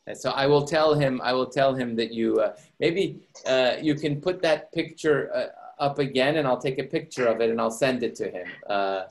And 0.06 0.16
so 0.16 0.30
I 0.30 0.46
will 0.46 0.64
tell 0.64 0.94
him. 0.94 1.20
I 1.22 1.32
will 1.32 1.46
tell 1.46 1.74
him 1.74 1.94
that 1.96 2.12
you 2.12 2.40
uh, 2.40 2.56
maybe 2.80 3.20
uh, 3.46 3.74
you 3.80 3.94
can 3.94 4.20
put 4.20 4.42
that 4.42 4.72
picture 4.72 5.30
uh, 5.34 5.82
up 5.82 5.98
again, 5.98 6.36
and 6.36 6.46
I'll 6.46 6.60
take 6.60 6.78
a 6.78 6.84
picture 6.84 7.26
of 7.26 7.40
it 7.40 7.50
and 7.50 7.60
I'll 7.60 7.70
send 7.70 8.02
it 8.02 8.14
to 8.16 8.30
him. 8.30 8.48
Uh, 8.68 9.04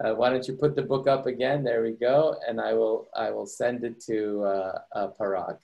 uh, 0.00 0.14
why 0.14 0.30
don't 0.30 0.46
you 0.46 0.54
put 0.54 0.76
the 0.76 0.82
book 0.82 1.06
up 1.08 1.26
again? 1.26 1.64
There 1.64 1.82
we 1.82 1.92
go, 1.92 2.36
and 2.46 2.60
I 2.60 2.72
will 2.72 3.08
I 3.14 3.30
will 3.30 3.46
send 3.46 3.84
it 3.84 4.00
to 4.02 4.44
uh, 4.94 5.08
Parag 5.20 5.58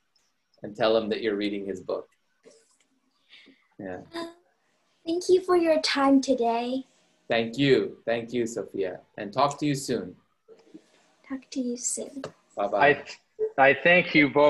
and 0.62 0.74
tell 0.74 0.97
him 0.97 1.09
that 1.11 1.22
you're 1.22 1.37
reading 1.37 1.64
his 1.66 1.80
book. 1.80 2.09
Yeah. 3.78 4.01
Thank 5.07 5.24
you 5.28 5.41
for 5.43 5.57
your 5.57 5.80
time 5.82 6.20
today. 6.20 6.87
Thank 7.28 7.59
you. 7.59 7.99
Thank 8.07 8.32
you, 8.32 8.47
Sophia. 8.47 9.01
And 9.18 9.32
talk 9.32 9.59
to 9.61 9.66
you 9.66 9.74
soon. 9.74 10.16
Talk 11.28 11.43
to 11.51 11.61
you 11.61 11.76
soon. 11.76 12.22
Bye 12.57 12.66
bye. 12.68 13.05
I, 13.59 13.70
I 13.70 13.76
thank 13.82 14.14
you 14.14 14.28
both. 14.28 14.43